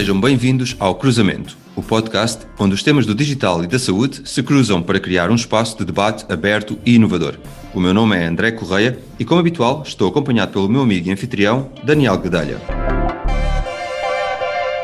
Sejam 0.00 0.18
bem-vindos 0.18 0.74
ao 0.78 0.94
Cruzamento, 0.94 1.58
o 1.76 1.82
podcast 1.82 2.46
onde 2.58 2.74
os 2.74 2.82
temas 2.82 3.04
do 3.04 3.14
digital 3.14 3.62
e 3.62 3.66
da 3.66 3.78
saúde 3.78 4.22
se 4.24 4.42
cruzam 4.42 4.82
para 4.82 4.98
criar 4.98 5.30
um 5.30 5.34
espaço 5.34 5.76
de 5.76 5.84
debate 5.84 6.24
aberto 6.32 6.78
e 6.86 6.94
inovador. 6.94 7.38
O 7.74 7.80
meu 7.80 7.92
nome 7.92 8.16
é 8.16 8.24
André 8.24 8.50
Correia 8.50 8.98
e, 9.18 9.26
como 9.26 9.40
habitual, 9.40 9.82
estou 9.86 10.08
acompanhado 10.08 10.52
pelo 10.52 10.70
meu 10.70 10.80
amigo 10.80 11.06
e 11.06 11.12
anfitrião, 11.12 11.70
Daniel 11.84 12.16
Guedalha. 12.16 12.58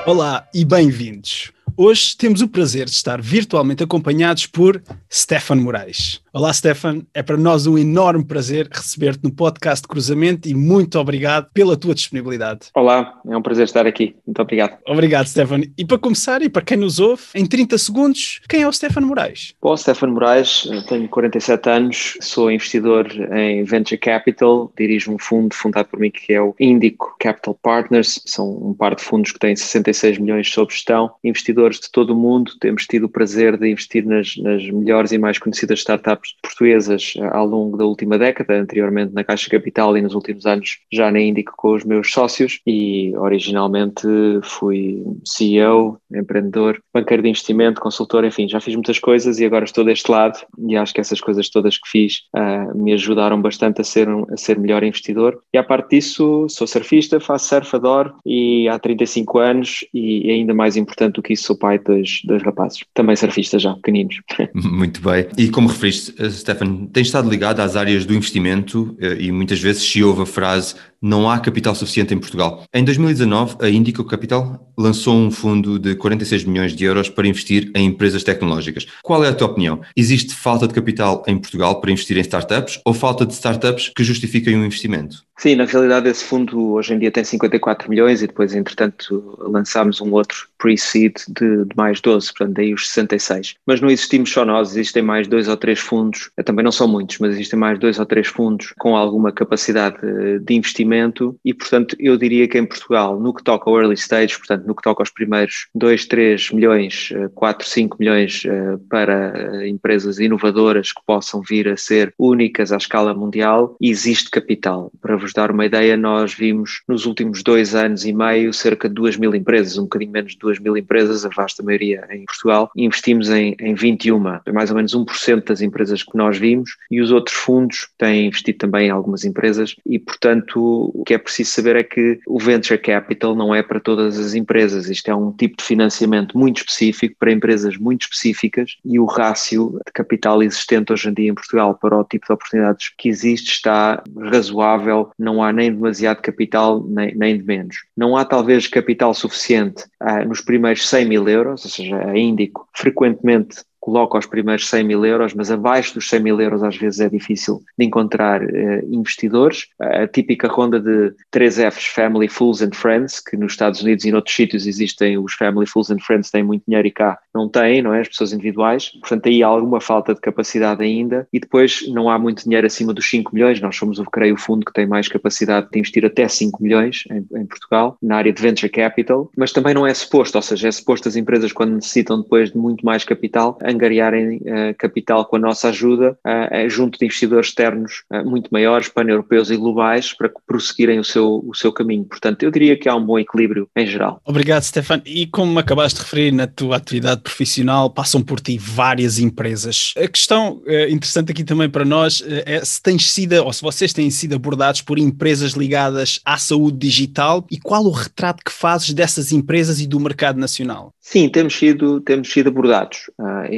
Olá 0.04 0.46
e 0.52 0.66
bem-vindos. 0.66 1.50
Hoje 1.74 2.14
temos 2.14 2.42
o 2.42 2.48
prazer 2.48 2.84
de 2.84 2.92
estar 2.92 3.18
virtualmente 3.22 3.82
acompanhados 3.82 4.46
por 4.46 4.82
Stefan 5.10 5.56
Moraes. 5.56 6.20
Olá, 6.36 6.52
Stefan. 6.52 7.00
É 7.14 7.22
para 7.22 7.38
nós 7.38 7.66
um 7.66 7.78
enorme 7.78 8.22
prazer 8.22 8.68
receber-te 8.70 9.24
no 9.24 9.32
podcast 9.32 9.80
de 9.80 9.88
Cruzamento 9.88 10.46
e 10.46 10.54
muito 10.54 10.98
obrigado 10.98 11.48
pela 11.54 11.78
tua 11.78 11.94
disponibilidade. 11.94 12.68
Olá, 12.74 13.18
é 13.26 13.34
um 13.34 13.40
prazer 13.40 13.64
estar 13.64 13.86
aqui. 13.86 14.14
Muito 14.26 14.42
obrigado. 14.42 14.76
Obrigado, 14.86 15.28
Stefan. 15.28 15.62
E 15.78 15.82
para 15.86 15.96
começar, 15.96 16.42
e 16.42 16.50
para 16.50 16.60
quem 16.60 16.76
nos 16.76 16.98
ouve, 16.98 17.22
em 17.34 17.46
30 17.46 17.78
segundos, 17.78 18.42
quem 18.50 18.60
é 18.60 18.68
o 18.68 18.72
Stefan 18.72 19.00
Moraes? 19.00 19.54
Bom, 19.62 19.74
Stefan 19.78 20.08
Moraes, 20.08 20.68
tenho 20.90 21.08
47 21.08 21.70
anos, 21.70 22.18
sou 22.20 22.50
investidor 22.50 23.10
em 23.34 23.64
Venture 23.64 23.96
Capital, 23.96 24.70
dirijo 24.76 25.10
um 25.10 25.18
fundo 25.18 25.54
fundado 25.54 25.88
por 25.88 25.98
mim 25.98 26.10
que 26.10 26.34
é 26.34 26.42
o 26.42 26.54
Indico 26.60 27.16
Capital 27.18 27.54
Partners. 27.62 28.20
São 28.26 28.46
um 28.62 28.74
par 28.74 28.94
de 28.94 29.02
fundos 29.02 29.32
que 29.32 29.38
têm 29.38 29.56
66 29.56 30.18
milhões 30.18 30.52
sob 30.52 30.70
gestão. 30.70 31.12
Investidores 31.24 31.80
de 31.80 31.90
todo 31.90 32.10
o 32.10 32.14
mundo, 32.14 32.52
temos 32.60 32.84
tido 32.84 33.04
o 33.04 33.08
prazer 33.08 33.56
de 33.56 33.70
investir 33.70 34.04
nas, 34.04 34.36
nas 34.36 34.62
melhores 34.68 35.12
e 35.12 35.16
mais 35.16 35.38
conhecidas 35.38 35.78
startups 35.78 36.25
portuguesas 36.42 37.14
eh, 37.16 37.28
ao 37.32 37.46
longo 37.46 37.76
da 37.76 37.84
última 37.84 38.18
década, 38.18 38.54
anteriormente 38.54 39.12
na 39.14 39.24
Caixa 39.24 39.50
Capital 39.50 39.96
e 39.96 40.02
nos 40.02 40.14
últimos 40.14 40.46
anos 40.46 40.78
já 40.92 41.10
na 41.10 41.20
Índico 41.20 41.52
com 41.56 41.74
os 41.74 41.84
meus 41.84 42.10
sócios 42.10 42.60
e 42.66 43.14
originalmente 43.16 44.06
fui 44.42 45.04
CEO, 45.24 45.98
empreendedor, 46.12 46.80
banqueiro 46.92 47.22
de 47.22 47.28
investimento, 47.28 47.80
consultor, 47.80 48.24
enfim, 48.24 48.48
já 48.48 48.60
fiz 48.60 48.74
muitas 48.74 48.98
coisas 48.98 49.38
e 49.38 49.44
agora 49.44 49.64
estou 49.64 49.84
deste 49.84 50.10
lado 50.10 50.38
e 50.66 50.76
acho 50.76 50.94
que 50.94 51.00
essas 51.00 51.20
coisas 51.20 51.48
todas 51.48 51.78
que 51.78 51.88
fiz 51.88 52.22
uh, 52.34 52.76
me 52.76 52.92
ajudaram 52.92 53.40
bastante 53.40 53.80
a 53.80 53.84
ser, 53.84 54.08
um, 54.08 54.26
a 54.32 54.36
ser 54.36 54.58
melhor 54.58 54.82
investidor. 54.82 55.38
E 55.52 55.58
à 55.58 55.64
parte 55.64 55.90
disso, 55.90 56.46
sou 56.48 56.66
surfista, 56.66 57.20
faço 57.20 57.48
surf, 57.48 57.74
adoro 57.74 58.14
e 58.24 58.68
há 58.68 58.78
35 58.78 59.38
anos 59.38 59.84
e 59.92 60.30
ainda 60.30 60.54
mais 60.54 60.76
importante 60.76 61.14
do 61.14 61.22
que 61.22 61.32
isso, 61.32 61.44
sou 61.44 61.56
pai 61.56 61.78
dos, 61.78 62.22
dos 62.24 62.42
rapazes, 62.42 62.80
também 62.94 63.16
surfista 63.16 63.58
já, 63.58 63.74
pequeninos. 63.74 64.20
Muito 64.54 65.00
bem. 65.00 65.26
E 65.36 65.48
como 65.48 65.68
referiste, 65.68 66.14
Stefan, 66.30 66.86
tem 66.86 67.02
estado 67.02 67.28
ligado 67.28 67.60
às 67.60 67.76
áreas 67.76 68.06
do 68.06 68.14
investimento 68.14 68.96
eh, 68.98 69.18
e 69.20 69.32
muitas 69.32 69.60
vezes 69.60 69.82
se 69.82 70.02
ouve 70.02 70.22
a 70.22 70.26
frase 70.26 70.74
não 71.00 71.30
há 71.30 71.38
capital 71.38 71.74
suficiente 71.74 72.14
em 72.14 72.18
Portugal. 72.18 72.64
Em 72.72 72.84
2019, 72.84 73.56
a 73.60 73.68
Indico 73.68 74.04
Capital 74.04 74.72
lançou 74.76 75.14
um 75.14 75.30
fundo 75.30 75.78
de 75.78 75.94
46 75.94 76.44
milhões 76.44 76.74
de 76.74 76.84
euros 76.84 77.08
para 77.08 77.26
investir 77.26 77.70
em 77.74 77.86
empresas 77.86 78.22
tecnológicas. 78.22 78.86
Qual 79.02 79.24
é 79.24 79.28
a 79.28 79.34
tua 79.34 79.48
opinião? 79.48 79.80
Existe 79.96 80.34
falta 80.34 80.66
de 80.66 80.74
capital 80.74 81.22
em 81.26 81.38
Portugal 81.38 81.80
para 81.80 81.90
investir 81.90 82.16
em 82.16 82.20
startups 82.20 82.80
ou 82.84 82.92
falta 82.92 83.24
de 83.24 83.32
startups 83.32 83.90
que 83.94 84.04
justifiquem 84.04 84.56
um 84.56 84.64
investimento? 84.64 85.24
Sim, 85.38 85.56
na 85.56 85.66
realidade 85.66 86.08
esse 86.08 86.24
fundo 86.24 86.72
hoje 86.72 86.94
em 86.94 86.98
dia 86.98 87.10
tem 87.10 87.22
54 87.22 87.90
milhões 87.90 88.22
e 88.22 88.26
depois, 88.26 88.54
entretanto, 88.54 89.36
lançámos 89.38 90.00
um 90.00 90.10
outro 90.12 90.48
pre-seed 90.58 91.14
de, 91.28 91.64
de, 91.64 91.76
mais 91.76 92.00
12, 92.00 92.28
portanto 92.28 92.56
daí 92.56 92.72
os 92.72 92.88
66. 92.88 93.54
Mas 93.66 93.82
não 93.82 93.90
existimos 93.90 94.32
só 94.32 94.46
nós, 94.46 94.70
existem 94.70 95.02
mais 95.02 95.28
dois 95.28 95.46
ou 95.46 95.56
três 95.56 95.78
fundos, 95.78 96.30
também 96.42 96.64
não 96.64 96.72
são 96.72 96.88
muitos, 96.88 97.18
mas 97.18 97.34
existem 97.34 97.58
mais 97.58 97.78
dois 97.78 97.98
ou 97.98 98.06
três 98.06 98.26
fundos 98.26 98.72
com 98.78 98.96
alguma 98.96 99.30
capacidade 99.30 99.98
de 100.40 100.54
investimento 100.54 100.95
e, 101.44 101.54
portanto, 101.54 101.96
eu 101.98 102.16
diria 102.16 102.48
que 102.48 102.58
em 102.58 102.66
Portugal, 102.66 103.18
no 103.20 103.34
que 103.34 103.42
toca 103.42 103.68
ao 103.68 103.78
early 103.78 103.94
stage, 103.94 104.36
portanto, 104.38 104.66
no 104.66 104.74
que 104.74 104.82
toca 104.82 105.02
aos 105.02 105.10
primeiros 105.10 105.68
2, 105.74 106.06
3 106.06 106.50
milhões, 106.52 107.12
4, 107.34 107.68
5 107.68 107.96
milhões 107.98 108.42
eh, 108.44 108.78
para 108.88 109.32
eh, 109.36 109.68
empresas 109.68 110.18
inovadoras 110.18 110.92
que 110.92 111.00
possam 111.06 111.42
vir 111.42 111.68
a 111.68 111.76
ser 111.76 112.12
únicas 112.18 112.72
à 112.72 112.76
escala 112.76 113.14
mundial, 113.14 113.76
existe 113.80 114.30
capital. 114.30 114.90
Para 115.00 115.16
vos 115.16 115.32
dar 115.32 115.50
uma 115.50 115.66
ideia, 115.66 115.96
nós 115.96 116.34
vimos 116.34 116.82
nos 116.88 117.06
últimos 117.06 117.42
dois 117.42 117.74
anos 117.74 118.04
e 118.04 118.12
meio 118.12 118.52
cerca 118.52 118.88
de 118.88 118.94
2 118.94 119.16
mil 119.16 119.34
empresas, 119.34 119.78
um 119.78 119.82
bocadinho 119.82 120.12
menos 120.12 120.32
de 120.32 120.38
2 120.38 120.58
mil 120.58 120.76
empresas, 120.76 121.24
a 121.24 121.28
vasta 121.28 121.62
maioria 121.62 122.06
em 122.10 122.24
Portugal, 122.24 122.70
investimos 122.76 123.30
em, 123.30 123.56
em 123.60 123.74
21, 123.74 124.18
mais 124.52 124.70
ou 124.70 124.76
menos 124.76 124.94
1% 124.94 125.44
das 125.44 125.60
empresas 125.60 126.02
que 126.02 126.16
nós 126.16 126.38
vimos, 126.38 126.70
e 126.90 127.00
os 127.00 127.10
outros 127.10 127.36
fundos 127.36 127.88
têm 127.98 128.26
investido 128.26 128.58
também 128.58 128.88
em 128.88 128.90
algumas 128.90 129.24
empresas, 129.24 129.74
e 129.84 129.98
portanto 129.98 130.75
o 130.94 131.04
que 131.04 131.14
é 131.14 131.18
preciso 131.18 131.50
saber 131.50 131.76
é 131.76 131.82
que 131.82 132.18
o 132.26 132.38
venture 132.38 132.78
capital 132.78 133.34
não 133.34 133.54
é 133.54 133.62
para 133.62 133.80
todas 133.80 134.18
as 134.18 134.34
empresas, 134.34 134.88
isto 134.88 135.10
é 135.10 135.14
um 135.14 135.32
tipo 135.32 135.56
de 135.56 135.64
financiamento 135.64 136.36
muito 136.36 136.58
específico 136.58 137.16
para 137.18 137.32
empresas 137.32 137.76
muito 137.76 138.02
específicas, 138.02 138.76
e 138.84 138.98
o 138.98 139.04
rácio 139.04 139.78
de 139.86 139.92
capital 139.92 140.42
existente 140.42 140.92
hoje 140.92 141.08
em 141.08 141.14
dia 141.14 141.30
em 141.30 141.34
Portugal 141.34 141.74
para 141.74 141.98
o 141.98 142.04
tipo 142.04 142.26
de 142.26 142.32
oportunidades 142.32 142.90
que 142.96 143.08
existe 143.08 143.52
está 143.52 144.02
razoável 144.16 145.10
não 145.18 145.42
há 145.42 145.52
nem 145.52 145.72
demasiado 145.72 146.20
capital 146.20 146.82
nem, 146.86 147.14
nem 147.14 147.38
de 147.38 147.44
menos. 147.44 147.76
Não 147.96 148.16
há 148.16 148.24
talvez 148.24 148.66
capital 148.66 149.14
suficiente 149.14 149.84
ah, 150.00 150.24
nos 150.24 150.40
primeiros 150.40 150.88
100 150.88 151.06
mil 151.06 151.28
euros, 151.28 151.64
ou 151.64 151.70
seja, 151.70 151.96
a 151.98 152.18
Índico 152.18 152.68
frequentemente 152.72 153.64
coloca 153.86 154.18
os 154.18 154.26
primeiros 154.26 154.68
100 154.68 154.82
mil 154.82 155.06
euros, 155.06 155.32
mas 155.32 155.48
abaixo 155.48 155.94
dos 155.94 156.08
100 156.08 156.20
mil 156.20 156.40
euros 156.40 156.60
às 156.64 156.76
vezes 156.76 156.98
é 156.98 157.08
difícil 157.08 157.62
de 157.78 157.86
encontrar 157.86 158.42
uh, 158.42 158.48
investidores. 158.90 159.68
A 159.78 160.08
típica 160.08 160.48
ronda 160.48 160.80
de 160.80 161.14
3 161.30 161.58
Fs, 161.58 161.86
Family, 161.86 162.26
Fools 162.26 162.62
and 162.62 162.72
Friends, 162.74 163.20
que 163.20 163.36
nos 163.36 163.52
Estados 163.52 163.80
Unidos 163.82 164.04
e 164.04 164.10
noutros 164.10 164.34
sítios 164.34 164.66
existem 164.66 165.16
os 165.16 165.34
Family, 165.34 165.68
Fools 165.68 165.88
and 165.92 166.00
Friends, 166.00 166.32
têm 166.32 166.42
muito 166.42 166.64
dinheiro 166.66 166.88
e 166.88 166.90
cá 166.90 167.16
não 167.32 167.48
têm, 167.48 167.80
não 167.80 167.94
é? 167.94 168.00
As 168.00 168.08
pessoas 168.08 168.32
individuais. 168.32 168.90
Portanto, 169.00 169.28
aí 169.28 169.40
há 169.40 169.46
alguma 169.46 169.80
falta 169.80 170.14
de 170.14 170.20
capacidade 170.20 170.82
ainda. 170.82 171.28
E 171.32 171.38
depois 171.38 171.84
não 171.88 172.10
há 172.10 172.18
muito 172.18 172.42
dinheiro 172.42 172.66
acima 172.66 172.92
dos 172.92 173.08
5 173.08 173.32
milhões. 173.32 173.60
Nós 173.60 173.76
somos, 173.76 174.02
creio, 174.12 174.34
o 174.34 174.38
fundo 174.38 174.66
que 174.66 174.72
tem 174.72 174.84
mais 174.84 175.06
capacidade 175.06 175.68
de 175.70 175.78
investir 175.78 176.04
até 176.04 176.26
5 176.26 176.60
milhões 176.60 177.04
em, 177.08 177.40
em 177.40 177.46
Portugal, 177.46 177.96
na 178.02 178.16
área 178.16 178.32
de 178.32 178.42
Venture 178.42 178.68
Capital, 178.68 179.30
mas 179.36 179.52
também 179.52 179.74
não 179.74 179.86
é 179.86 179.94
suposto, 179.94 180.36
ou 180.36 180.42
seja, 180.42 180.66
é 180.66 180.72
suposto 180.72 181.08
as 181.08 181.14
empresas 181.14 181.52
quando 181.52 181.74
necessitam 181.74 182.20
depois 182.20 182.50
de 182.50 182.58
muito 182.58 182.84
mais 182.84 183.04
capital, 183.04 183.58
angariarem 183.76 184.38
uh, 184.38 184.74
capital 184.78 185.24
com 185.24 185.36
a 185.36 185.38
nossa 185.38 185.68
ajuda 185.68 186.18
uh, 186.26 186.68
junto 186.68 186.98
de 186.98 187.04
investidores 187.04 187.48
externos 187.48 188.02
uh, 188.10 188.28
muito 188.28 188.48
maiores, 188.50 188.88
pan-europeus 188.88 189.50
e 189.50 189.56
globais, 189.56 190.12
para 190.12 190.30
prosseguirem 190.46 190.98
o 190.98 191.04
seu, 191.04 191.44
o 191.46 191.54
seu 191.54 191.72
caminho. 191.72 192.04
Portanto, 192.04 192.42
eu 192.42 192.50
diria 192.50 192.76
que 192.76 192.88
há 192.88 192.96
um 192.96 193.04
bom 193.04 193.18
equilíbrio 193.18 193.68
em 193.76 193.86
geral. 193.86 194.20
Obrigado, 194.24 194.62
Stefan. 194.62 195.02
E 195.06 195.26
como 195.26 195.58
acabaste 195.58 195.98
de 195.98 196.04
referir 196.04 196.32
na 196.32 196.46
tua 196.46 196.76
atividade 196.76 197.20
profissional, 197.20 197.90
passam 197.90 198.22
por 198.22 198.40
ti 198.40 198.58
várias 198.58 199.18
empresas. 199.18 199.94
A 199.96 200.08
questão 200.08 200.62
interessante 200.88 201.32
aqui 201.32 201.44
também 201.44 201.68
para 201.68 201.84
nós 201.84 202.22
é 202.26 202.64
se 202.64 202.82
tens 202.82 203.10
sido, 203.10 203.34
ou 203.44 203.52
se 203.52 203.62
vocês 203.62 203.92
têm 203.92 204.10
sido 204.10 204.34
abordados 204.34 204.82
por 204.82 204.98
empresas 204.98 205.52
ligadas 205.52 206.20
à 206.24 206.38
saúde 206.38 206.78
digital 206.78 207.46
e 207.50 207.58
qual 207.58 207.84
o 207.84 207.90
retrato 207.90 208.42
que 208.44 208.52
fazes 208.52 208.92
dessas 208.92 209.32
empresas 209.32 209.80
e 209.80 209.86
do 209.86 210.00
mercado 210.00 210.38
nacional? 210.38 210.92
Sim, 211.00 211.28
temos 211.28 211.56
sido, 211.56 212.00
temos 212.00 212.32
sido 212.32 212.48
abordados. 212.48 213.10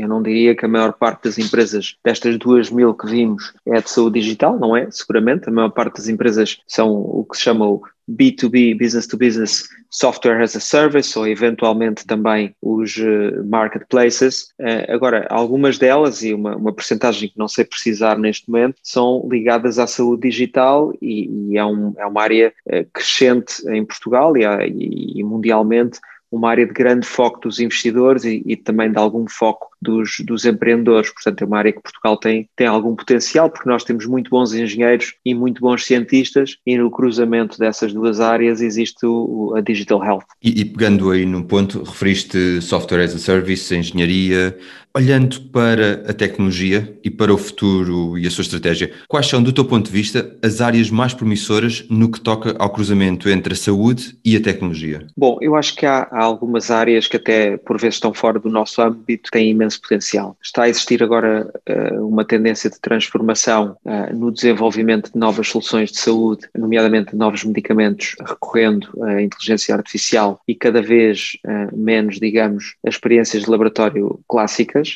Eu 0.09 0.15
não 0.15 0.23
diria 0.23 0.57
que 0.57 0.65
a 0.65 0.69
maior 0.69 0.95
parte 0.95 1.25
das 1.25 1.39
empresas, 1.39 1.97
destas 2.03 2.39
duas 2.39 2.71
mil 2.71 2.95
que 2.95 3.07
vimos, 3.07 3.53
é 3.67 3.81
de 3.81 3.91
saúde 3.91 4.21
digital, 4.21 4.59
não 4.59 4.75
é? 4.75 4.91
Seguramente. 4.91 5.49
A 5.49 5.53
maior 5.53 5.71
parte 5.71 5.97
das 5.97 6.09
empresas 6.09 6.59
são 6.67 6.91
o 6.91 7.27
que 7.31 7.37
se 7.37 7.43
chama 7.43 7.69
o 7.69 7.83
B2B, 8.11 8.79
Business 8.79 9.07
to 9.07 9.19
Business 9.19 9.69
Software 9.91 10.43
as 10.43 10.57
a 10.57 10.61
Service 10.61 11.19
ou 11.19 11.27
eventualmente 11.27 12.07
também 12.07 12.55
os 12.63 12.97
uh, 12.97 13.45
marketplaces. 13.45 14.49
Uh, 14.59 14.91
agora, 14.91 15.27
algumas 15.29 15.77
delas, 15.79 16.23
e 16.23 16.33
uma, 16.33 16.57
uma 16.57 16.73
percentagem 16.73 17.29
que 17.29 17.39
não 17.39 17.49
sei 17.49 17.65
precisar 17.65 18.19
neste 18.19 18.51
momento, 18.51 18.77
são 18.83 19.27
ligadas 19.31 19.79
à 19.79 19.87
saúde 19.87 20.29
digital 20.29 20.93
e, 21.03 21.51
e 21.51 21.59
é, 21.59 21.65
um, 21.65 21.93
é, 21.99 22.07
uma 22.07 22.23
área 22.23 22.53
uh, 22.67 22.87
crescente 22.93 23.63
em 23.69 23.85
Portugal 23.85 24.35
e, 24.37 25.19
e 25.19 25.23
mundialmente 25.23 26.01
uma 26.31 26.51
área 26.51 26.67
de 26.67 26.73
grande 26.73 27.07
foco 27.07 27.41
dos 27.41 27.59
investidores 27.59 28.25
e, 28.25 28.43
e, 28.45 28.57
também 28.57 28.91
de 28.91 28.99
algum 28.99 29.27
foco 29.29 29.68
dos, 29.81 30.17
dos 30.25 30.45
empreendedores. 30.45 31.11
Portanto, 31.11 31.43
é 31.43 31.47
uma 31.47 31.59
área 31.59 31.73
que 31.73 31.83
Portugal 31.83 32.17
tem, 32.17 32.49
tem 32.57 32.67
algum 32.67 32.95
potencial, 32.95 33.51
porque 33.51 33.69
nós 33.69 33.85
temos 33.85 34.07
muito 34.07 34.31
bons 34.31 34.53
engenheiros 34.53 35.15
e 35.25 35.35
muito 35.35 35.61
bons 35.61 35.85
cientistas, 35.85 36.57
e 36.67 36.77
no 36.77 36.91
cruzamento 36.91 37.59
dessas 37.59 37.93
duas 37.93 38.21
áreas 38.21 38.61
existe 38.61 39.07
o, 39.07 39.55
a 39.57 39.61
Digital 39.61 40.05
Health. 40.05 40.25
E, 40.43 40.61
e, 40.61 40.65
pegando 40.65 41.11
aí 41.11 41.25
no 41.25 41.45
ponto, 41.45 41.83
referiste 41.83 42.61
software 42.61 43.05
as 43.05 43.15
a 43.15 43.19
service, 43.19 43.75
engenharia, 43.75 44.57
Olhando 44.97 45.41
para 45.53 46.05
a 46.09 46.13
tecnologia 46.13 46.99
e 47.05 47.11
para 47.11 47.33
o 47.33 47.39
futuro 47.39 48.19
e 48.19 48.27
a 48.27 48.31
sua 48.31 48.43
estratégia, 48.43 48.91
quais 49.07 49.27
são, 49.27 49.43
do 49.43 49.53
teu 49.53 49.65
ponto 49.65 49.87
de 49.87 49.93
vista, 49.93 50.37
as 50.43 50.61
áreas 50.61 50.91
mais 50.91 51.15
promissoras 51.15 51.85
no 51.91 52.11
que 52.11 52.21
toca 52.21 52.57
ao 52.59 52.71
cruzamento 52.71 53.29
entre 53.29 53.53
a 53.53 53.57
saúde 53.57 54.19
e 54.25 54.37
a 54.37 54.41
tecnologia? 54.41 55.07
Bom, 55.17 55.39
eu 55.41 55.55
acho 55.55 55.77
que 55.77 55.87
há, 55.87 56.09
há 56.11 56.23
algumas 56.23 56.71
áreas 56.71 57.07
que 57.07 57.17
até 57.17 57.57
por 57.59 57.79
vezes 57.79 57.97
estão 57.97 58.15
fora 58.15 58.39
do 58.39 58.49
nosso 58.49 58.81
âmbito, 58.81 59.31
têm 59.31 59.51
imenso 59.51 59.81
potencial. 59.81 60.37
Está 60.43 60.63
a 60.63 60.69
existir 60.69 61.03
agora 61.03 61.53
uh, 61.69 62.07
uma 62.07 62.25
tendência 62.25 62.71
de 62.71 62.81
transformação 62.81 63.77
uh, 63.85 64.15
no 64.17 64.33
desenvolvimento 64.33 65.13
de 65.13 65.19
novas 65.19 65.49
soluções 65.49 65.93
de 65.93 65.99
saúde, 65.99 66.49
nomeadamente 66.57 67.15
novos 67.15 67.45
medicamentos, 67.45 68.17
recorrendo 68.27 68.89
à 69.03 69.23
inteligência 69.23 69.75
artificial 69.75 70.41
e 70.49 70.55
cada 70.55 70.81
vez 70.81 71.37
uh, 71.47 71.77
menos, 71.77 72.19
digamos, 72.19 72.75
as 72.87 72.95
experiências 72.95 73.45
de 73.45 73.51
laboratório 73.51 74.21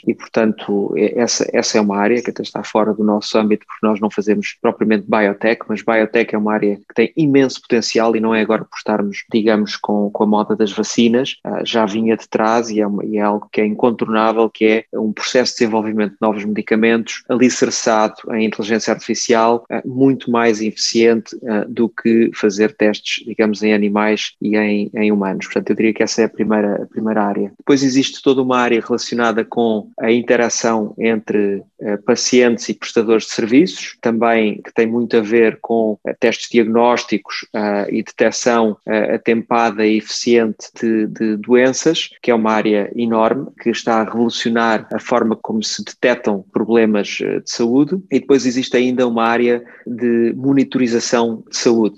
e, 0.07 0.15
portanto, 0.15 0.95
essa, 0.97 1.49
essa 1.53 1.79
é 1.79 1.81
uma 1.81 1.97
área 1.97 2.23
que 2.23 2.31
até 2.31 2.43
está 2.43 2.63
fora 2.63 2.93
do 2.93 3.05
nosso 3.05 3.37
âmbito 3.39 3.67
porque 3.67 3.87
nós 3.87 4.01
não 4.01 4.11
fazemos 4.11 4.57
propriamente 4.61 5.07
biotech, 5.09 5.63
mas 5.69 5.83
biotech 5.83 6.35
é 6.35 6.39
uma 6.39 6.53
área 6.53 6.77
que 6.77 6.95
tem 6.95 7.13
imenso 7.17 7.61
potencial 7.61 8.15
e 8.15 8.21
não 8.21 8.35
é 8.35 8.41
agora 8.41 8.65
por 8.65 8.77
estarmos, 8.77 9.25
digamos, 9.33 9.77
com, 9.77 10.11
com 10.11 10.25
a 10.25 10.27
moda 10.27 10.57
das 10.57 10.73
vacinas, 10.73 11.37
uh, 11.47 11.65
já 11.65 11.87
vinha 11.87 12.17
de 12.17 12.29
trás 12.29 12.71
e 12.71 12.81
é, 12.81 12.87
uma, 12.87 13.05
e 13.05 13.17
é 13.17 13.21
algo 13.21 13.49
que 13.51 13.61
é 13.61 13.67
incontornável, 13.67 14.49
que 14.51 14.65
é 14.93 14.99
um 14.99 15.13
processo 15.13 15.53
de 15.53 15.59
desenvolvimento 15.59 16.13
de 16.13 16.19
novos 16.21 16.45
medicamentos 16.45 17.23
alicerçado 17.29 18.15
em 18.33 18.47
inteligência 18.47 18.93
artificial 18.93 19.65
uh, 19.71 19.89
muito 19.89 20.31
mais 20.31 20.61
eficiente 20.61 21.35
uh, 21.37 21.69
do 21.69 21.89
que 21.89 22.31
fazer 22.35 22.75
testes, 22.75 23.25
digamos, 23.25 23.63
em 23.63 23.73
animais 23.73 24.33
e 24.41 24.57
em, 24.57 24.91
em 24.95 25.13
humanos. 25.13 25.47
Portanto, 25.47 25.71
eu 25.71 25.77
diria 25.77 25.95
que 25.95 26.03
essa 26.03 26.23
é 26.23 26.25
a 26.25 26.29
primeira, 26.29 26.83
a 26.83 26.87
primeira 26.87 27.23
área. 27.23 27.53
Depois 27.59 27.83
existe 27.83 28.23
toda 28.23 28.43
uma 28.43 28.59
área 28.59 28.81
relacionada 28.81 29.45
com 29.45 29.72
a 30.01 30.11
interação 30.11 30.95
entre 30.99 31.63
pacientes 32.07 32.69
e 32.69 32.75
prestadores 32.75 33.25
de 33.25 33.33
serviços, 33.33 33.97
também 34.01 34.61
que 34.63 34.73
tem 34.73 34.87
muito 34.87 35.17
a 35.17 35.21
ver 35.21 35.59
com 35.61 35.99
testes 36.21 36.49
diagnósticos 36.51 37.47
e 37.89 38.03
detecção 38.03 38.77
atempada 39.13 39.85
e 39.85 39.99
eficiente 39.99 40.69
de, 40.81 41.07
de 41.07 41.37
doenças, 41.37 42.11
que 42.23 42.31
é 42.31 42.35
uma 42.35 42.53
área 42.53 42.91
enorme, 42.95 43.49
que 43.61 43.71
está 43.71 44.01
a 44.01 44.05
revolucionar 44.05 44.87
a 44.93 44.99
forma 44.99 45.37
como 45.37 45.63
se 45.63 45.85
detectam 45.85 46.45
problemas 46.53 47.19
eh, 47.21 47.41
de 47.41 47.51
saúde. 47.51 48.01
E 48.11 48.21
depois 48.21 48.47
existe 48.47 48.77
ainda 48.77 49.07
uma 49.07 49.25
área 49.25 49.63
de 49.87 50.33
monitorização 50.37 51.43
de 51.51 51.57
saúde. 51.57 51.97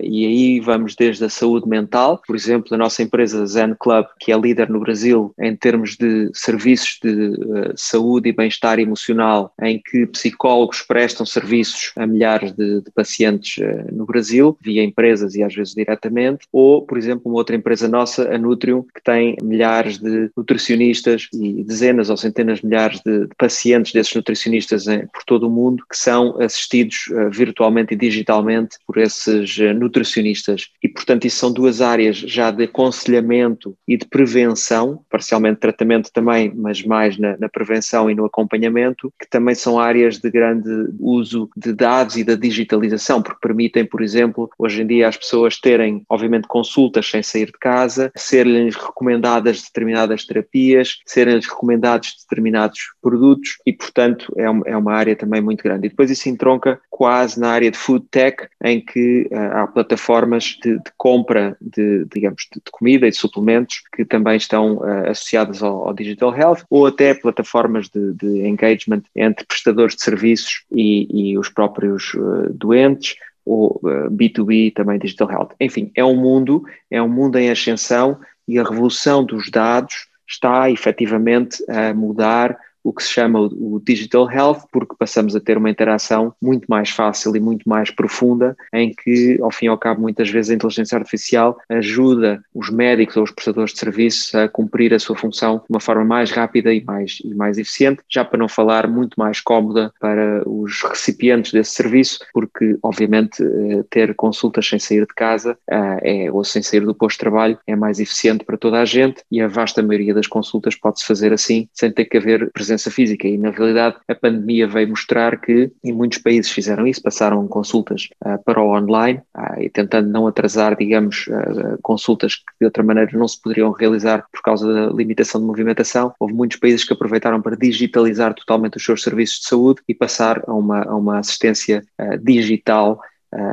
E 0.00 0.26
aí 0.26 0.60
vamos 0.60 0.94
desde 0.94 1.24
a 1.24 1.28
saúde 1.28 1.68
mental, 1.68 2.20
por 2.26 2.34
exemplo, 2.34 2.74
a 2.74 2.78
nossa 2.78 3.02
empresa 3.02 3.46
Zen 3.46 3.74
Club, 3.78 4.06
que 4.18 4.32
é 4.32 4.38
líder 4.38 4.68
no 4.68 4.80
Brasil 4.80 5.32
em 5.38 5.54
termos 5.54 5.96
de 5.96 6.30
serviços 6.32 6.98
de 7.02 7.09
uh, 7.12 7.72
saúde 7.76 8.28
e 8.28 8.32
bem-estar 8.32 8.78
emocional, 8.78 9.52
em 9.60 9.80
que 9.80 10.06
psicólogos 10.06 10.82
prestam 10.82 11.24
serviços 11.24 11.92
a 11.96 12.06
milhares 12.06 12.52
de, 12.52 12.80
de 12.80 12.90
pacientes 12.94 13.58
uh, 13.58 13.94
no 13.94 14.04
Brasil, 14.04 14.56
via 14.60 14.82
empresas 14.82 15.34
e 15.34 15.42
às 15.42 15.54
vezes 15.54 15.74
diretamente, 15.74 16.46
ou, 16.52 16.82
por 16.82 16.98
exemplo, 16.98 17.22
uma 17.26 17.36
outra 17.36 17.56
empresa 17.56 17.88
nossa, 17.88 18.34
a 18.34 18.38
Nutrium, 18.38 18.84
que 18.94 19.02
tem 19.02 19.36
milhares 19.42 19.98
de 19.98 20.30
nutricionistas 20.36 21.28
e 21.32 21.64
dezenas 21.64 22.10
ou 22.10 22.16
centenas 22.16 22.60
de 22.60 22.66
milhares 22.66 23.00
de, 23.00 23.26
de 23.26 23.34
pacientes 23.36 23.92
desses 23.92 24.14
nutricionistas 24.14 24.86
em, 24.86 25.06
por 25.06 25.24
todo 25.24 25.46
o 25.46 25.50
mundo 25.50 25.84
que 25.88 25.96
são 25.96 26.40
assistidos 26.40 27.06
uh, 27.10 27.30
virtualmente 27.30 27.94
e 27.94 27.96
digitalmente 27.96 28.76
por 28.86 28.98
esses 28.98 29.56
uh, 29.58 29.74
nutricionistas. 29.74 30.68
E, 30.82 30.88
portanto, 30.88 31.26
isso 31.26 31.38
são 31.38 31.52
duas 31.52 31.80
áreas 31.80 32.16
já 32.16 32.50
de 32.50 32.64
aconselhamento 32.64 33.76
e 33.86 33.96
de 33.96 34.06
prevenção, 34.06 35.04
parcialmente 35.08 35.60
tratamento 35.60 36.10
também, 36.12 36.52
mas 36.54 36.82
mais 36.82 36.99
na, 37.18 37.36
na 37.38 37.48
prevenção 37.48 38.10
e 38.10 38.14
no 38.14 38.24
acompanhamento, 38.24 39.12
que 39.18 39.28
também 39.28 39.54
são 39.54 39.78
áreas 39.78 40.18
de 40.18 40.30
grande 40.30 40.70
uso 40.98 41.48
de 41.56 41.72
dados 41.72 42.16
e 42.16 42.24
da 42.24 42.34
digitalização, 42.34 43.22
porque 43.22 43.40
permitem, 43.40 43.84
por 43.84 44.02
exemplo, 44.02 44.50
hoje 44.58 44.82
em 44.82 44.86
dia 44.86 45.08
as 45.08 45.16
pessoas 45.16 45.58
terem, 45.58 46.04
obviamente, 46.08 46.48
consultas 46.48 47.08
sem 47.08 47.22
sair 47.22 47.46
de 47.46 47.58
casa, 47.58 48.12
ser-lhes 48.16 48.76
recomendadas 48.76 49.62
determinadas 49.62 50.24
terapias, 50.24 50.98
serem-lhes 51.04 51.46
recomendados 51.46 52.16
determinados 52.22 52.92
produtos 53.00 53.58
e, 53.66 53.72
portanto, 53.72 54.32
é 54.36 54.48
uma, 54.48 54.62
é 54.66 54.76
uma 54.76 54.92
área 54.92 55.16
também 55.16 55.40
muito 55.40 55.62
grande. 55.62 55.86
E 55.86 55.90
depois 55.90 56.10
isso 56.10 56.28
entronca 56.28 56.80
quase 56.90 57.40
na 57.40 57.48
área 57.48 57.70
de 57.70 57.78
food 57.78 58.04
tech, 58.10 58.46
em 58.62 58.80
que 58.80 59.28
uh, 59.32 59.56
há 59.56 59.66
plataformas 59.66 60.58
de, 60.62 60.76
de 60.76 60.92
compra 60.98 61.56
de, 61.60 62.04
digamos, 62.12 62.46
de, 62.52 62.60
de, 62.64 62.70
comida 62.70 63.06
e 63.06 63.10
de 63.10 63.16
suplementos 63.16 63.82
que 63.94 64.04
também 64.04 64.36
estão 64.36 64.76
uh, 64.76 65.08
associadas 65.10 65.62
ao, 65.62 65.88
ao, 65.88 65.94
digital 65.94 66.34
health, 66.34 66.58
ou 66.68 66.89
até 66.90 67.14
plataformas 67.14 67.88
de, 67.88 68.12
de 68.14 68.46
engagement 68.46 69.02
entre 69.16 69.46
prestadores 69.46 69.96
de 69.96 70.02
serviços 70.02 70.64
e, 70.70 71.32
e 71.32 71.38
os 71.38 71.48
próprios 71.48 72.14
uh, 72.14 72.52
doentes, 72.52 73.16
ou 73.44 73.80
B2B 74.10 74.72
também 74.74 74.98
digital 74.98 75.30
health. 75.30 75.50
Enfim, 75.58 75.90
é 75.96 76.04
um 76.04 76.14
mundo, 76.14 76.62
é 76.90 77.02
um 77.02 77.08
mundo 77.08 77.38
em 77.38 77.50
ascensão 77.50 78.20
e 78.46 78.58
a 78.58 78.62
revolução 78.62 79.24
dos 79.24 79.50
dados 79.50 80.06
está 80.28 80.70
efetivamente 80.70 81.64
a 81.68 81.92
mudar 81.92 82.56
o 82.82 82.92
que 82.92 83.02
se 83.02 83.10
chama 83.10 83.40
o 83.40 83.80
digital 83.84 84.30
health, 84.30 84.62
porque 84.72 84.94
passamos 84.98 85.34
a 85.36 85.40
ter 85.40 85.56
uma 85.56 85.70
interação 85.70 86.34
muito 86.40 86.66
mais 86.68 86.90
fácil 86.90 87.34
e 87.36 87.40
muito 87.40 87.68
mais 87.68 87.90
profunda, 87.90 88.56
em 88.72 88.92
que, 88.92 89.38
ao 89.42 89.50
fim 89.50 89.66
e 89.66 89.68
ao 89.68 89.78
cabo, 89.78 90.00
muitas 90.00 90.28
vezes 90.28 90.50
a 90.50 90.54
inteligência 90.54 90.96
artificial 90.96 91.58
ajuda 91.68 92.42
os 92.54 92.70
médicos 92.70 93.16
ou 93.16 93.24
os 93.24 93.30
prestadores 93.30 93.72
de 93.72 93.78
serviços 93.78 94.34
a 94.34 94.48
cumprir 94.48 94.94
a 94.94 94.98
sua 94.98 95.16
função 95.16 95.58
de 95.58 95.64
uma 95.70 95.80
forma 95.80 96.04
mais 96.04 96.30
rápida 96.30 96.72
e 96.72 96.82
mais, 96.82 97.18
e 97.24 97.34
mais 97.34 97.58
eficiente, 97.58 98.02
já 98.08 98.24
para 98.24 98.38
não 98.38 98.48
falar 98.48 98.86
muito 98.88 99.14
mais 99.18 99.40
cómoda 99.40 99.92
para 100.00 100.42
os 100.48 100.82
recipientes 100.82 101.52
desse 101.52 101.72
serviço, 101.72 102.20
porque, 102.32 102.76
obviamente, 102.82 103.42
eh, 103.42 103.84
ter 103.90 104.14
consultas 104.14 104.66
sem 104.66 104.78
sair 104.78 105.06
de 105.06 105.14
casa 105.14 105.56
eh, 105.70 106.24
é, 106.26 106.32
ou 106.32 106.44
sem 106.44 106.62
sair 106.62 106.80
do 106.80 106.94
posto 106.94 107.16
de 107.16 107.20
trabalho 107.20 107.58
é 107.66 107.76
mais 107.76 108.00
eficiente 108.00 108.44
para 108.44 108.56
toda 108.56 108.80
a 108.80 108.84
gente 108.84 109.22
e 109.30 109.40
a 109.40 109.48
vasta 109.48 109.82
maioria 109.82 110.14
das 110.14 110.26
consultas 110.26 110.74
pode-se 110.74 111.06
fazer 111.06 111.32
assim, 111.32 111.68
sem 111.72 111.90
ter 111.90 112.04
que 112.06 112.16
haver 112.16 112.50
presença 112.52 112.69
presença 112.70 112.90
física 112.90 113.26
e 113.26 113.36
na 113.36 113.50
realidade 113.50 113.96
a 114.06 114.14
pandemia 114.14 114.68
veio 114.68 114.88
mostrar 114.88 115.40
que 115.40 115.72
em 115.82 115.92
muitos 115.92 116.18
países 116.18 116.50
fizeram 116.52 116.86
isso, 116.86 117.02
passaram 117.02 117.46
consultas 117.48 118.08
uh, 118.24 118.42
para 118.44 118.62
o 118.62 118.76
online 118.76 119.20
uh, 119.36 119.60
e 119.60 119.68
tentando 119.68 120.08
não 120.08 120.26
atrasar, 120.26 120.76
digamos, 120.76 121.26
uh, 121.26 121.78
consultas 121.82 122.36
que 122.36 122.44
de 122.60 122.66
outra 122.66 122.84
maneira 122.84 123.10
não 123.18 123.26
se 123.26 123.40
poderiam 123.40 123.72
realizar 123.72 124.24
por 124.32 124.40
causa 124.42 124.72
da 124.72 124.86
limitação 124.94 125.40
de 125.40 125.46
movimentação. 125.48 126.12
Houve 126.20 126.32
muitos 126.32 126.58
países 126.58 126.84
que 126.84 126.92
aproveitaram 126.92 127.42
para 127.42 127.56
digitalizar 127.56 128.34
totalmente 128.34 128.76
os 128.76 128.84
seus 128.84 129.02
serviços 129.02 129.40
de 129.40 129.48
saúde 129.48 129.80
e 129.88 129.94
passar 129.94 130.42
a 130.46 130.54
uma, 130.54 130.82
a 130.84 130.94
uma 130.94 131.18
assistência 131.18 131.82
digital 132.22 133.00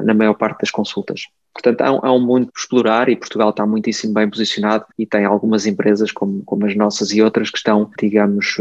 na 0.03 0.13
maior 0.13 0.33
parte 0.33 0.61
das 0.61 0.71
consultas. 0.71 1.21
Portanto, 1.53 1.81
há 1.81 1.91
um, 1.91 1.99
há 2.03 2.13
um 2.13 2.23
mundo 2.23 2.47
por 2.47 2.59
explorar 2.59 3.09
e 3.09 3.15
Portugal 3.15 3.49
está 3.49 3.65
muitíssimo 3.65 4.13
bem 4.13 4.29
posicionado 4.29 4.85
e 4.97 5.05
tem 5.05 5.25
algumas 5.25 5.65
empresas 5.65 6.11
como, 6.11 6.43
como 6.43 6.65
as 6.67 6.75
nossas 6.75 7.11
e 7.11 7.21
outras 7.21 7.49
que 7.49 7.57
estão, 7.57 7.89
digamos, 7.99 8.57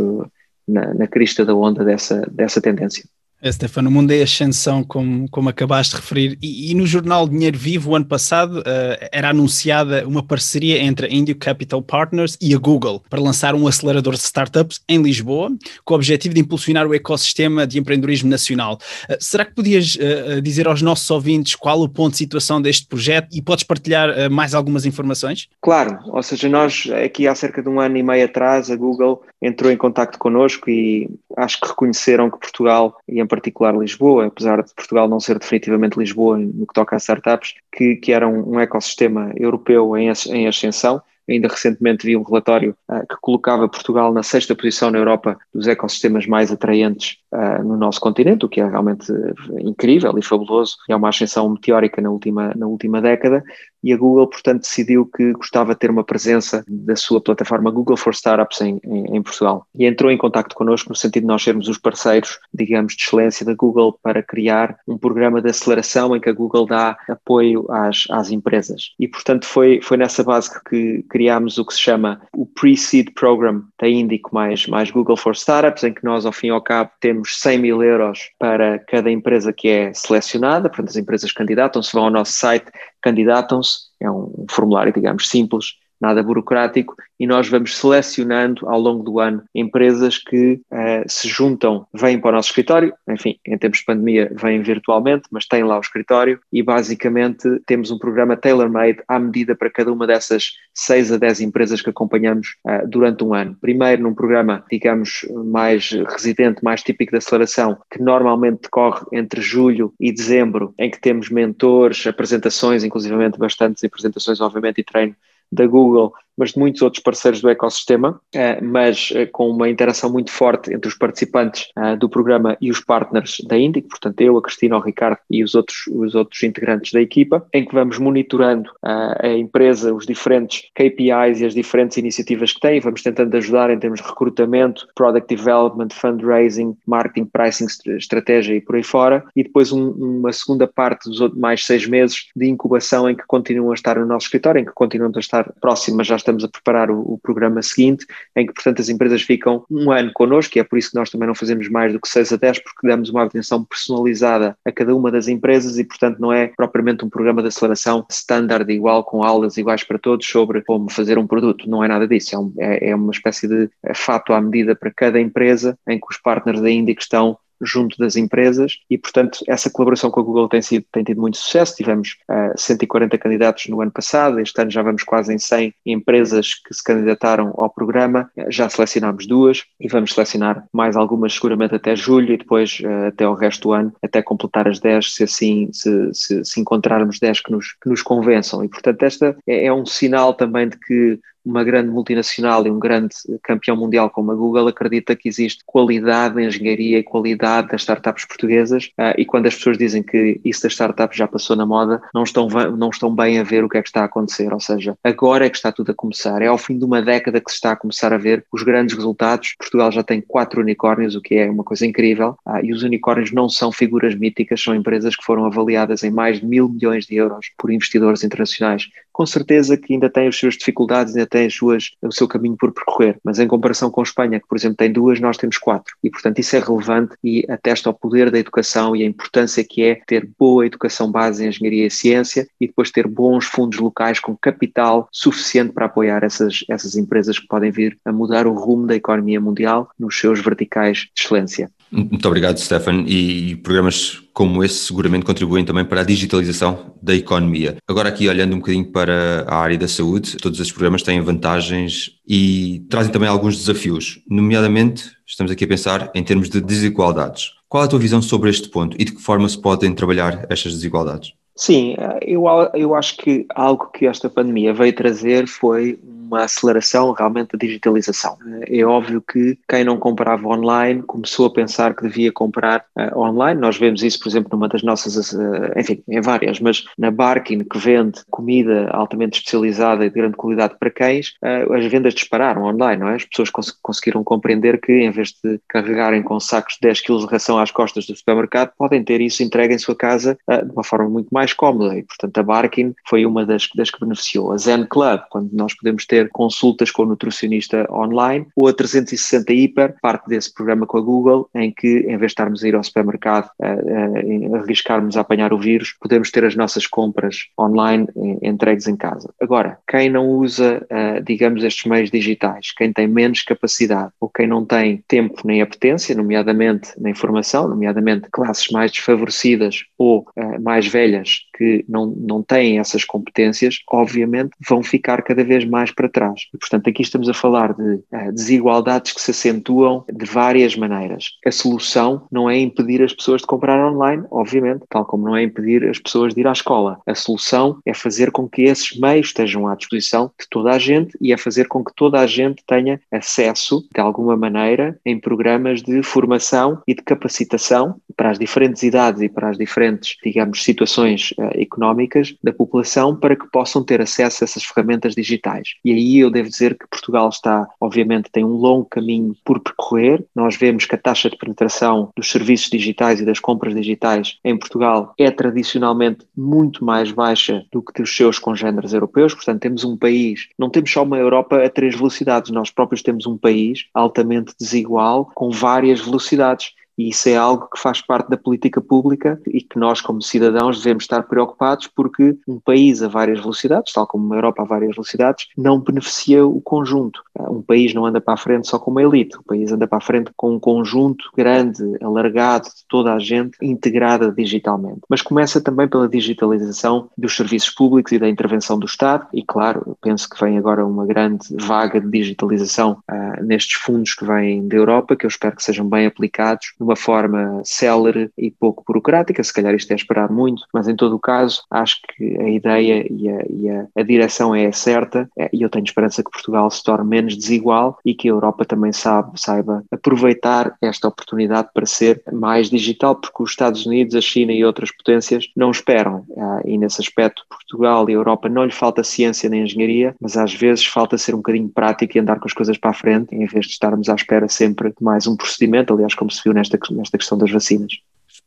na, 0.67 0.95
na 0.95 1.07
crista 1.07 1.45
da 1.45 1.55
onda 1.55 1.85
dessa, 1.85 2.23
dessa 2.33 2.61
tendência. 2.61 3.05
É, 3.41 3.53
Stefano, 3.53 3.91
o 3.91 3.93
mundo 3.93 4.13
é 4.13 4.23
ascensão, 4.23 4.82
como, 4.82 5.29
como 5.31 5.51
acabaste 5.51 5.94
de 5.94 6.01
referir, 6.01 6.39
e, 6.43 6.70
e 6.73 6.75
no 6.75 6.87
jornal 6.87 7.29
Dinheiro 7.29 7.58
Vivo, 7.58 7.91
o 7.91 7.94
ano 7.94 8.06
passado, 8.06 8.61
uh, 8.61 9.08
era 9.13 9.29
anunciada 9.29 10.08
uma 10.08 10.23
parceria 10.23 10.82
entre 10.82 11.06
a 11.06 11.11
Indio 11.11 11.37
Capital 11.37 11.82
Partners 11.82 12.39
e 12.41 12.55
a 12.55 12.58
Google 12.58 13.03
para 13.11 13.20
lançar 13.20 13.55
um 13.55 13.69
acelerador 13.69 14.15
de 14.15 14.20
startups 14.20 14.81
em 14.89 15.03
Lisboa, 15.03 15.55
com 15.85 15.93
o 15.93 15.96
objetivo 15.96 16.35
de 16.35 16.41
impulsionar 16.41 16.87
o 16.87 16.94
ecossistema 16.94 17.67
de 17.67 17.79
empreendedorismo 17.79 18.31
nacional. 18.31 18.79
Uh, 19.08 19.17
será 19.20 19.44
que 19.44 19.55
podias 19.55 19.96
uh, 19.96 20.41
dizer 20.41 20.67
aos 20.67 20.81
nossos 20.81 21.11
ouvintes 21.11 21.55
qual 21.55 21.82
o 21.82 21.89
ponto 21.91 22.13
de 22.13 22.19
situação 22.19 22.61
deste 22.61 22.87
projeto 22.87 23.29
e 23.32 23.43
podes 23.43 23.65
partilhar 23.65 24.31
mais 24.31 24.55
algumas 24.55 24.87
informações? 24.87 25.49
Claro, 25.61 25.99
ou 26.06 26.23
seja, 26.23 26.49
nós 26.49 26.89
aqui 27.05 27.29
há 27.29 27.35
cerca 27.35 27.63
de 27.63 27.69
um 27.69 27.79
ano 27.81 27.99
e 27.99 28.03
meio 28.03 28.25
atrás, 28.25 28.70
a 28.70 28.77
Google 28.77 29.23
entrou 29.46 29.70
em 29.70 29.76
contato 29.76 30.19
connosco 30.19 30.69
e 30.69 31.08
acho 31.36 31.60
que 31.60 31.69
reconheceram 31.69 32.31
que 32.31 32.38
Portugal 32.38 32.96
e 33.08 33.20
em 33.20 33.26
particular 33.26 33.76
Lisboa, 33.76 34.26
apesar 34.26 34.62
de 34.62 34.74
Portugal 34.74 35.08
não 35.08 35.20
ser 35.20 35.38
definitivamente 35.38 35.98
Lisboa 35.98 36.38
no 36.38 36.67
que 36.67 36.74
toca 36.74 36.96
a 36.96 36.98
startups, 36.98 37.55
que, 37.72 37.96
que 37.96 38.12
era 38.12 38.26
um, 38.26 38.55
um 38.55 38.60
ecossistema 38.60 39.32
europeu 39.36 39.96
em, 39.96 40.10
em 40.29 40.48
ascensão. 40.48 41.00
Ainda 41.29 41.48
recentemente 41.48 42.06
vi 42.06 42.17
um 42.17 42.22
relatório 42.22 42.76
uh, 42.88 43.00
que 43.00 43.17
colocava 43.20 43.69
Portugal 43.69 44.12
na 44.12 44.22
sexta 44.22 44.55
posição 44.55 44.93
na 44.93 44.98
Europa 44.98 45.36
dos 45.53 45.67
ecossistemas 45.67 46.24
mais 46.24 46.53
atraentes 46.53 47.17
uh, 47.32 47.65
no 47.65 47.76
nosso 47.76 48.00
continente, 48.00 48.46
o 48.46 48.48
que 48.48 48.60
é 48.60 48.69
realmente 48.69 49.12
incrível 49.58 50.17
e 50.17 50.22
fabuloso. 50.22 50.76
É 50.88 50.94
uma 50.94 51.08
ascensão 51.08 51.48
meteórica 51.48 52.00
na 52.00 52.10
última, 52.10 52.53
na 52.55 52.69
última 52.69 53.03
década 53.03 53.43
e 53.86 53.93
a 53.93 53.96
Google, 53.96 54.26
portanto, 54.26 54.62
decidiu 54.62 55.06
que 55.06 55.32
gostava 55.34 55.72
de 55.72 55.78
ter 55.78 55.93
uma 55.93 56.02
presença 56.02 56.64
da 56.66 56.96
sua 56.96 57.20
plataforma 57.20 57.70
Google 57.70 57.96
for 57.96 58.12
Startups 58.12 58.60
em, 58.60 58.81
em, 58.84 59.16
em 59.16 59.22
Portugal. 59.22 59.64
E 59.78 59.86
entrou 59.86 60.10
em 60.10 60.19
contato 60.19 60.56
connosco 60.56 60.88
no 60.88 60.96
sentido 60.96 61.22
de 61.22 61.28
nós 61.28 61.44
sermos 61.44 61.69
os 61.69 61.78
parceiros, 61.78 62.40
digamos, 62.52 62.96
de 62.96 63.05
excelência 63.05 63.46
da 63.46 63.55
Google 63.55 63.96
para 64.02 64.24
criar 64.24 64.76
um 64.88 64.98
programa 64.98 65.40
de 65.40 65.50
aceleração 65.50 66.16
em 66.16 66.20
que 66.20 66.28
a 66.28 66.32
Google 66.32 66.66
dá 66.66 66.96
apoio 67.08 67.64
às, 67.70 68.06
às 68.10 68.32
empresas. 68.32 68.93
E, 68.98 69.06
portanto, 69.06 69.46
foi, 69.46 69.81
foi 69.81 69.96
nessa 69.96 70.24
base 70.24 70.50
que 70.69 71.05
criámos 71.08 71.56
o 71.56 71.64
que 71.64 71.72
se 71.72 71.81
chama 71.81 72.20
o 72.34 72.44
Pre-Seed 72.44 73.10
Program 73.14 73.62
da 73.81 73.88
Indico 73.88 74.34
mais, 74.34 74.66
mais 74.66 74.90
Google 74.90 75.16
for 75.16 75.36
Startups, 75.36 75.84
em 75.84 75.94
que 75.94 76.02
nós, 76.02 76.26
ao 76.26 76.32
fim 76.32 76.48
e 76.48 76.50
ao 76.50 76.60
cabo, 76.60 76.90
temos 77.00 77.38
100 77.38 77.58
mil 77.58 77.82
euros 77.84 78.31
para 78.36 78.81
cada 78.81 79.12
empresa 79.12 79.52
que 79.52 79.69
é 79.69 79.94
selecionada, 79.94 80.69
portanto, 80.69 80.88
as 80.88 80.96
empresas 80.96 81.31
candidatam-se, 81.31 81.93
vão 81.93 82.06
ao 82.06 82.10
nosso 82.10 82.32
site, 82.32 82.66
candidatam-se, 83.06 83.86
é 84.01 84.10
um 84.10 84.46
formulário, 84.51 84.93
digamos, 84.93 85.29
simples, 85.29 85.77
nada 86.00 86.22
burocrático, 86.22 86.94
e 87.19 87.26
nós 87.26 87.48
vamos 87.48 87.76
selecionando 87.76 88.69
ao 88.69 88.79
longo 88.79 89.03
do 89.03 89.19
ano 89.19 89.43
empresas 89.55 90.19
que 90.19 90.60
uh, 90.70 91.05
se 91.06 91.29
juntam, 91.29 91.86
vêm 91.93 92.20
para 92.20 92.31
o 92.31 92.32
nosso 92.32 92.50
escritório, 92.50 92.93
enfim, 93.08 93.38
em 93.46 93.56
tempos 93.56 93.81
de 93.81 93.84
pandemia 93.86 94.31
vêm 94.34 94.62
virtualmente, 94.62 95.24
mas 95.31 95.46
têm 95.46 95.65
lá 95.65 95.79
o 95.79 95.81
escritório 95.81 96.38
e 96.53 96.62
basicamente 96.62 97.48
temos 97.67 97.91
um 97.91 97.98
programa 97.98 98.36
tailor-made 98.36 99.03
à 99.08 99.19
medida 99.19 99.55
para 99.55 99.70
cada 99.70 99.93
uma 99.93 100.06
dessas 100.06 100.53
6 100.74 101.12
a 101.12 101.17
10 101.17 101.41
empresas 101.41 101.81
que 101.81 101.91
acompanhamos 101.91 102.56
uh, 102.67 102.86
durante 102.86 103.24
um 103.24 103.32
ano. 103.32 103.56
Primeiro 103.60 104.03
num 104.03 104.15
programa, 104.15 104.65
digamos, 104.70 105.26
mais 105.46 105.91
residente, 105.91 106.62
mais 106.62 106.82
típico 106.82 107.12
de 107.12 107.19
aceleração, 107.19 107.79
que 107.91 108.00
normalmente 108.03 108.62
decorre 108.62 109.06
entre 109.12 109.41
julho 109.41 109.93
e 109.98 110.12
dezembro, 110.12 110.74
em 110.79 110.91
que 110.91 111.00
temos 111.00 111.31
mentores, 111.31 112.06
apresentações, 112.06 112.84
inclusivamente 112.84 113.38
bastantes 113.38 113.82
apresentações, 113.84 114.41
obviamente, 114.41 114.81
e 114.81 114.84
treino 114.84 115.15
da 115.50 115.67
Google 115.67 116.10
mas 116.36 116.52
de 116.52 116.58
muitos 116.58 116.82
outros 116.82 117.02
parceiros 117.02 117.40
do 117.40 117.48
ecossistema, 117.48 118.20
eh, 118.34 118.60
mas 118.60 119.12
eh, 119.14 119.26
com 119.26 119.48
uma 119.48 119.69
interação 119.69 120.12
muito 120.12 120.31
forte 120.31 120.72
entre 120.72 120.88
os 120.88 120.96
participantes 120.96 121.69
eh, 121.76 121.96
do 121.96 122.08
programa 122.08 122.56
e 122.60 122.70
os 122.70 122.81
partners 122.81 123.38
da 123.46 123.58
Indic, 123.58 123.88
portanto 123.88 124.20
eu, 124.20 124.36
a 124.36 124.43
Cristina, 124.43 124.76
o 124.76 124.81
Ricardo 124.81 125.19
e 125.31 125.43
os 125.43 125.55
outros, 125.55 125.86
os 125.88 126.14
outros 126.14 126.43
integrantes 126.43 126.93
da 126.93 127.00
equipa, 127.00 127.46
em 127.52 127.64
que 127.64 127.74
vamos 127.74 127.98
monitorando 127.98 128.70
a 128.82 129.28
empresa, 129.28 129.94
os 129.94 130.06
diferentes 130.06 130.62
KPIs 130.74 131.40
e 131.40 131.46
as 131.46 131.55
diferentes 131.55 131.96
iniciativas 131.96 132.52
que 132.52 132.60
tem, 132.60 132.81
vamos 132.81 133.02
tentando 133.02 133.36
ajudar 133.36 133.70
em 133.70 133.78
termos 133.78 134.00
de 134.00 134.06
recrutamento, 134.06 134.86
product 134.94 135.34
development, 135.34 135.88
fundraising, 135.93 136.76
marketing, 136.86 137.26
pricing, 137.26 137.66
estratégia 137.96 138.55
e 138.55 138.60
por 138.60 138.76
aí 138.76 138.82
fora, 138.82 139.24
e 139.34 139.43
depois 139.43 139.72
um, 139.72 139.90
uma 139.90 140.32
segunda 140.32 140.66
parte 140.66 141.08
dos 141.08 141.34
mais 141.34 141.64
seis 141.64 141.86
meses 141.86 142.26
de 142.34 142.48
incubação 142.48 143.08
em 143.08 143.16
que 143.16 143.24
continuam 143.26 143.70
a 143.70 143.74
estar 143.74 143.98
no 143.98 144.06
nosso 144.06 144.26
escritório, 144.26 144.60
em 144.60 144.64
que 144.64 144.72
continuam 144.72 145.12
a 145.14 145.19
estar 145.19 145.52
próximas 145.60 146.06
já 146.06 146.16
estamos 146.27 146.45
a 146.45 146.49
preparar 146.49 146.91
o, 146.91 147.01
o, 147.01 147.19
programa 147.19 147.63
seguinte, 147.63 148.05
em 148.35 148.47
que, 148.47 148.53
portanto, 148.53 148.81
as 148.81 148.89
empresas 148.89 149.23
ficam 149.23 149.65
um 149.71 149.91
ano 149.91 150.11
connosco, 150.13 150.59
e 150.59 150.61
é 150.61 150.65
por 150.65 150.79
isso 150.79 150.91
que 150.91 150.97
nós 150.97 151.11
também 151.11 151.27
não 151.27 151.35
fazemos 151.35 151.69
mais 151.69 151.93
do 151.93 152.01
que 152.01 152.09
6 152.09 152.33
a 152.33 152.37
10, 152.37 152.59
porque 152.61 152.87
damos 152.87 153.11
uma 153.11 153.25
atenção 153.25 153.65
personalizada 153.65 154.56
a 154.65 154.73
cada 154.73 154.95
uma 154.95 155.11
das 155.11 155.29
empresas 155.29 155.79
e, 155.79 155.85
portanto, 155.85 156.19
não 156.19 156.33
é 156.33 156.49
propriamente 156.49 157.05
um 157.05 157.09
programa 157.09 157.43
de 157.43 157.49
aceleração 157.49 158.05
standard 158.11 158.71
igual, 158.73 159.05
com 159.05 159.23
aulas 159.23 159.56
iguais 159.56 159.85
para 159.85 159.99
todos 159.99 160.27
sobre 160.27 160.63
como 160.63 160.91
fazer 160.91 161.19
um 161.19 161.27
produto. 161.27 161.69
Não 161.69 161.83
é 161.83 161.89
nada 161.89 162.06
disso, 162.06 162.35
é, 162.35 162.39
um, 162.39 162.53
é, 162.59 162.91
é 162.91 162.95
uma 162.95 163.13
espécie 163.13 163.47
de 163.47 163.71
fato 163.95 164.33
à 164.33 164.41
medida 164.41 164.75
para 164.75 164.91
cada 164.91 165.21
empresa, 165.21 165.79
em 165.89 165.99
que 165.99 166.06
os 166.11 166.19
partners 166.19 166.61
da 166.61 166.71
Índia 166.71 166.95
estão 166.99 167.39
junto 167.60 167.96
das 167.98 168.17
empresas 168.17 168.79
e, 168.91 168.98
portanto, 168.98 169.41
essa 169.48 169.70
colaboração 169.70 170.10
com 170.10 170.20
a 170.20 170.22
Google 170.22 170.48
tem, 170.48 170.63
sido, 170.63 170.84
tem 170.93 171.05
tido 171.05 171.20
muito 171.20 171.36
sucesso. 171.36 171.77
Tivemos 171.77 172.17
uh, 172.29 172.53
eh, 172.53 172.55
140 172.56 173.19
candidatos 173.19 173.67
no 173.69 173.81
ano 173.81 173.91
passado, 173.91 174.41
este 174.41 174.60
ano 174.60 174.70
já 174.70 174.82
vamos 174.82 175.03
quase 175.03 175.32
em 175.32 175.39
100 175.39 175.75
empresas 175.84 176.55
que 176.55 176.75
se 176.75 176.82
candidataram 176.82 177.55
ao 177.56 177.70
programa, 177.70 178.31
já 178.48 178.69
selecionámos 178.69 179.27
duas 179.27 179.65
e 179.81 179.89
vamos 179.89 180.13
selecionar 180.13 180.65
mais 180.72 180.96
algumas 180.96 181.34
seguramente 181.34 181.75
até 181.75 181.96
julho 181.96 182.32
e 182.32 182.36
depois 182.36 182.81
uh, 182.81 183.08
até 183.08 183.29
o 183.29 183.34
resto 183.34 183.69
do 183.69 183.72
ano, 183.72 183.93
até 184.03 184.22
completar 184.22 184.69
as 184.69 184.81
10, 184.81 185.15
se 185.15 185.25
assim, 185.25 185.70
se, 185.72 186.10
se, 186.13 186.44
se 186.44 186.60
encontrarmos 186.60 187.19
10 187.19 187.41
que 187.41 187.53
nos, 187.53 187.72
que 187.82 187.89
nos 187.89 188.03
convençam. 188.03 188.65
E, 188.65 188.69
portanto, 188.69 189.03
esta 189.03 189.36
é, 189.46 189.67
é 189.67 189.72
um 189.72 189.86
sinal 189.86 190.34
também 190.34 190.69
de 190.69 190.79
que 190.79 191.19
uma 191.46 191.62
grande 191.62 191.91
multinacional 191.91 192.67
e 192.67 192.70
um 192.70 192.79
grande 192.79 193.15
campeão 193.43 193.76
mundial 193.76 194.10
como 194.10 194.32
a 194.32 194.34
Google 194.34 194.69
acredita 194.69 195.15
que 195.15 195.29
existe 195.29 195.62
qualidade 195.65 196.34
da 196.34 196.43
engenharia 196.43 196.98
e 196.98 197.03
qualidade 197.03 197.69
das 197.69 197.82
startups 197.82 198.24
portuguesas 198.24 198.86
uh, 198.98 199.15
e 199.17 199.24
quando 199.24 199.46
as 199.46 199.55
pessoas 199.55 199.79
dizem 199.79 200.03
que 200.03 200.41
isso 200.44 200.62
das 200.62 200.72
startups 200.72 201.17
já 201.17 201.29
passou 201.29 201.55
na 201.55 201.65
moda, 201.65 202.03
não 202.12 202.24
estão, 202.24 202.48
não 202.48 202.91
estão 202.91 203.15
bem 203.15 203.38
a 203.38 203.43
ver 203.43 203.65
o 203.65 203.69
que 203.69 203.79
é 203.79 203.82
que 203.82 203.88
está 203.88 204.03
a 204.03 204.06
acontecer, 204.06 204.53
ou 204.53 204.60
seja, 204.60 204.96
agora 205.05 205.46
é 205.46 205.50
que 205.50 205.56
está 205.56 205.70
tudo 205.70 205.93
a 205.93 205.94
começar, 205.94 206.43
é 206.43 206.46
ao 206.46 206.58
fim 206.58 206.79
de 206.79 206.84
uma 206.84 207.00
década 207.00 207.41
que 207.41 207.50
se 207.50 207.56
está 207.56 207.72
a 207.72 207.76
começar 207.76 208.12
a 208.12 208.19
ver 208.19 208.44
os 208.53 208.62
grandes 208.62 208.96
resultados, 208.96 209.55
Portugal 209.58 209.93
já 209.93 210.03
tem 210.03 210.20
quatro 210.20 210.60
unicórnios, 210.60 211.15
o 211.15 211.20
que 211.20 211.36
é 211.36 211.50
uma 211.50 211.62
coisa 211.62 211.86
incrível, 211.86 212.36
uh, 212.46 212.65
e 212.65 212.72
os 212.72 212.82
unicórnios 212.82 213.31
não 213.32 213.48
são 213.48 213.70
figuras 213.70 214.15
míticas, 214.15 214.60
são 214.60 214.74
empresas 214.74 215.15
que 215.15 215.24
foram 215.24 215.44
avaliadas 215.44 216.03
em 216.03 216.10
mais 216.10 216.41
de 216.41 216.46
mil 216.46 216.69
milhões 216.69 217.06
de 217.06 217.17
euros 217.17 217.50
por 217.56 217.70
investidores 217.70 218.24
internacionais, 218.24 218.88
com 219.12 219.24
certeza 219.24 219.76
que 219.76 219.94
ainda 219.94 220.10
têm 220.10 220.29
as 220.29 220.36
suas 220.36 220.56
dificuldades, 220.56 221.15
ainda 221.15 221.26
têm 221.36 221.46
as 221.46 221.55
suas, 221.55 221.90
o 222.02 222.12
seu 222.12 222.26
caminho 222.26 222.56
por 222.58 222.72
percorrer, 222.72 223.19
mas 223.22 223.38
em 223.38 223.46
comparação 223.46 223.90
com 223.90 224.00
a 224.00 224.05
Espanha, 224.05 224.40
que 224.40 224.48
por 224.48 224.56
exemplo 224.56 224.76
tem 224.76 224.90
duas, 224.90 225.20
nós 225.20 225.36
temos 225.36 225.58
quatro. 225.58 225.94
E 226.02 226.10
portanto 226.10 226.38
isso 226.38 226.56
é 226.56 226.60
relevante 226.60 227.14
e 227.22 227.44
atesta 227.48 227.90
ao 227.90 227.94
poder 227.94 228.31
da 228.31 228.38
educação 228.38 228.96
e 228.96 229.02
a 229.02 229.06
importância 229.06 229.62
que 229.62 229.82
é 229.82 230.00
ter 230.06 230.28
boa 230.38 230.66
educação 230.66 231.10
base 231.10 231.44
em 231.44 231.48
engenharia 231.48 231.86
e 231.86 231.90
ciência 231.90 232.48
e 232.60 232.66
depois 232.66 232.90
ter 232.90 233.06
bons 233.06 233.44
fundos 233.44 233.78
locais 233.78 234.19
com 234.19 234.36
capital 234.36 235.08
suficiente 235.12 235.72
para 235.72 235.86
apoiar 235.86 236.24
essas, 236.24 236.64
essas 236.70 236.96
empresas 236.96 237.38
que 237.38 237.46
podem 237.46 237.70
vir 237.70 237.98
a 238.05 238.12
mudar 238.12 238.46
o 238.46 238.55
rumo 238.55 238.86
da 238.86 238.96
economia 238.96 239.40
mundial 239.40 239.90
nos 239.98 240.19
seus 240.19 240.40
verticais 240.40 241.08
de 241.14 241.22
excelência. 241.22 241.70
Muito 241.90 242.26
obrigado, 242.26 242.58
Stefan. 242.58 243.05
E 243.06 243.56
programas 243.56 244.26
como 244.36 244.62
esse 244.62 244.81
seguramente 244.81 245.24
contribuem 245.24 245.64
também 245.64 245.82
para 245.82 246.02
a 246.02 246.05
digitalização 246.05 246.93
da 247.00 247.14
economia. 247.14 247.78
Agora, 247.88 248.10
aqui 248.10 248.28
olhando 248.28 248.55
um 248.55 248.58
bocadinho 248.58 248.93
para 248.93 249.46
a 249.48 249.56
área 249.56 249.78
da 249.78 249.88
saúde, 249.88 250.36
todos 250.36 250.60
esses 250.60 250.70
programas 250.70 251.02
têm 251.02 251.22
vantagens 251.22 252.10
e 252.28 252.84
trazem 252.90 253.10
também 253.10 253.31
alguns 253.31 253.56
desafios, 253.56 254.20
nomeadamente, 254.28 255.10
estamos 255.26 255.50
aqui 255.50 255.64
a 255.64 255.69
pensar 255.69 256.10
em 256.14 256.22
termos 256.22 256.50
de 256.50 256.60
desigualdades. 256.60 257.52
Qual 257.66 257.82
é 257.82 257.86
a 257.86 257.88
tua 257.88 257.98
visão 257.98 258.20
sobre 258.20 258.50
este 258.50 258.69
ponto 258.69 258.94
e 259.00 259.06
de 259.06 259.12
que 259.12 259.22
forma 259.22 259.48
se 259.48 259.58
podem 259.58 259.94
trabalhar 259.94 260.44
estas 260.50 260.74
desigualdades? 260.74 261.32
Sim, 261.56 261.96
eu, 262.20 262.44
eu 262.74 262.94
acho 262.94 263.16
que 263.16 263.46
algo 263.55 263.90
que 263.90 264.06
esta 264.06 264.28
pandemia 264.28 264.74
veio 264.74 264.93
trazer 264.93 265.46
foi 265.46 265.98
uma 266.27 266.45
aceleração 266.45 267.13
realmente 267.13 267.51
da 267.53 267.59
digitalização. 267.59 268.37
É 268.67 268.85
óbvio 268.85 269.23
que 269.23 269.59
quem 269.69 269.85
não 269.85 269.97
comprava 269.99 270.47
online 270.49 271.03
começou 271.03 271.47
a 271.47 271.53
pensar 271.53 271.95
que 271.95 272.03
devia 272.03 272.33
comprar 272.33 272.85
uh, 272.97 273.19
online. 273.19 273.61
Nós 273.61 273.77
vemos 273.77 274.03
isso, 274.03 274.19
por 274.19 274.29
exemplo, 274.29 274.51
numa 274.53 274.69
das 274.69 274.83
nossas, 274.83 275.33
uh, 275.33 275.79
enfim, 275.79 276.03
em 276.09 276.21
várias, 276.21 276.61
mas 276.61 276.85
na 276.99 277.11
Barkin, 277.11 277.61
que 277.61 277.79
vende 277.79 278.21
comida 278.31 278.89
altamente 278.91 279.39
especializada 279.39 280.05
e 280.05 280.11
de 280.11 280.15
grande 280.15 280.37
qualidade 280.37 280.77
para 280.79 280.91
cães, 280.91 281.35
uh, 281.43 281.73
as 281.73 281.85
vendas 281.87 282.15
dispararam 282.15 282.65
online, 282.65 283.01
não 283.01 283.09
é? 283.09 283.17
As 283.17 283.25
pessoas 283.25 283.51
cons 283.51 283.71
conseguiram 283.83 284.25
compreender 284.25 284.81
que, 284.81 284.93
em 284.93 285.11
vez 285.11 285.33
de 285.43 285.61
carregarem 285.69 286.23
com 286.23 286.39
sacos 286.41 286.75
de 286.75 286.89
10 286.89 287.01
kg 287.03 287.19
de 287.19 287.27
ração 287.27 287.59
às 287.59 287.71
costas 287.71 288.06
do 288.06 288.17
supermercado, 288.17 288.73
podem 288.77 289.03
ter 289.03 289.21
isso 289.21 289.43
entregue 289.43 289.75
em 289.75 289.79
sua 289.79 289.95
casa 289.95 290.37
de 290.65 290.73
uma 290.73 290.85
forma 290.85 291.09
muito 291.09 291.29
mais 291.31 291.53
cómoda. 291.53 291.97
E, 291.97 292.03
portanto, 292.03 292.39
a 292.39 292.43
Barkin 292.43 292.95
foi 293.09 293.25
uma 293.25 293.45
das, 293.45 293.69
das 293.75 293.91
que 293.91 294.01
beneficiou. 294.01 294.53
A 294.53 294.56
Zen 294.56 294.87
Club, 294.87 295.21
quando 295.31 295.53
nós 295.53 295.75
podemos 295.75 296.06
ter 296.06 296.16
ter 296.17 296.29
consultas 296.31 296.91
com 296.91 297.03
o 297.03 297.06
nutricionista 297.06 297.87
online, 297.91 298.46
ou 298.56 298.69
a 298.69 298.73
360 298.73 299.53
Hiper, 299.53 299.94
parte 300.01 300.29
desse 300.29 300.53
programa 300.53 300.87
com 300.87 300.96
a 300.96 301.01
Google, 301.01 301.49
em 301.55 301.70
que 301.70 301.99
em 302.01 302.17
vez 302.17 302.20
de 302.20 302.27
estarmos 302.27 302.65
a 302.65 302.69
ir 302.69 302.75
ao 302.75 302.82
supermercado, 302.82 303.51
uh, 303.61 304.56
arriscarmos 304.56 305.17
a 305.17 305.20
apanhar 305.20 305.53
o 305.53 305.58
vírus, 305.58 305.94
podemos 306.01 306.31
ter 306.31 306.44
as 306.44 306.56
nossas 306.56 306.87
compras 306.87 307.46
online 307.58 308.06
entregues 308.43 308.87
em 308.87 308.96
casa. 308.96 309.32
Agora, 309.41 309.79
quem 309.89 310.08
não 310.08 310.29
usa, 310.29 310.87
digamos, 311.25 311.63
estes 311.65 311.85
meios 311.85 312.11
digitais, 312.11 312.73
quem 312.77 312.93
tem 312.93 313.06
menos 313.06 313.43
capacidade 313.43 314.13
ou 314.20 314.29
quem 314.29 314.46
não 314.46 314.65
tem 314.65 315.03
tempo 315.08 315.43
nem 315.44 315.63
apetência, 315.63 316.15
nomeadamente 316.15 316.91
na 316.99 317.11
informação, 317.11 317.69
nomeadamente 317.69 318.29
classes 318.31 318.69
mais 318.70 318.91
desfavorecidas 318.91 319.85
ou 319.99 320.27
mais 320.61 320.87
velhas 320.87 321.45
que 321.56 321.84
não, 321.89 322.06
não 322.06 322.43
têm 322.43 322.79
essas 322.79 323.05
competências, 323.05 323.79
obviamente 323.91 324.51
vão 324.69 324.82
ficar 324.82 325.22
cada 325.22 325.43
vez 325.44 325.65
mais 325.65 325.91
para 325.91 326.08
trás. 326.08 326.46
E, 326.55 326.58
portanto, 326.58 326.89
aqui 326.89 327.03
estamos 327.03 327.29
a 327.29 327.34
falar 327.34 327.75
de 327.75 327.94
uh, 327.94 328.32
desigualdades 328.32 329.13
que 329.13 329.20
se 329.20 329.31
acentuam 329.31 330.05
de 330.13 330.27
várias 330.27 330.77
maneiras. 330.77 331.31
A 331.44 331.51
solução 331.51 332.27
não 332.31 332.48
é 332.48 332.58
impedir 332.58 333.03
as 333.03 333.13
pessoas 333.13 333.41
de 333.41 333.46
comprar 333.46 333.84
online, 333.91 334.25
obviamente, 334.31 334.84
tal 334.89 335.05
como 335.05 335.25
não 335.25 335.36
é 335.36 335.43
impedir 335.43 335.89
as 335.89 335.98
pessoas 335.98 336.34
de 336.34 336.41
ir 336.41 336.46
à 336.46 336.53
escola. 336.53 336.98
A 337.06 337.15
solução 337.15 337.79
é 337.84 337.94
fazer 337.94 338.31
com 338.31 338.48
que 338.48 338.63
esses 338.63 338.98
meios 338.98 339.29
estejam 339.29 339.67
à 339.67 339.75
disposição 339.75 340.31
de 340.39 340.46
toda 340.51 340.70
a 340.70 340.79
gente 340.79 341.17
e 341.20 341.32
é 341.32 341.36
fazer 341.36 341.69
com 341.69 341.84
que 341.84 341.93
toda 341.94 342.20
a 342.20 342.27
gente 342.27 342.63
tenha 342.67 343.01
acesso, 343.13 343.86
de 343.94 344.01
alguma 344.01 344.36
maneira, 344.36 344.98
em 345.05 345.19
programas 345.19 345.82
de 345.82 346.03
formação 346.03 346.81
e 346.86 346.94
de 346.94 347.03
capacitação 347.03 348.01
para 348.17 348.31
as 348.31 348.39
diferentes 348.39 348.82
idades 348.82 349.22
e 349.22 349.29
para 349.29 349.51
as 349.51 349.58
diferentes, 349.58 350.17
digamos, 350.22 350.63
situações 350.63 351.32
uh, 351.39 351.45
económicas 351.55 352.34
da 352.43 352.53
população 352.53 353.15
para 353.17 353.36
que 353.36 353.48
possam 353.50 353.84
ter 353.84 354.00
acesso 354.00 354.43
a 354.43 354.46
essas 354.46 354.65
ferramentas 354.65 355.15
digitais. 355.15 355.74
E 355.84 355.93
aí 355.93 356.19
eu 356.19 356.31
devo 356.31 356.48
dizer 356.48 356.76
que 356.76 356.86
Portugal 356.88 357.29
está, 357.29 357.67
obviamente, 357.81 358.31
tem 358.31 358.44
um 358.44 358.56
longo 358.56 358.86
caminho 358.86 359.34
por 359.44 359.60
percorrer. 359.60 360.24
Nós 360.34 360.56
vemos 360.56 360.86
que 360.86 360.94
a 360.94 360.98
taxa 360.98 361.31
de 361.31 361.36
penetração 361.36 362.10
dos 362.17 362.31
serviços 362.31 362.70
digitais 362.70 363.20
e 363.20 363.24
das 363.24 363.41
compras 363.41 363.74
digitais 363.74 364.38
em 364.44 364.58
Portugal 364.58 365.15
é 365.19 365.31
tradicionalmente 365.31 366.26
muito 366.36 366.84
mais 366.84 367.10
baixa 367.12 367.65
do 367.72 367.82
que 367.82 368.00
dos 368.00 368.15
seus 368.15 368.38
congêneres 368.38 368.93
europeus. 368.93 369.34
Portanto, 369.34 369.60
temos 369.60 369.84
um 369.84 369.96
país, 369.96 370.48
não 370.58 370.70
temos 370.70 370.91
só 370.91 371.03
uma 371.03 371.19
Europa 371.19 371.62
a 371.62 371.70
três 371.70 371.94
velocidades, 371.94 372.50
nós 372.50 372.70
próprios 372.70 373.03
temos 373.03 373.26
um 373.26 373.36
país 373.36 373.86
altamente 373.94 374.55
desigual 374.58 375.31
com 375.34 375.50
várias 375.50 376.00
velocidades. 376.00 376.72
E 376.98 377.10
isso 377.10 377.29
é 377.29 377.36
algo 377.36 377.69
que 377.72 377.81
faz 377.81 378.00
parte 378.00 378.29
da 378.29 378.36
política 378.36 378.81
pública 378.81 379.41
e 379.46 379.60
que 379.60 379.79
nós, 379.79 380.00
como 380.00 380.22
cidadãos, 380.22 380.79
devemos 380.79 381.05
estar 381.05 381.22
preocupados 381.24 381.86
porque 381.88 382.36
um 382.48 382.58
país 382.58 383.03
a 383.03 383.08
várias 383.08 383.41
velocidades, 383.41 383.93
tal 383.93 384.06
como 384.06 384.24
uma 384.24 384.36
Europa 384.36 384.62
a 384.62 384.67
várias 384.67 384.94
velocidades, 384.94 385.46
não 385.56 385.81
beneficia 385.81 386.46
o 386.46 386.60
conjunto. 386.60 387.22
Um 387.38 387.62
país 387.62 387.93
não 387.93 388.06
anda 388.06 388.20
para 388.20 388.34
a 388.34 388.38
frente 388.38 388.69
só 388.69 388.79
com 388.79 388.91
uma 388.91 389.03
elite, 389.03 389.36
o 389.36 389.43
país 389.43 389.70
anda 389.72 389.86
para 389.86 389.98
a 389.98 390.00
frente 390.00 390.31
com 390.36 390.55
um 390.55 390.60
conjunto 390.60 391.31
grande, 391.36 391.82
alargado 392.03 392.65
de 392.65 392.84
toda 392.88 393.12
a 393.12 393.19
gente, 393.19 393.56
integrada 393.62 394.32
digitalmente. 394.32 395.00
Mas 395.08 395.22
começa 395.22 395.60
também 395.60 395.88
pela 395.88 396.08
digitalização 396.08 397.08
dos 397.17 397.36
serviços 397.36 397.70
públicos 397.70 398.12
e 398.12 398.19
da 398.19 398.29
intervenção 398.29 398.79
do 398.79 398.86
Estado, 398.86 399.26
e 399.32 399.43
claro, 399.43 399.96
penso 400.00 400.29
que 400.29 400.41
vem 400.43 400.58
agora 400.58 400.86
uma 400.86 401.06
grande 401.06 401.46
vaga 401.60 402.00
de 402.00 402.08
digitalização 402.08 402.98
nestes 403.43 403.81
fundos 403.81 404.14
que 404.14 404.24
vêm 404.24 404.66
da 404.66 404.76
Europa, 404.76 405.16
que 405.16 405.26
eu 405.26 405.28
espero 405.28 405.56
que 405.56 405.62
sejam 405.62 405.88
bem 405.88 406.06
aplicados 406.06 406.72
uma 406.81 406.96
forma 406.96 407.60
célere 407.64 408.31
e 408.36 408.50
pouco 408.50 408.84
burocrática, 408.86 409.43
se 409.43 409.52
calhar 409.52 409.74
isto 409.74 409.90
é 409.93 409.94
esperar 409.94 410.31
muito, 410.31 410.62
mas 410.72 410.88
em 410.88 410.96
todo 410.96 411.16
o 411.16 411.20
caso 411.20 411.62
acho 411.70 412.00
que 412.02 412.38
a 412.38 412.48
ideia 412.48 413.06
e 413.10 413.28
a, 413.28 413.44
e 413.48 413.70
a, 413.70 413.86
a 413.96 414.02
direção 414.02 414.55
é 414.55 414.70
certa. 414.72 415.28
É, 415.38 415.48
e 415.52 415.62
eu 415.62 415.70
tenho 415.70 415.84
esperança 415.84 416.22
que 416.22 416.31
Portugal 416.31 416.70
se 416.70 416.82
torne 416.82 417.08
menos 417.08 417.36
desigual 417.36 417.98
e 418.05 418.14
que 418.14 418.28
a 418.28 418.32
Europa 418.32 418.64
também 418.64 418.93
sabe, 418.93 419.31
saiba 419.36 419.84
aproveitar 419.90 420.76
esta 420.81 421.08
oportunidade 421.08 421.69
para 421.72 421.86
ser 421.86 422.22
mais 422.32 422.70
digital, 422.70 423.14
porque 423.16 423.43
os 423.43 423.50
Estados 423.50 423.86
Unidos, 423.86 424.14
a 424.14 424.20
China 424.20 424.52
e 424.52 424.64
outras 424.64 424.90
potências 424.90 425.50
não 425.56 425.70
esperam. 425.70 426.24
Ah, 426.36 426.60
e 426.64 426.78
nesse 426.78 427.00
aspecto 427.00 427.43
Portugal 427.48 428.08
e 428.08 428.12
a 428.12 428.16
Europa 428.16 428.48
não 428.48 428.64
lhe 428.64 428.72
falta 428.72 429.02
ciência 429.05 429.48
nem 429.48 429.62
engenharia, 429.62 430.14
mas 430.20 430.36
às 430.36 430.52
vezes 430.52 430.84
falta 430.86 431.19
ser 431.19 431.34
um 431.34 431.38
bocadinho 431.38 431.69
prático 431.69 432.16
e 432.16 432.20
andar 432.20 432.38
com 432.38 432.46
as 432.46 432.52
coisas 432.52 432.76
para 432.78 432.90
a 432.90 432.94
frente, 432.94 433.26
em 433.33 433.47
vez 433.47 433.67
de 433.67 433.73
estarmos 433.73 434.09
à 434.09 434.15
espera 434.15 434.49
sempre 434.49 434.91
de 434.91 435.03
mais 435.03 435.27
um 435.27 435.37
procedimento, 435.37 435.93
aliás 435.93 436.15
como 436.15 436.31
se 436.31 436.43
viu 436.45 436.53
nesta 436.53 436.77
nesta, 436.91 437.19
questão 437.19 437.39
das 437.39 437.51
vacinas. 437.51 437.93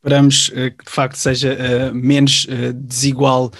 Esperamos 0.02 0.48
uh, 0.48 0.70
que 0.78 0.84
de 0.84 0.90
facto 0.90 1.16
seja 1.16 1.54
uh, 1.54 1.94
menos 1.94 2.44
uh, 2.44 2.72
desigual, 2.72 3.50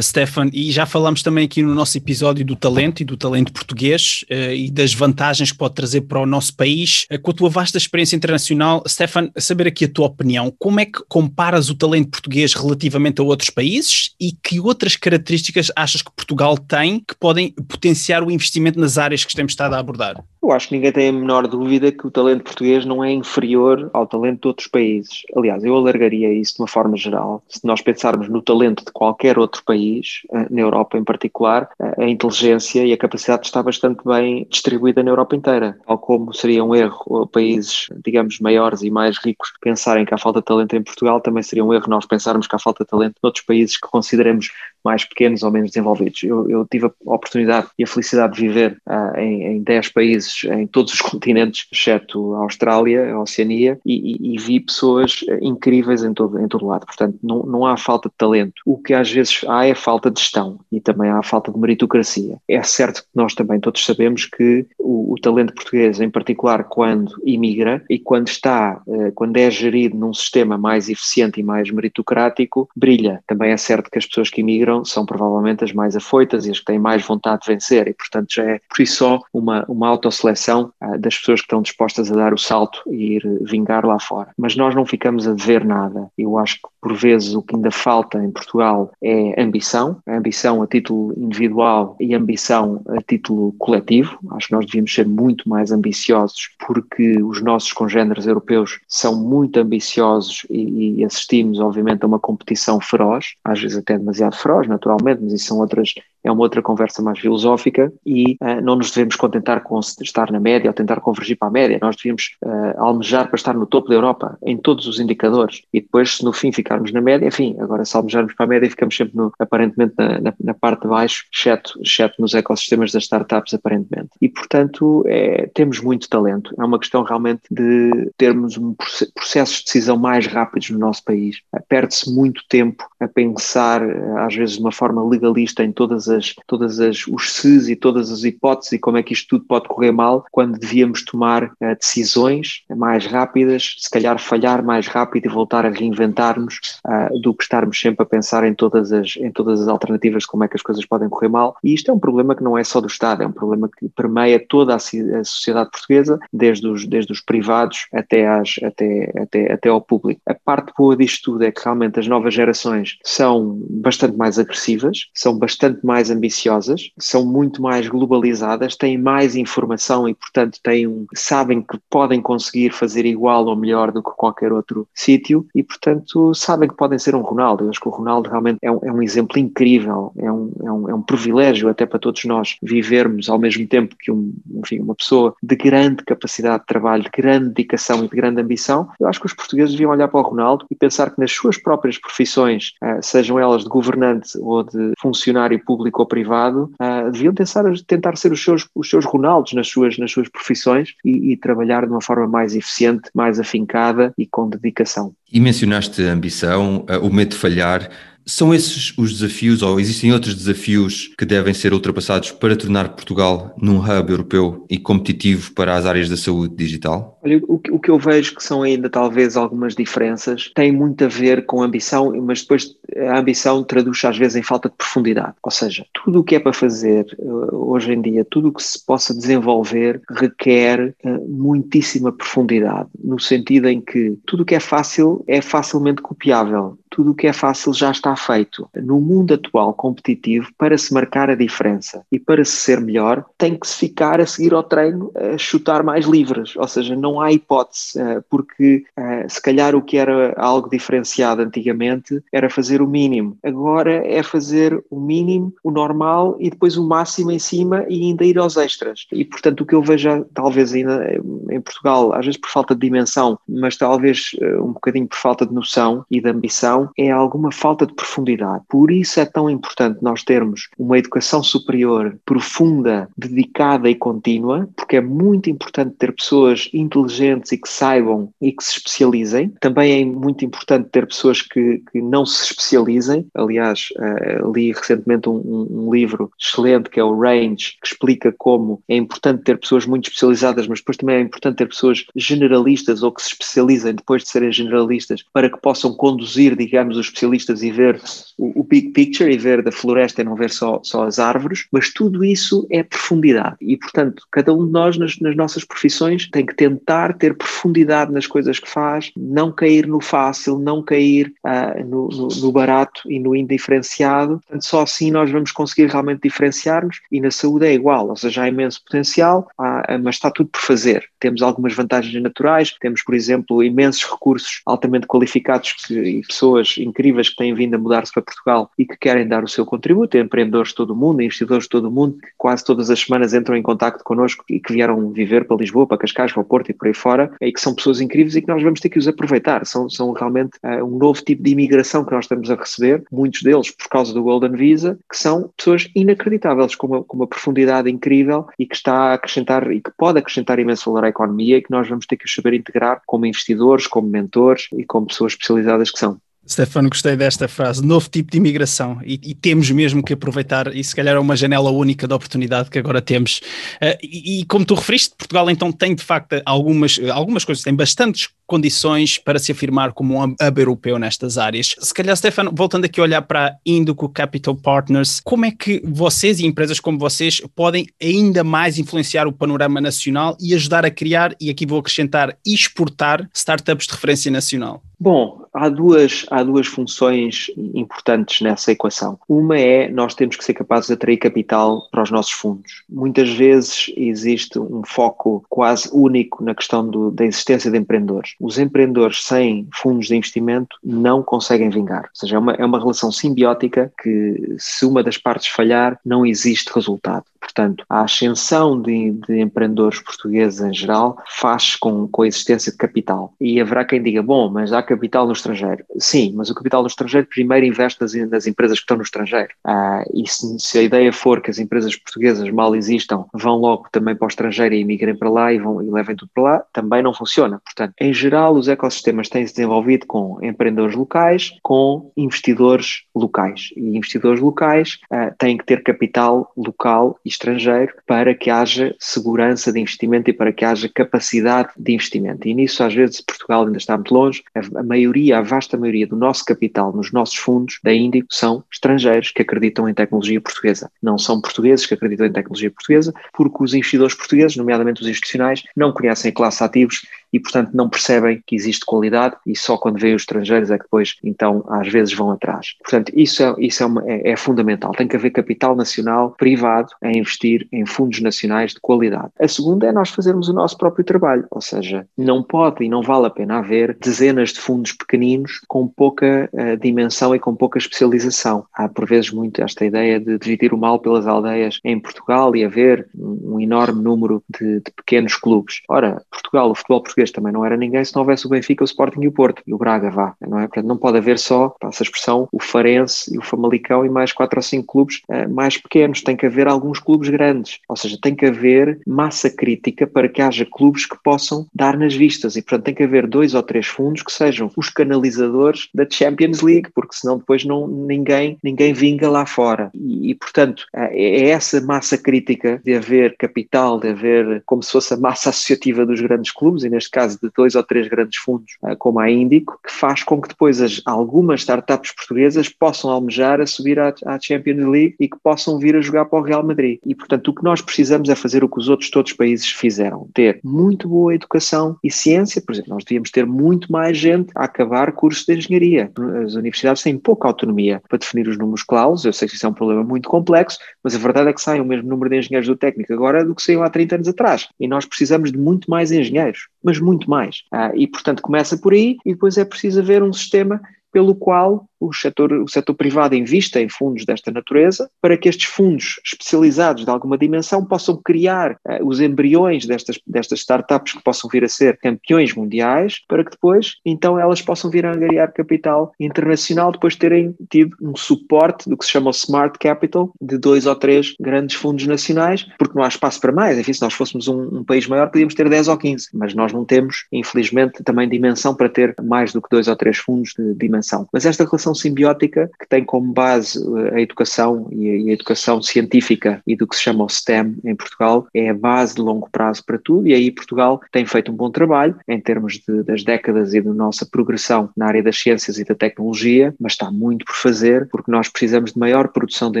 Stefan. 0.00 0.48
E 0.50 0.72
já 0.72 0.86
falamos 0.86 1.22
também 1.22 1.44
aqui 1.44 1.62
no 1.62 1.74
nosso 1.74 1.98
episódio 1.98 2.42
do 2.44 2.56
talento 2.56 3.02
e 3.02 3.04
do 3.04 3.16
talento 3.16 3.52
português 3.52 4.24
e 4.30 4.70
das 4.70 4.94
vantagens 4.94 5.52
que 5.52 5.58
pode 5.58 5.74
trazer 5.74 6.02
para 6.02 6.20
o 6.20 6.26
nosso 6.26 6.54
país. 6.54 7.06
com 7.22 7.30
a 7.30 7.34
tua 7.34 7.50
vasta 7.50 7.76
experiência 7.76 8.16
internacional, 8.16 8.82
Stefan, 8.88 9.30
saber 9.36 9.66
aqui 9.66 9.84
a 9.84 9.88
tua 9.88 10.06
opinião. 10.06 10.54
Como 10.58 10.80
é 10.80 10.86
que 10.86 11.02
comparas 11.08 11.68
o 11.68 11.74
talento 11.74 12.10
português 12.10 12.54
relativamente 12.54 13.20
a 13.20 13.24
outros 13.24 13.50
países 13.50 14.14
e 14.20 14.32
que 14.32 14.60
outras 14.60 14.96
características 14.96 15.70
achas 15.76 16.02
que 16.02 16.10
Portugal 16.12 16.56
tem 16.56 17.00
que 17.00 17.14
podem 17.18 17.52
potenciar 17.68 18.22
o 18.22 18.30
investimento 18.30 18.78
nas 18.78 18.96
áreas 18.96 19.24
que 19.24 19.34
temos 19.34 19.52
estado 19.52 19.74
a 19.74 19.78
abordar? 19.78 20.22
Eu 20.42 20.52
acho 20.52 20.68
que 20.68 20.74
ninguém 20.74 20.90
tem 20.90 21.08
a 21.10 21.12
menor 21.12 21.46
dúvida 21.46 21.92
que 21.92 22.06
o 22.06 22.10
talento 22.10 22.44
português 22.44 22.86
não 22.86 23.04
é 23.04 23.12
inferior 23.12 23.90
ao 23.92 24.06
talento 24.06 24.40
de 24.40 24.48
outros 24.48 24.66
países. 24.68 25.22
Aliás, 25.36 25.62
eu 25.62 25.76
alargaria 25.76 26.32
isso 26.32 26.54
de 26.54 26.62
uma 26.62 26.66
forma 26.66 26.96
geral. 26.96 27.42
Se 27.46 27.64
nós 27.66 27.82
pensarmos 27.82 28.26
no 28.30 28.40
talento 28.40 28.82
de 28.82 28.90
qualquer 28.90 29.38
outro 29.38 29.62
país, 29.62 30.22
eh, 30.32 30.46
na 30.48 30.62
Europa 30.62 30.96
em 30.96 31.04
particular, 31.04 31.68
eh, 31.78 32.04
a 32.04 32.08
inteligência 32.08 32.86
e 32.86 32.92
a 32.92 32.96
capacidade 32.96 33.46
está 33.46 33.62
bastante 33.62 34.02
bem 34.02 34.46
distribuída 34.48 35.02
na 35.02 35.10
Europa 35.10 35.36
inteira. 35.36 35.78
Tal 35.86 35.98
como 35.98 36.32
seria 36.32 36.64
um 36.64 36.74
erro 36.74 37.26
países, 37.26 37.88
digamos, 38.02 38.40
maiores 38.40 38.80
e 38.80 38.90
mais 38.90 39.18
ricos 39.18 39.52
pensarem 39.60 40.06
que 40.06 40.14
há 40.14 40.18
falta 40.18 40.40
de 40.40 40.46
talento 40.46 40.74
em 40.74 40.82
Portugal, 40.82 41.20
também 41.20 41.42
seria 41.42 41.64
um 41.64 41.74
erro 41.74 41.88
nós 41.88 42.06
pensarmos 42.06 42.46
que 42.46 42.56
há 42.56 42.58
falta 42.58 42.82
de 42.82 42.88
talento 42.90 43.16
noutros 43.22 43.44
países 43.44 43.76
que 43.76 43.86
consideremos 43.86 44.50
mais 44.84 45.04
pequenos 45.04 45.42
ou 45.42 45.50
menos 45.50 45.70
desenvolvidos. 45.70 46.22
Eu, 46.22 46.48
eu 46.50 46.66
tive 46.70 46.86
a 46.86 47.14
oportunidade 47.14 47.68
e 47.78 47.84
a 47.84 47.86
felicidade 47.86 48.34
de 48.34 48.40
viver 48.40 48.80
uh, 48.86 49.18
em, 49.18 49.56
em 49.56 49.62
10 49.62 49.88
países, 49.90 50.44
em 50.44 50.66
todos 50.66 50.94
os 50.94 51.00
continentes, 51.02 51.66
exceto 51.72 52.34
a 52.34 52.40
Austrália, 52.40 53.12
a 53.12 53.20
Oceania, 53.20 53.78
e, 53.84 54.12
e, 54.12 54.34
e, 54.34 54.38
vi 54.38 54.60
pessoas 54.60 55.24
incríveis 55.40 56.02
em 56.02 56.12
todo, 56.12 56.38
em 56.38 56.48
todo 56.48 56.66
lado. 56.66 56.86
Portanto, 56.86 57.18
não, 57.22 57.42
não 57.44 57.66
há 57.66 57.76
falta 57.76 58.08
de 58.08 58.14
talento. 58.16 58.62
O 58.64 58.78
que 58.78 58.94
às 58.94 59.10
vezes 59.10 59.42
há 59.48 59.66
é 59.66 59.74
falta 59.74 60.10
de 60.10 60.20
gestão 60.20 60.58
e 60.70 60.80
também 60.80 61.10
há 61.10 61.22
falta 61.22 61.52
de 61.52 61.58
meritocracia. 61.58 62.38
É 62.48 62.62
certo 62.62 63.02
que 63.02 63.08
nós 63.14 63.34
também 63.34 63.60
todos 63.60 63.84
sabemos 63.84 64.26
que 64.26 64.66
o, 64.78 65.12
o 65.12 65.16
talento 65.20 65.54
português, 65.54 66.00
em 66.00 66.10
particular 66.10 66.64
quando 66.64 67.12
imigra 67.24 67.82
e 67.88 67.98
quando 67.98 68.28
está, 68.28 68.82
uh, 68.86 69.12
quando 69.14 69.36
é 69.36 69.50
gerido 69.50 69.96
num 69.96 70.14
sistema 70.14 70.56
mais 70.56 70.88
eficiente 70.88 71.40
e 71.40 71.42
mais 71.42 71.70
meritocrático, 71.70 72.68
brilha. 72.76 73.22
Também 73.26 73.52
é 73.52 73.56
certo 73.56 73.90
que 73.90 73.98
as 73.98 74.06
pessoas 74.06 74.30
que 74.30 74.40
imigram 74.40 74.69
são 74.84 75.04
provavelmente 75.04 75.64
as 75.64 75.72
mais 75.72 75.96
afoitas 75.96 76.46
e 76.46 76.50
as 76.50 76.58
que 76.58 76.64
têm 76.64 76.78
mais 76.78 77.04
vontade 77.04 77.42
de 77.42 77.52
vencer 77.52 77.88
e, 77.88 77.94
portanto, 77.94 78.28
já 78.34 78.44
é 78.44 78.60
por 78.68 78.76
si 78.76 78.86
só 78.86 79.20
uma, 79.32 79.64
uma 79.68 79.88
autoseleção 79.88 80.72
uh, 80.82 80.98
das 80.98 81.16
pessoas 81.18 81.40
que 81.40 81.46
estão 81.46 81.62
dispostas 81.62 82.10
a 82.10 82.14
dar 82.14 82.32
o 82.32 82.38
salto 82.38 82.82
e 82.86 83.16
ir 83.16 83.38
vingar 83.42 83.84
lá 83.84 83.98
fora. 83.98 84.30
Mas 84.36 84.56
nós 84.56 84.74
não 84.74 84.86
ficamos 84.86 85.26
a 85.26 85.32
dever 85.32 85.64
nada. 85.64 86.08
Eu 86.16 86.38
acho 86.38 86.56
que, 86.56 86.68
por 86.80 86.94
vezes, 86.96 87.34
o 87.34 87.42
que 87.42 87.54
ainda 87.54 87.70
falta 87.70 88.22
em 88.22 88.30
Portugal 88.30 88.90
é 89.02 89.40
ambição, 89.40 90.00
ambição 90.06 90.62
a 90.62 90.66
título 90.66 91.12
individual 91.16 91.96
e 92.00 92.14
ambição 92.14 92.82
a 92.88 93.02
título 93.02 93.52
coletivo. 93.58 94.18
Acho 94.32 94.48
que 94.48 94.54
nós 94.54 94.66
devíamos 94.66 94.92
ser 94.92 95.06
muito 95.06 95.48
mais 95.48 95.70
ambiciosos 95.70 96.50
porque 96.66 97.22
os 97.22 97.42
nossos 97.42 97.72
congêneres 97.72 98.26
europeus 98.26 98.80
são 98.88 99.16
muito 99.16 99.58
ambiciosos 99.58 100.46
e, 100.48 101.00
e 101.00 101.04
assistimos, 101.04 101.58
obviamente, 101.60 102.02
a 102.02 102.06
uma 102.06 102.18
competição 102.18 102.80
feroz, 102.80 103.34
às 103.44 103.60
vezes 103.60 103.76
até 103.76 103.98
demasiado 103.98 104.36
feroz 104.36 104.66
naturalmente, 104.66 105.22
mas 105.22 105.32
isso 105.32 105.46
são 105.46 105.58
outras 105.58 105.94
é 106.22 106.30
uma 106.30 106.42
outra 106.42 106.62
conversa 106.62 107.02
mais 107.02 107.18
filosófica 107.18 107.92
e 108.04 108.36
uh, 108.40 108.60
não 108.62 108.76
nos 108.76 108.90
devemos 108.90 109.16
contentar 109.16 109.62
com 109.62 109.78
estar 109.78 110.30
na 110.30 110.40
média 110.40 110.68
ou 110.68 110.74
tentar 110.74 111.00
convergir 111.00 111.36
para 111.38 111.48
a 111.48 111.50
média. 111.50 111.78
Nós 111.80 111.96
devíamos 111.96 112.36
uh, 112.44 112.78
almejar 112.78 113.26
para 113.28 113.36
estar 113.36 113.54
no 113.54 113.66
topo 113.66 113.88
da 113.88 113.94
Europa 113.94 114.38
em 114.42 114.56
todos 114.56 114.86
os 114.86 115.00
indicadores 115.00 115.62
e 115.72 115.80
depois, 115.80 116.16
se 116.16 116.24
no 116.24 116.32
fim 116.32 116.52
ficarmos 116.52 116.92
na 116.92 117.00
média, 117.00 117.26
enfim, 117.26 117.56
agora 117.58 117.84
se 117.84 117.96
almejarmos 117.96 118.34
para 118.34 118.46
a 118.46 118.48
média, 118.48 118.68
ficamos 118.68 118.96
sempre 118.96 119.16
no, 119.16 119.32
aparentemente 119.38 119.94
na, 119.96 120.20
na, 120.20 120.34
na, 120.38 120.54
parte 120.54 120.82
de 120.82 120.88
baixo, 120.88 121.24
exceto, 121.32 121.78
exceto 121.82 122.20
nos 122.20 122.34
ecossistemas 122.34 122.92
das 122.92 123.04
startups, 123.04 123.54
aparentemente. 123.54 124.10
E, 124.20 124.28
portanto, 124.28 125.04
é, 125.06 125.48
temos 125.54 125.80
muito 125.80 126.08
talento. 126.08 126.54
É 126.58 126.64
uma 126.64 126.78
questão 126.78 127.02
realmente 127.02 127.42
de 127.50 128.10
termos 128.16 128.56
um 128.56 128.74
processos 129.14 129.58
de 129.58 129.64
decisão 129.64 129.96
mais 129.96 130.26
rápidos 130.26 130.70
no 130.70 130.78
nosso 130.78 131.04
país. 131.04 131.40
Perde-se 131.68 132.12
muito 132.12 132.42
tempo 132.48 132.88
a 132.98 133.08
pensar, 133.08 133.82
às 134.18 134.34
vezes 134.34 134.56
de 134.56 134.60
uma 134.60 134.72
forma 134.72 135.06
legalista, 135.06 135.64
em 135.64 135.72
todas 135.72 136.08
as, 136.08 136.09
todas 136.46 136.80
as, 136.80 137.06
os 137.06 137.32
SES 137.32 137.68
e 137.68 137.76
todas 137.76 138.10
as 138.10 138.24
hipóteses 138.24 138.72
e 138.72 138.78
como 138.78 138.96
é 138.96 139.02
que 139.02 139.12
isto 139.12 139.28
tudo 139.28 139.44
pode 139.44 139.68
correr 139.68 139.92
mal, 139.92 140.24
quando 140.30 140.58
devíamos 140.58 141.04
tomar 141.04 141.44
uh, 141.44 141.76
decisões 141.78 142.62
mais 142.76 143.06
rápidas, 143.06 143.76
se 143.78 143.90
calhar 143.90 144.18
falhar 144.18 144.64
mais 144.64 144.86
rápido 144.86 145.26
e 145.26 145.28
voltar 145.28 145.66
a 145.66 145.70
reinventar-nos 145.70 146.80
uh, 146.86 147.18
do 147.20 147.34
que 147.34 147.42
estarmos 147.42 147.78
sempre 147.78 148.02
a 148.02 148.06
pensar 148.06 148.44
em 148.44 148.54
todas, 148.54 148.92
as, 148.92 149.16
em 149.16 149.30
todas 149.30 149.60
as 149.60 149.68
alternativas 149.68 150.22
de 150.22 150.28
como 150.28 150.44
é 150.44 150.48
que 150.48 150.56
as 150.56 150.62
coisas 150.62 150.84
podem 150.86 151.08
correr 151.08 151.28
mal. 151.28 151.56
E 151.62 151.74
isto 151.74 151.90
é 151.90 151.94
um 151.94 151.98
problema 151.98 152.34
que 152.34 152.42
não 152.42 152.56
é 152.56 152.64
só 152.64 152.80
do 152.80 152.86
Estado, 152.86 153.22
é 153.22 153.26
um 153.26 153.32
problema 153.32 153.68
que 153.68 153.88
permeia 153.88 154.44
toda 154.48 154.72
a, 154.72 154.76
a 154.76 155.24
sociedade 155.24 155.70
portuguesa, 155.70 156.18
desde 156.32 156.66
os, 156.66 156.86
desde 156.86 157.12
os 157.12 157.20
privados 157.20 157.86
até, 157.92 158.28
às, 158.28 158.56
até, 158.62 159.12
até, 159.20 159.52
até 159.52 159.68
ao 159.68 159.80
público. 159.80 160.20
A 160.26 160.34
parte 160.34 160.72
boa 160.76 160.96
disto 160.96 161.32
tudo 161.32 161.44
é 161.44 161.50
que 161.50 161.62
realmente 161.62 161.98
as 161.98 162.06
novas 162.06 162.32
gerações 162.32 162.98
são 163.04 163.60
bastante 163.68 164.16
mais 164.16 164.38
agressivas, 164.38 165.10
são 165.14 165.38
bastante 165.38 165.84
mais 165.84 165.99
mais 166.00 166.10
ambiciosas, 166.10 166.90
são 166.98 167.26
muito 167.26 167.60
mais 167.60 167.86
globalizadas, 167.86 168.74
têm 168.74 168.96
mais 168.96 169.36
informação 169.36 170.08
e, 170.08 170.14
portanto, 170.14 170.58
têm 170.62 170.86
um, 170.86 171.06
sabem 171.14 171.60
que 171.60 171.78
podem 171.90 172.22
conseguir 172.22 172.72
fazer 172.72 173.04
igual 173.04 173.44
ou 173.44 173.56
melhor 173.56 173.92
do 173.92 174.02
que 174.02 174.10
qualquer 174.16 174.50
outro 174.52 174.88
sítio 174.94 175.46
e, 175.54 175.62
portanto, 175.62 176.34
sabem 176.34 176.68
que 176.68 176.76
podem 176.76 176.98
ser 176.98 177.14
um 177.14 177.20
Ronaldo. 177.20 177.64
Eu 177.64 177.70
acho 177.70 177.80
que 177.80 177.88
o 177.88 177.92
Ronaldo 177.92 178.30
realmente 178.30 178.58
é 178.62 178.70
um, 178.70 178.78
é 178.82 178.90
um 178.90 179.02
exemplo 179.02 179.38
incrível, 179.38 180.12
é 180.16 180.32
um, 180.32 180.52
é, 180.64 180.72
um, 180.72 180.88
é 180.88 180.94
um 180.94 181.02
privilégio 181.02 181.68
até 181.68 181.84
para 181.84 181.98
todos 181.98 182.24
nós 182.24 182.56
vivermos 182.62 183.28
ao 183.28 183.38
mesmo 183.38 183.66
tempo 183.66 183.94
que 183.98 184.10
um, 184.10 184.32
enfim, 184.56 184.78
uma 184.78 184.94
pessoa 184.94 185.34
de 185.42 185.56
grande 185.56 186.02
capacidade 186.04 186.60
de 186.60 186.66
trabalho, 186.66 187.02
de 187.02 187.10
grande 187.10 187.48
dedicação 187.48 188.04
e 188.04 188.08
de 188.08 188.16
grande 188.16 188.40
ambição. 188.40 188.88
Eu 188.98 189.06
acho 189.06 189.20
que 189.20 189.26
os 189.26 189.34
portugueses 189.34 189.72
deviam 189.72 189.90
olhar 189.90 190.08
para 190.08 190.20
o 190.20 190.22
Ronaldo 190.22 190.64
e 190.70 190.74
pensar 190.74 191.10
que 191.10 191.20
nas 191.20 191.32
suas 191.32 191.58
próprias 191.58 191.98
profissões, 191.98 192.72
uh, 192.82 193.02
sejam 193.02 193.38
elas 193.38 193.64
de 193.64 193.68
governante 193.68 194.38
ou 194.38 194.62
de 194.62 194.92
funcionário 194.98 195.62
público, 195.64 195.89
público 195.90 196.00
ou 196.00 196.06
privado, 196.06 196.72
uh, 196.80 197.10
deviam 197.10 197.34
tentar, 197.34 197.64
tentar 197.86 198.16
ser 198.16 198.32
os 198.32 198.42
seus, 198.42 198.68
os 198.74 198.88
seus 198.88 199.04
Ronaldos 199.04 199.52
nas 199.52 199.68
suas, 199.68 199.98
nas 199.98 200.10
suas 200.10 200.28
profissões 200.28 200.94
e, 201.04 201.32
e 201.32 201.36
trabalhar 201.36 201.84
de 201.84 201.90
uma 201.90 202.00
forma 202.00 202.26
mais 202.26 202.54
eficiente, 202.54 203.10
mais 203.14 203.38
afincada 203.38 204.14
e 204.16 204.26
com 204.26 204.48
dedicação. 204.48 205.12
E 205.30 205.40
mencionaste 205.40 206.02
a 206.02 206.12
ambição, 206.12 206.86
uh, 206.88 207.04
o 207.04 207.12
medo 207.12 207.30
de 207.30 207.36
falhar. 207.36 207.90
São 208.30 208.54
esses 208.54 208.96
os 208.96 209.12
desafios, 209.12 209.60
ou 209.60 209.80
existem 209.80 210.12
outros 210.12 210.36
desafios 210.36 211.10
que 211.18 211.24
devem 211.24 211.52
ser 211.52 211.72
ultrapassados 211.72 212.30
para 212.30 212.54
tornar 212.54 212.90
Portugal 212.90 213.52
num 213.60 213.78
hub 213.78 214.10
europeu 214.10 214.64
e 214.70 214.78
competitivo 214.78 215.52
para 215.52 215.74
as 215.74 215.84
áreas 215.84 216.08
da 216.08 216.16
saúde 216.16 216.54
digital? 216.54 217.18
Olha, 217.24 217.40
o, 217.48 217.58
que 217.58 217.90
eu 217.90 217.98
vejo 217.98 218.36
que 218.36 218.44
são 218.44 218.62
ainda 218.62 218.88
talvez 218.88 219.36
algumas 219.36 219.74
diferenças 219.74 220.48
tem 220.54 220.70
muito 220.70 221.04
a 221.04 221.08
ver 221.08 221.44
com 221.44 221.60
ambição, 221.60 222.12
mas 222.22 222.42
depois 222.42 222.76
a 223.08 223.18
ambição 223.18 223.64
traduz 223.64 224.04
às 224.04 224.16
vezes 224.16 224.36
em 224.36 224.42
falta 224.44 224.68
de 224.68 224.76
profundidade. 224.76 225.34
Ou 225.42 225.50
seja, 225.50 225.84
tudo 225.92 226.20
o 226.20 226.24
que 226.24 226.36
é 226.36 226.40
para 226.40 226.52
fazer 226.52 227.06
eh, 227.18 227.24
hoje 227.52 227.92
em 227.92 228.00
dia, 228.00 228.24
tudo 228.24 228.48
o 228.48 228.52
que 228.52 228.62
se 228.62 228.86
possa 228.86 229.12
desenvolver 229.12 230.00
requer 230.08 230.94
uh, 231.04 231.28
muitíssima 231.28 232.12
profundidade, 232.12 232.88
no 233.02 233.18
sentido 233.18 233.68
em 233.68 233.80
que 233.80 234.16
tudo 234.24 234.44
o 234.44 234.46
que 234.46 234.54
é 234.54 234.60
fácil 234.60 235.24
é 235.26 235.42
facilmente 235.42 236.00
copiável 236.00 236.78
tudo 236.90 237.12
o 237.12 237.14
que 237.14 237.26
é 237.26 237.32
fácil 237.32 237.72
já 237.72 237.90
está 237.90 238.14
feito. 238.16 238.68
No 238.74 239.00
mundo 239.00 239.34
atual 239.34 239.72
competitivo, 239.72 240.50
para 240.58 240.76
se 240.76 240.92
marcar 240.92 241.30
a 241.30 241.34
diferença 241.34 242.04
e 242.10 242.18
para 242.18 242.44
se 242.44 242.56
ser 242.56 242.80
melhor, 242.80 243.24
tem 243.38 243.56
que 243.56 243.66
se 243.66 243.76
ficar 243.76 244.20
a 244.20 244.26
seguir 244.26 244.52
ao 244.52 244.62
treino 244.62 245.10
a 245.14 245.38
chutar 245.38 245.82
mais 245.82 246.06
livres, 246.06 246.56
ou 246.56 246.66
seja, 246.66 246.96
não 246.96 247.20
há 247.20 247.32
hipótese, 247.32 247.98
eh, 247.98 248.22
porque 248.28 248.84
eh, 248.96 249.26
se 249.28 249.40
calhar 249.40 249.74
o 249.74 249.82
que 249.82 249.96
era 249.96 250.34
algo 250.36 250.68
diferenciado 250.68 251.42
antigamente 251.42 252.22
era 252.32 252.50
fazer 252.50 252.82
o 252.82 252.86
mínimo, 252.86 253.38
agora 253.42 254.06
é 254.06 254.22
fazer 254.22 254.82
o 254.90 255.00
mínimo, 255.00 255.54
o 255.62 255.70
normal 255.70 256.36
e 256.40 256.50
depois 256.50 256.76
o 256.76 256.86
máximo 256.86 257.30
em 257.30 257.38
cima 257.38 257.84
e 257.88 258.02
ainda 258.02 258.24
ir 258.24 258.38
aos 258.38 258.56
extras. 258.56 259.06
E 259.12 259.24
portanto, 259.24 259.60
o 259.60 259.66
que 259.66 259.74
eu 259.74 259.82
vejo, 259.82 260.24
talvez 260.34 260.72
ainda 260.72 261.20
em 261.50 261.60
Portugal, 261.60 262.12
às 262.12 262.24
vezes 262.24 262.40
por 262.40 262.50
falta 262.50 262.74
de 262.74 262.80
dimensão, 262.80 263.38
mas 263.48 263.76
talvez 263.76 264.32
eh, 264.40 264.56
um 264.56 264.72
bocadinho 264.72 265.06
por 265.06 265.18
falta 265.18 265.46
de 265.46 265.54
noção 265.54 266.04
e 266.10 266.20
de 266.20 266.28
ambição 266.28 266.79
é 266.96 267.10
alguma 267.10 267.52
falta 267.52 267.86
de 267.86 267.94
profundidade. 267.94 268.64
Por 268.68 268.90
isso 268.90 269.20
é 269.20 269.24
tão 269.24 269.48
importante 269.50 269.98
nós 270.02 270.22
termos 270.22 270.68
uma 270.78 270.98
educação 270.98 271.42
superior 271.42 272.18
profunda, 272.24 273.08
dedicada 273.16 273.88
e 273.88 273.94
contínua, 273.94 274.68
porque 274.76 274.96
é 274.96 275.00
muito 275.00 275.50
importante 275.50 275.96
ter 275.98 276.14
pessoas 276.14 276.68
inteligentes 276.72 277.52
e 277.52 277.58
que 277.58 277.68
saibam 277.68 278.30
e 278.40 278.52
que 278.52 278.62
se 278.62 278.78
especializem. 278.78 279.52
Também 279.60 280.02
é 280.02 280.04
muito 280.04 280.44
importante 280.44 280.88
ter 280.90 281.06
pessoas 281.06 281.42
que, 281.42 281.82
que 281.90 282.00
não 282.00 282.24
se 282.24 282.44
especializem. 282.44 283.26
Aliás, 283.34 283.88
uh, 283.96 284.52
li 284.52 284.72
recentemente 284.72 285.28
um, 285.28 285.66
um, 285.70 285.92
livro 285.92 286.30
excelente 286.40 286.90
que 286.90 287.00
é 287.00 287.04
o 287.04 287.18
Range, 287.18 287.76
que 287.80 287.86
explica 287.86 288.34
como 288.36 288.82
é 288.88 288.96
importante 288.96 289.42
ter 289.42 289.58
pessoas 289.58 289.86
muito 289.86 290.04
especializadas, 290.04 290.66
mas 290.66 290.80
depois 290.80 290.96
também 290.96 291.16
é 291.16 291.20
importante 291.20 291.56
ter 291.56 291.68
pessoas 291.68 292.04
generalistas 292.16 293.02
ou 293.02 293.12
que 293.12 293.22
se 293.22 293.28
especializem 293.28 293.94
depois 293.94 294.22
de 294.22 294.28
serem 294.28 294.52
generalistas 294.52 295.24
para 295.32 295.50
que 295.50 295.60
possam 295.60 295.94
conduzir, 295.94 296.56
digamos, 296.70 296.96
os 296.96 297.06
especialistas 297.06 297.64
e 297.64 297.70
ver 297.72 298.00
o, 298.38 298.60
o, 298.60 298.62
big 298.62 298.90
picture 298.90 299.30
e 299.30 299.36
ver 299.36 299.60
da 299.60 299.72
floresta 299.72 300.22
e 300.22 300.24
não 300.24 300.36
ver 300.36 300.50
só, 300.50 300.80
só 300.84 301.04
as 301.04 301.18
árvores, 301.18 301.66
mas 301.72 301.92
tudo 301.92 302.24
isso 302.24 302.64
é 302.70 302.84
profundidade. 302.84 303.56
E, 303.60 303.76
portanto, 303.76 304.22
cada 304.30 304.54
um 304.54 304.64
de 304.64 304.72
nós 304.72 304.96
nas, 304.96 305.18
nas 305.18 305.34
nossas 305.34 305.64
profissões 305.64 306.30
tem 306.30 306.46
que 306.46 306.54
tentar 306.54 307.14
ter 307.14 307.36
profundidade 307.36 308.12
nas 308.12 308.26
coisas 308.26 308.60
que 308.60 308.70
faz, 308.70 309.10
não 309.16 309.50
cair 309.50 309.88
no 309.88 310.00
fácil, 310.00 310.58
não 310.60 310.80
cair 310.80 311.32
uh, 311.44 311.84
no, 311.84 312.08
no, 312.08 312.28
no, 312.28 312.52
barato 312.52 313.02
e 313.10 313.18
no 313.18 313.34
indiferenciado. 313.34 314.38
Portanto, 314.46 314.64
só 314.64 314.82
assim 314.82 315.10
nós 315.10 315.30
vamos 315.30 315.50
conseguir 315.50 315.86
realmente 315.86 316.22
diferenciar-nos 316.22 317.00
e 317.10 317.20
na 317.20 317.32
saúde 317.32 317.66
é 317.66 317.72
igual, 317.72 318.08
ou 318.08 318.16
seja, 318.16 318.42
há 318.42 318.48
imenso 318.48 318.80
potencial, 318.84 319.48
há, 319.58 319.98
mas 319.98 320.14
está 320.14 320.30
tudo 320.30 320.50
por 320.50 320.60
fazer. 320.60 321.04
Temos 321.18 321.42
algumas 321.42 321.74
vantagens 321.74 322.22
naturais, 322.22 322.72
temos, 322.80 323.02
por 323.02 323.14
exemplo, 323.14 323.62
imensos 323.64 324.08
recursos 324.08 324.60
altamente 324.64 325.08
qualificados 325.08 325.72
que, 325.72 325.94
e 325.94 326.20
pessoas 326.22 326.59
pessoas 326.60 326.78
incríveis 326.78 327.28
que 327.28 327.36
têm 327.36 327.54
vindo 327.54 327.74
a 327.74 327.78
mudar-se 327.78 328.12
para 328.12 328.22
Portugal 328.22 328.70
e 328.78 328.84
que 328.84 328.96
querem 328.96 329.26
dar 329.26 329.42
o 329.42 329.48
seu 329.48 329.64
contributo, 329.64 330.16
empreendedores 330.16 330.70
de 330.70 330.74
todo 330.74 330.90
o 330.90 330.96
mundo, 330.96 331.22
investidores 331.22 331.64
de 331.64 331.70
todo 331.70 331.88
o 331.88 331.90
mundo, 331.90 332.18
que 332.18 332.28
quase 332.36 332.64
todas 332.64 332.90
as 332.90 333.00
semanas 333.00 333.34
entram 333.34 333.56
em 333.56 333.62
contato 333.62 334.02
connosco 334.04 334.44
e 334.48 334.60
que 334.60 334.72
vieram 334.72 335.10
viver 335.10 335.46
para 335.46 335.56
Lisboa, 335.56 335.86
para 335.86 335.98
Cascais, 335.98 336.32
para 336.32 336.42
o 336.42 336.44
Porto 336.44 336.70
e 336.70 336.74
por 336.74 336.88
aí 336.88 336.94
fora, 336.94 337.32
e 337.40 337.52
que 337.52 337.60
são 337.60 337.74
pessoas 337.74 338.00
incríveis 338.00 338.36
e 338.36 338.42
que 338.42 338.48
nós 338.48 338.62
vamos 338.62 338.80
ter 338.80 338.88
que 338.88 338.98
os 338.98 339.08
aproveitar. 339.08 339.64
São, 339.66 339.88
são 339.88 340.12
realmente 340.12 340.58
uh, 340.62 340.84
um 340.84 340.98
novo 340.98 341.22
tipo 341.22 341.42
de 341.42 341.50
imigração 341.50 342.04
que 342.04 342.12
nós 342.12 342.24
estamos 342.24 342.50
a 342.50 342.54
receber, 342.54 343.02
muitos 343.10 343.42
deles 343.42 343.70
por 343.70 343.88
causa 343.88 344.12
do 344.12 344.22
Golden 344.22 344.52
Visa, 344.52 344.98
que 345.10 345.16
são 345.16 345.50
pessoas 345.56 345.88
inacreditáveis, 345.94 346.74
com 346.74 346.86
uma, 346.86 347.04
com 347.04 347.16
uma 347.16 347.26
profundidade 347.26 347.90
incrível 347.90 348.46
e 348.58 348.66
que 348.66 348.74
está 348.74 348.94
a 348.94 349.14
acrescentar 349.14 349.70
e 349.70 349.80
que 349.80 349.90
pode 349.96 350.18
acrescentar 350.18 350.58
imenso 350.58 350.90
valor 350.90 351.04
à 351.04 351.08
economia 351.08 351.56
e 351.56 351.62
que 351.62 351.70
nós 351.70 351.88
vamos 351.88 352.06
ter 352.06 352.16
que 352.16 352.26
os 352.26 352.34
saber 352.34 352.54
integrar 352.54 353.02
como 353.06 353.26
investidores, 353.26 353.86
como 353.86 354.08
mentores 354.08 354.68
e 354.76 354.84
como 354.84 355.06
pessoas 355.06 355.32
especializadas 355.32 355.90
que 355.90 355.98
são. 355.98 356.20
Stefano, 356.50 356.88
gostei 356.88 357.16
desta 357.16 357.46
frase, 357.46 357.84
novo 357.84 358.08
tipo 358.08 358.30
de 358.30 358.38
imigração 358.38 359.00
e, 359.04 359.20
e, 359.22 359.34
temos 359.34 359.70
mesmo 359.70 360.02
que 360.02 360.12
aproveitar 360.12 360.74
e 360.74 360.82
se 360.82 360.94
calhar 360.96 361.14
é 361.14 361.18
uma 361.18 361.36
janela 361.36 361.70
única 361.70 362.08
de 362.08 362.14
oportunidade 362.14 362.68
que 362.68 362.78
agora 362.78 363.00
temos 363.00 363.40
uh, 363.80 363.96
e, 364.02 364.40
e, 364.40 364.44
como 364.46 364.64
tu 364.64 364.74
referiste, 364.74 365.14
Portugal 365.16 365.48
então 365.48 365.70
tem 365.70 365.94
de 365.94 366.02
facto 366.02 366.42
algumas, 366.44 367.00
algumas 367.12 367.44
coisas, 367.44 367.62
tem 367.62 367.74
bastantes 367.74 368.28
condições 368.50 369.16
para 369.16 369.38
se 369.38 369.52
afirmar 369.52 369.92
como 369.92 370.18
um 370.18 370.24
hub 370.24 370.60
europeu 370.60 370.98
nestas 370.98 371.38
áreas. 371.38 371.76
Se 371.78 371.94
calhar, 371.94 372.16
Stefano, 372.16 372.50
voltando 372.52 372.84
aqui 372.84 372.98
a 372.98 373.04
olhar 373.04 373.22
para 373.22 373.46
a 373.46 374.08
Capital 374.12 374.56
Partners, 374.56 375.20
como 375.22 375.46
é 375.46 375.52
que 375.52 375.80
vocês 375.84 376.40
e 376.40 376.46
empresas 376.46 376.80
como 376.80 376.98
vocês 376.98 377.40
podem 377.54 377.86
ainda 378.02 378.42
mais 378.42 378.76
influenciar 378.76 379.28
o 379.28 379.32
panorama 379.32 379.80
nacional 379.80 380.36
e 380.40 380.52
ajudar 380.52 380.84
a 380.84 380.90
criar, 380.90 381.36
e 381.40 381.48
aqui 381.48 381.64
vou 381.64 381.78
acrescentar, 381.78 382.36
exportar 382.44 383.30
startups 383.32 383.86
de 383.86 383.92
referência 383.92 384.32
nacional? 384.32 384.82
Bom, 384.98 385.39
há 385.52 385.68
duas, 385.68 386.26
há 386.30 386.42
duas 386.42 386.66
funções 386.66 387.50
importantes 387.74 388.40
nessa 388.40 388.72
equação. 388.72 389.18
Uma 389.28 389.58
é 389.58 389.88
nós 389.88 390.14
temos 390.14 390.36
que 390.36 390.44
ser 390.44 390.54
capazes 390.54 390.88
de 390.88 390.94
atrair 390.94 391.16
capital 391.16 391.88
para 391.90 392.02
os 392.02 392.10
nossos 392.10 392.32
fundos. 392.32 392.82
Muitas 392.88 393.30
vezes 393.30 393.92
existe 393.96 394.58
um 394.58 394.82
foco 394.84 395.44
quase 395.48 395.88
único 395.92 396.42
na 396.42 396.54
questão 396.54 396.86
do, 396.88 397.10
da 397.10 397.24
existência 397.24 397.70
de 397.70 397.78
empreendedores. 397.78 398.34
Os 398.40 398.58
empreendedores 398.58 399.24
sem 399.24 399.68
fundos 399.74 400.06
de 400.06 400.16
investimento 400.16 400.76
não 400.82 401.22
conseguem 401.22 401.70
vingar. 401.70 402.02
Ou 402.02 402.10
seja, 402.14 402.36
é 402.36 402.38
uma, 402.38 402.52
é 402.52 402.64
uma 402.64 402.78
relação 402.78 403.10
simbiótica 403.10 403.92
que, 404.02 404.56
se 404.58 404.84
uma 404.84 405.02
das 405.02 405.16
partes 405.16 405.48
falhar, 405.48 405.98
não 406.04 406.24
existe 406.24 406.72
resultado. 406.74 407.24
Portanto, 407.40 407.84
a 407.88 408.02
ascensão 408.02 408.80
de, 408.80 409.12
de 409.26 409.40
empreendedores 409.40 410.00
portugueses 410.00 410.60
em 410.60 410.72
geral 410.72 411.16
faz 411.26 411.74
com, 411.74 412.06
com 412.06 412.22
a 412.22 412.28
existência 412.28 412.70
de 412.70 412.78
capital. 412.78 413.34
E 413.40 413.60
haverá 413.60 413.84
quem 413.84 414.02
diga, 414.02 414.22
bom, 414.22 414.50
mas 414.50 414.72
há 414.72 414.82
capital 414.82 415.26
no 415.26 415.32
estrangeiro. 415.32 415.84
Sim, 415.98 416.32
mas 416.36 416.50
o 416.50 416.54
capital 416.54 416.82
no 416.82 416.88
estrangeiro 416.88 417.26
primeiro 417.26 417.66
investe 417.66 418.00
nas, 418.00 418.14
nas 418.28 418.46
empresas 418.46 418.78
que 418.78 418.82
estão 418.82 418.96
no 418.96 419.02
estrangeiro. 419.02 419.48
Ah, 419.64 420.04
e 420.14 420.28
se, 420.28 420.58
se, 420.58 420.78
a 420.78 420.82
ideia 420.82 421.12
for 421.12 421.40
que 421.40 421.50
as 421.50 421.58
empresas 421.58 421.96
portuguesas 421.96 422.48
mal 422.50 422.76
existam, 422.76 423.24
vão 423.32 423.56
logo 423.56 423.88
também 423.90 424.14
para 424.14 424.26
o 424.26 424.28
estrangeiro 424.28 424.74
e 424.74 424.80
emigrem 424.80 425.16
para 425.16 425.30
lá 425.30 425.52
e, 425.52 425.58
vão, 425.58 425.82
e 425.82 425.90
levem 425.90 426.14
tudo 426.14 426.30
para 426.34 426.44
lá, 426.44 426.64
também 426.72 427.02
não 427.02 427.14
funciona. 427.14 427.60
Portanto, 427.64 427.94
em 428.00 428.12
geral, 428.12 428.54
os 428.54 428.68
ecossistemas 428.68 429.28
têm-se 429.28 429.54
desenvolvido 429.54 430.06
com 430.06 430.38
empreendedores 430.42 430.94
locais, 430.94 431.52
com 431.62 432.12
investidores 432.16 433.04
locais. 433.14 433.70
E 433.76 433.96
investidores 433.96 434.40
locais 434.40 434.98
ah, 435.10 435.32
têm 435.38 435.56
que 435.56 435.64
ter 435.64 435.82
capital 435.82 436.52
local 436.56 437.18
e 437.24 437.29
estrangeiro 437.30 437.92
para 438.06 438.34
que 438.34 438.50
haja 438.50 438.94
segurança 438.98 439.72
de 439.72 439.80
investimento 439.80 440.30
e 440.30 440.32
para 440.32 440.52
que 440.52 440.64
haja 440.64 440.88
capacidade 440.88 441.70
de 441.76 441.92
investimento. 441.92 442.46
E 442.46 442.54
nisso, 442.54 442.82
às 442.82 442.94
vezes, 442.94 443.20
Portugal 443.20 443.66
ainda 443.66 443.78
está 443.78 443.96
muito 443.96 444.14
longe. 444.14 444.42
A 444.54 444.82
maioria, 444.82 445.38
a 445.38 445.42
vasta 445.42 445.76
maioria 445.76 446.06
do 446.06 446.16
nosso 446.16 446.44
capital 446.44 446.92
nos 446.92 447.12
nossos 447.12 447.36
fundos 447.36 447.78
da 447.82 447.92
Índico 447.92 448.28
são 448.30 448.64
estrangeiros 448.72 449.30
que 449.30 449.42
acreditam 449.42 449.88
em 449.88 449.94
tecnologia 449.94 450.40
portuguesa. 450.40 450.90
Não 451.02 451.18
são 451.18 451.40
portugueses 451.40 451.86
que 451.86 451.94
acreditam 451.94 452.26
em 452.26 452.32
tecnologia 452.32 452.70
portuguesa, 452.70 453.12
porque 453.32 453.62
os 453.62 453.74
investidores 453.74 454.14
portugueses, 454.14 454.56
nomeadamente 454.56 455.02
os 455.02 455.08
institucionais, 455.08 455.62
não 455.76 455.92
conhecem 455.92 456.30
a 456.30 456.34
classe 456.34 456.62
ativos 456.62 457.02
e, 457.32 457.38
portanto, 457.38 457.70
não 457.72 457.88
percebem 457.88 458.42
que 458.44 458.56
existe 458.56 458.84
qualidade 458.84 459.36
e 459.46 459.56
só 459.56 459.76
quando 459.76 460.00
veem 460.00 460.14
os 460.14 460.22
estrangeiros 460.22 460.70
é 460.70 460.76
que 460.76 460.84
depois, 460.84 461.16
então, 461.22 461.64
às 461.68 461.88
vezes 461.88 462.12
vão 462.12 462.30
atrás. 462.30 462.74
Portanto, 462.82 463.12
isso 463.14 463.42
é, 463.42 463.54
isso 463.58 463.82
é, 463.82 463.86
uma, 463.86 464.04
é, 464.06 464.30
é 464.30 464.36
fundamental. 464.36 464.92
Tem 464.92 465.06
que 465.06 465.16
haver 465.16 465.30
capital 465.30 465.76
nacional 465.76 466.34
privado 466.36 466.92
a 467.02 467.08
investir 467.20 467.66
em 467.72 467.86
fundos 467.86 468.20
nacionais 468.20 468.72
de 468.72 468.80
qualidade. 468.80 469.30
A 469.38 469.48
segunda 469.48 469.86
é 469.86 469.92
nós 469.92 470.10
fazermos 470.10 470.48
o 470.48 470.52
nosso 470.52 470.76
próprio 470.76 471.04
trabalho, 471.04 471.46
ou 471.50 471.60
seja, 471.60 472.06
não 472.16 472.42
pode 472.42 472.84
e 472.84 472.88
não 472.88 473.02
vale 473.02 473.26
a 473.26 473.30
pena 473.30 473.58
haver 473.58 473.96
dezenas 474.00 474.52
de 474.52 474.60
fundos 474.60 474.92
pequeninos 474.92 475.60
com 475.68 475.86
pouca 475.86 476.48
uh, 476.52 476.76
dimensão 476.76 477.34
e 477.34 477.38
com 477.38 477.54
pouca 477.54 477.78
especialização. 477.78 478.64
Há, 478.74 478.88
por 478.88 479.06
vezes, 479.06 479.30
muito 479.30 479.62
esta 479.62 479.84
ideia 479.84 480.18
de 480.18 480.38
dividir 480.38 480.72
o 480.72 480.78
mal 480.78 480.98
pelas 480.98 481.26
aldeias 481.26 481.78
em 481.84 481.98
Portugal 481.98 482.54
e 482.56 482.64
haver 482.64 483.08
um, 483.14 483.60
enorme 483.60 484.02
número 484.02 484.42
de, 484.48 484.80
de 484.80 484.90
pequenos 484.96 485.36
clubes. 485.36 485.82
Ora, 485.88 486.22
Portugal, 486.30 486.70
o 486.70 486.74
futebol 486.74 487.02
português 487.02 487.30
também 487.30 487.52
não 487.52 487.64
era 487.64 487.76
ninguém 487.76 488.04
se 488.04 488.14
não 488.14 488.22
houvesse 488.22 488.46
o 488.46 488.50
Benfica, 488.50 488.82
o 488.82 488.86
Sporting 488.86 489.22
e 489.22 489.28
o 489.28 489.32
Porto 489.32 489.62
e 489.66 489.74
o 489.74 489.78
Braga, 489.78 490.10
vá, 490.10 490.34
não 490.40 490.58
é? 490.58 490.62
Portanto, 490.62 490.86
não 490.86 490.96
pode 490.96 491.18
haver 491.18 491.38
só, 491.38 491.74
passa 491.80 492.02
a 492.02 492.04
expressão, 492.04 492.48
o 492.52 492.60
Farense 492.60 493.34
e 493.34 493.38
o 493.38 493.42
Famalicão 493.42 494.04
e 494.04 494.08
mais 494.08 494.32
quatro 494.32 494.58
ou 494.58 494.62
cinco 494.62 494.86
clubes 494.86 495.22
uh, 495.28 495.52
mais 495.52 495.76
pequenos. 495.76 496.22
Tem 496.22 496.36
que 496.36 496.46
haver 496.46 496.68
alguns 496.68 496.98
clubes 496.98 497.09
grandes. 497.18 497.78
Ou 497.88 497.96
seja, 497.96 498.18
tem 498.20 498.34
que 498.34 498.46
haver 498.46 499.00
massa 499.06 499.50
crítica 499.50 500.06
para 500.06 500.28
que 500.28 500.42
haja 500.42 500.66
clubes 500.70 501.06
que 501.06 501.16
possam 501.22 501.66
dar 501.74 501.96
nas 501.96 502.14
vistas 502.14 502.56
e, 502.56 502.62
portanto, 502.62 502.84
tem 502.84 502.94
que 502.94 503.02
haver 503.02 503.26
dois 503.26 503.54
ou 503.54 503.62
três 503.62 503.86
fundos 503.86 504.22
que 504.22 504.32
sejam 504.32 504.70
os 504.76 504.88
canalizadores 504.88 505.88
da 505.94 506.06
Champions 506.08 506.60
League, 506.60 506.90
porque 506.94 507.14
senão 507.14 507.38
depois 507.38 507.64
não, 507.64 507.86
ninguém, 507.86 508.58
ninguém 508.62 508.92
vinga 508.92 509.28
lá 509.28 509.46
fora. 509.46 509.90
E, 509.94 510.30
e, 510.30 510.34
portanto, 510.34 510.84
é, 510.94 511.18
é 511.18 511.48
essa 511.50 511.80
massa 511.80 512.16
crítica 512.16 512.80
de 512.84 512.94
haver 512.94 513.36
capital, 513.36 513.98
de 513.98 514.08
haver 514.08 514.62
como 514.66 514.82
se 514.82 514.92
fosse 514.92 515.14
a 515.14 515.16
massa 515.16 515.50
associativa 515.50 516.06
dos 516.06 516.20
grandes 516.20 516.52
clubes, 516.52 516.84
e 516.84 516.90
neste 516.90 517.10
caso 517.10 517.38
de 517.40 517.50
dois 517.56 517.74
ou 517.74 517.82
três 517.82 518.08
grandes 518.08 518.38
fundos, 518.38 518.76
ah, 518.82 518.96
como 518.96 519.18
a 519.18 519.30
Índico, 519.30 519.78
que 519.84 519.92
faz 519.92 520.22
com 520.22 520.40
que 520.40 520.48
depois 520.48 520.80
as, 520.80 521.02
algumas 521.04 521.60
startups 521.60 522.12
portuguesas 522.12 522.68
possam 522.68 523.10
almejar 523.10 523.60
a 523.60 523.66
subir 523.66 523.98
à, 523.98 524.14
à 524.26 524.38
Champions 524.40 524.86
League 524.86 525.16
e 525.18 525.28
que 525.28 525.38
possam 525.42 525.78
vir 525.78 525.96
a 525.96 526.00
jogar 526.00 526.24
para 526.26 526.38
o 526.38 526.42
Real 526.42 526.64
Madrid. 526.64 526.99
E, 527.04 527.14
portanto, 527.14 527.48
o 527.48 527.54
que 527.54 527.64
nós 527.64 527.80
precisamos 527.80 528.28
é 528.28 528.34
fazer 528.34 528.62
o 528.62 528.68
que 528.68 528.78
os 528.78 528.88
outros 528.88 529.10
todos 529.10 529.32
os 529.32 529.36
países 529.36 529.68
fizeram, 529.70 530.28
ter 530.34 530.60
muito 530.62 531.08
boa 531.08 531.34
educação 531.34 531.96
e 532.02 532.10
ciência, 532.10 532.62
por 532.62 532.72
exemplo, 532.72 532.94
nós 532.94 533.04
devíamos 533.04 533.30
ter 533.30 533.46
muito 533.46 533.90
mais 533.90 534.16
gente 534.16 534.50
a 534.54 534.64
acabar 534.64 535.12
cursos 535.12 535.44
de 535.44 535.54
engenharia. 535.54 536.10
As 536.44 536.54
universidades 536.54 537.02
têm 537.02 537.18
pouca 537.18 537.48
autonomia 537.48 538.02
para 538.08 538.18
definir 538.18 538.48
os 538.48 538.58
números 538.58 538.82
claus, 538.82 539.24
eu 539.24 539.32
sei 539.32 539.48
que 539.48 539.54
isso 539.54 539.66
é 539.66 539.68
um 539.68 539.74
problema 539.74 540.04
muito 540.04 540.28
complexo, 540.28 540.78
mas 541.02 541.14
a 541.14 541.18
verdade 541.18 541.50
é 541.50 541.52
que 541.52 541.60
saem 541.60 541.80
o 541.80 541.84
mesmo 541.84 542.08
número 542.08 542.30
de 542.30 542.38
engenheiros 542.38 542.68
do 542.68 542.76
técnico 542.76 543.12
agora 543.12 543.44
do 543.44 543.54
que 543.54 543.62
saiu 543.62 543.82
há 543.82 543.90
30 543.90 544.16
anos 544.16 544.28
atrás. 544.28 544.68
E 544.78 544.86
nós 544.86 545.04
precisamos 545.04 545.50
de 545.50 545.58
muito 545.58 545.90
mais 545.90 546.12
engenheiros, 546.12 546.68
mas 546.82 547.00
muito 547.00 547.28
mais. 547.28 547.62
Ah, 547.72 547.92
e, 547.94 548.06
portanto, 548.06 548.42
começa 548.42 548.76
por 548.76 548.92
aí 548.92 549.16
e 549.24 549.32
depois 549.32 549.56
é 549.56 549.64
preciso 549.64 550.00
haver 550.00 550.22
um 550.22 550.32
sistema 550.32 550.80
pelo 551.12 551.34
qual 551.34 551.88
o 552.00 552.12
setor, 552.12 552.52
o 552.52 552.68
setor 552.68 552.94
privado 552.94 553.34
invista 553.34 553.80
em 553.80 553.88
fundos 553.88 554.24
desta 554.24 554.50
natureza, 554.50 555.10
para 555.20 555.36
que 555.36 555.48
estes 555.48 555.66
fundos 555.66 556.20
especializados 556.24 557.04
de 557.04 557.10
alguma 557.10 557.36
dimensão 557.36 557.84
possam 557.84 558.16
criar 558.16 558.72
uh, 558.72 559.06
os 559.06 559.20
embriões 559.20 559.86
destas, 559.86 560.18
destas 560.26 560.60
startups 560.60 561.12
que 561.12 561.22
possam 561.22 561.48
vir 561.50 561.64
a 561.64 561.68
ser 561.68 561.98
campeões 561.98 562.54
mundiais, 562.54 563.20
para 563.28 563.44
que 563.44 563.50
depois, 563.50 563.96
então, 564.04 564.38
elas 564.38 564.62
possam 564.62 564.90
vir 564.90 565.04
a 565.04 565.12
angariar 565.12 565.52
capital 565.52 566.12
internacional, 566.18 566.92
depois 566.92 567.14
de 567.14 567.20
terem 567.20 567.54
tido 567.70 567.96
um 568.00 568.16
suporte 568.16 568.88
do 568.88 568.96
que 568.96 569.04
se 569.04 569.10
chama 569.10 569.28
o 569.28 569.32
Smart 569.32 569.78
Capital, 569.78 570.32
de 570.40 570.58
dois 570.58 570.86
ou 570.86 570.94
três 570.94 571.34
grandes 571.40 571.76
fundos 571.76 572.06
nacionais, 572.06 572.66
porque 572.78 572.96
não 572.96 573.04
há 573.04 573.08
espaço 573.08 573.40
para 573.40 573.52
mais. 573.52 573.78
Enfim, 573.78 573.92
se 573.92 574.02
nós 574.02 574.14
fôssemos 574.14 574.48
um, 574.48 574.78
um 574.78 574.84
país 574.84 575.06
maior, 575.06 575.28
podíamos 575.28 575.54
ter 575.54 575.68
10 575.68 575.88
ou 575.88 575.96
15, 575.96 576.28
mas 576.34 576.54
nós 576.54 576.72
não 576.72 576.84
temos, 576.84 577.26
infelizmente, 577.32 578.02
também 578.02 578.28
dimensão 578.28 578.74
para 578.74 578.88
ter 578.88 579.14
mais 579.22 579.52
do 579.52 579.60
que 579.60 579.68
dois 579.70 579.88
ou 579.88 579.96
três 579.96 580.18
fundos 580.18 580.52
de 580.58 580.74
dimensão. 580.74 581.28
Mas 581.32 581.44
esta 581.44 581.64
relação 581.64 581.89
relação 581.90 581.94
simbiótica 581.94 582.70
que 582.78 582.88
tem 582.88 583.04
como 583.04 583.32
base 583.32 583.78
eh, 583.78 584.16
a 584.16 584.20
educação 584.20 584.88
e 584.90 585.30
a 585.30 585.32
educação 585.32 585.82
científica 585.82 586.62
e 586.66 586.76
do 586.76 586.86
que 586.86 586.96
se 586.96 587.02
chama 587.02 587.24
o 587.24 587.28
STEM 587.28 587.76
em 587.84 587.94
Portugal 587.94 588.46
é 588.54 588.70
a 588.70 588.74
base 588.74 589.16
de 589.16 589.20
longo 589.20 589.48
prazo 589.50 589.84
para 589.84 589.98
tudo 589.98 590.26
e 590.26 590.34
aí 590.34 590.50
Portugal 590.50 591.00
tem 591.12 591.26
feito 591.26 591.52
um 591.52 591.54
bom 591.54 591.70
trabalho 591.70 592.16
em 592.28 592.40
termos 592.40 592.80
de, 592.86 593.02
das 593.02 593.22
décadas 593.22 593.74
e 593.74 593.80
da 593.80 593.92
nossa 593.92 594.26
progressão 594.26 594.90
na 594.96 595.06
área 595.06 595.22
das 595.22 595.38
ciências 595.38 595.78
e 595.78 595.84
da 595.84 595.94
tecnologia, 595.94 596.74
mas 596.78 596.92
está 596.92 597.10
muito 597.10 597.44
por 597.44 597.54
fazer 597.54 598.08
porque 598.10 598.30
nós 598.30 598.48
precisamos 598.48 598.92
de 598.92 598.98
maior 598.98 599.28
produção 599.28 599.70
de 599.70 599.80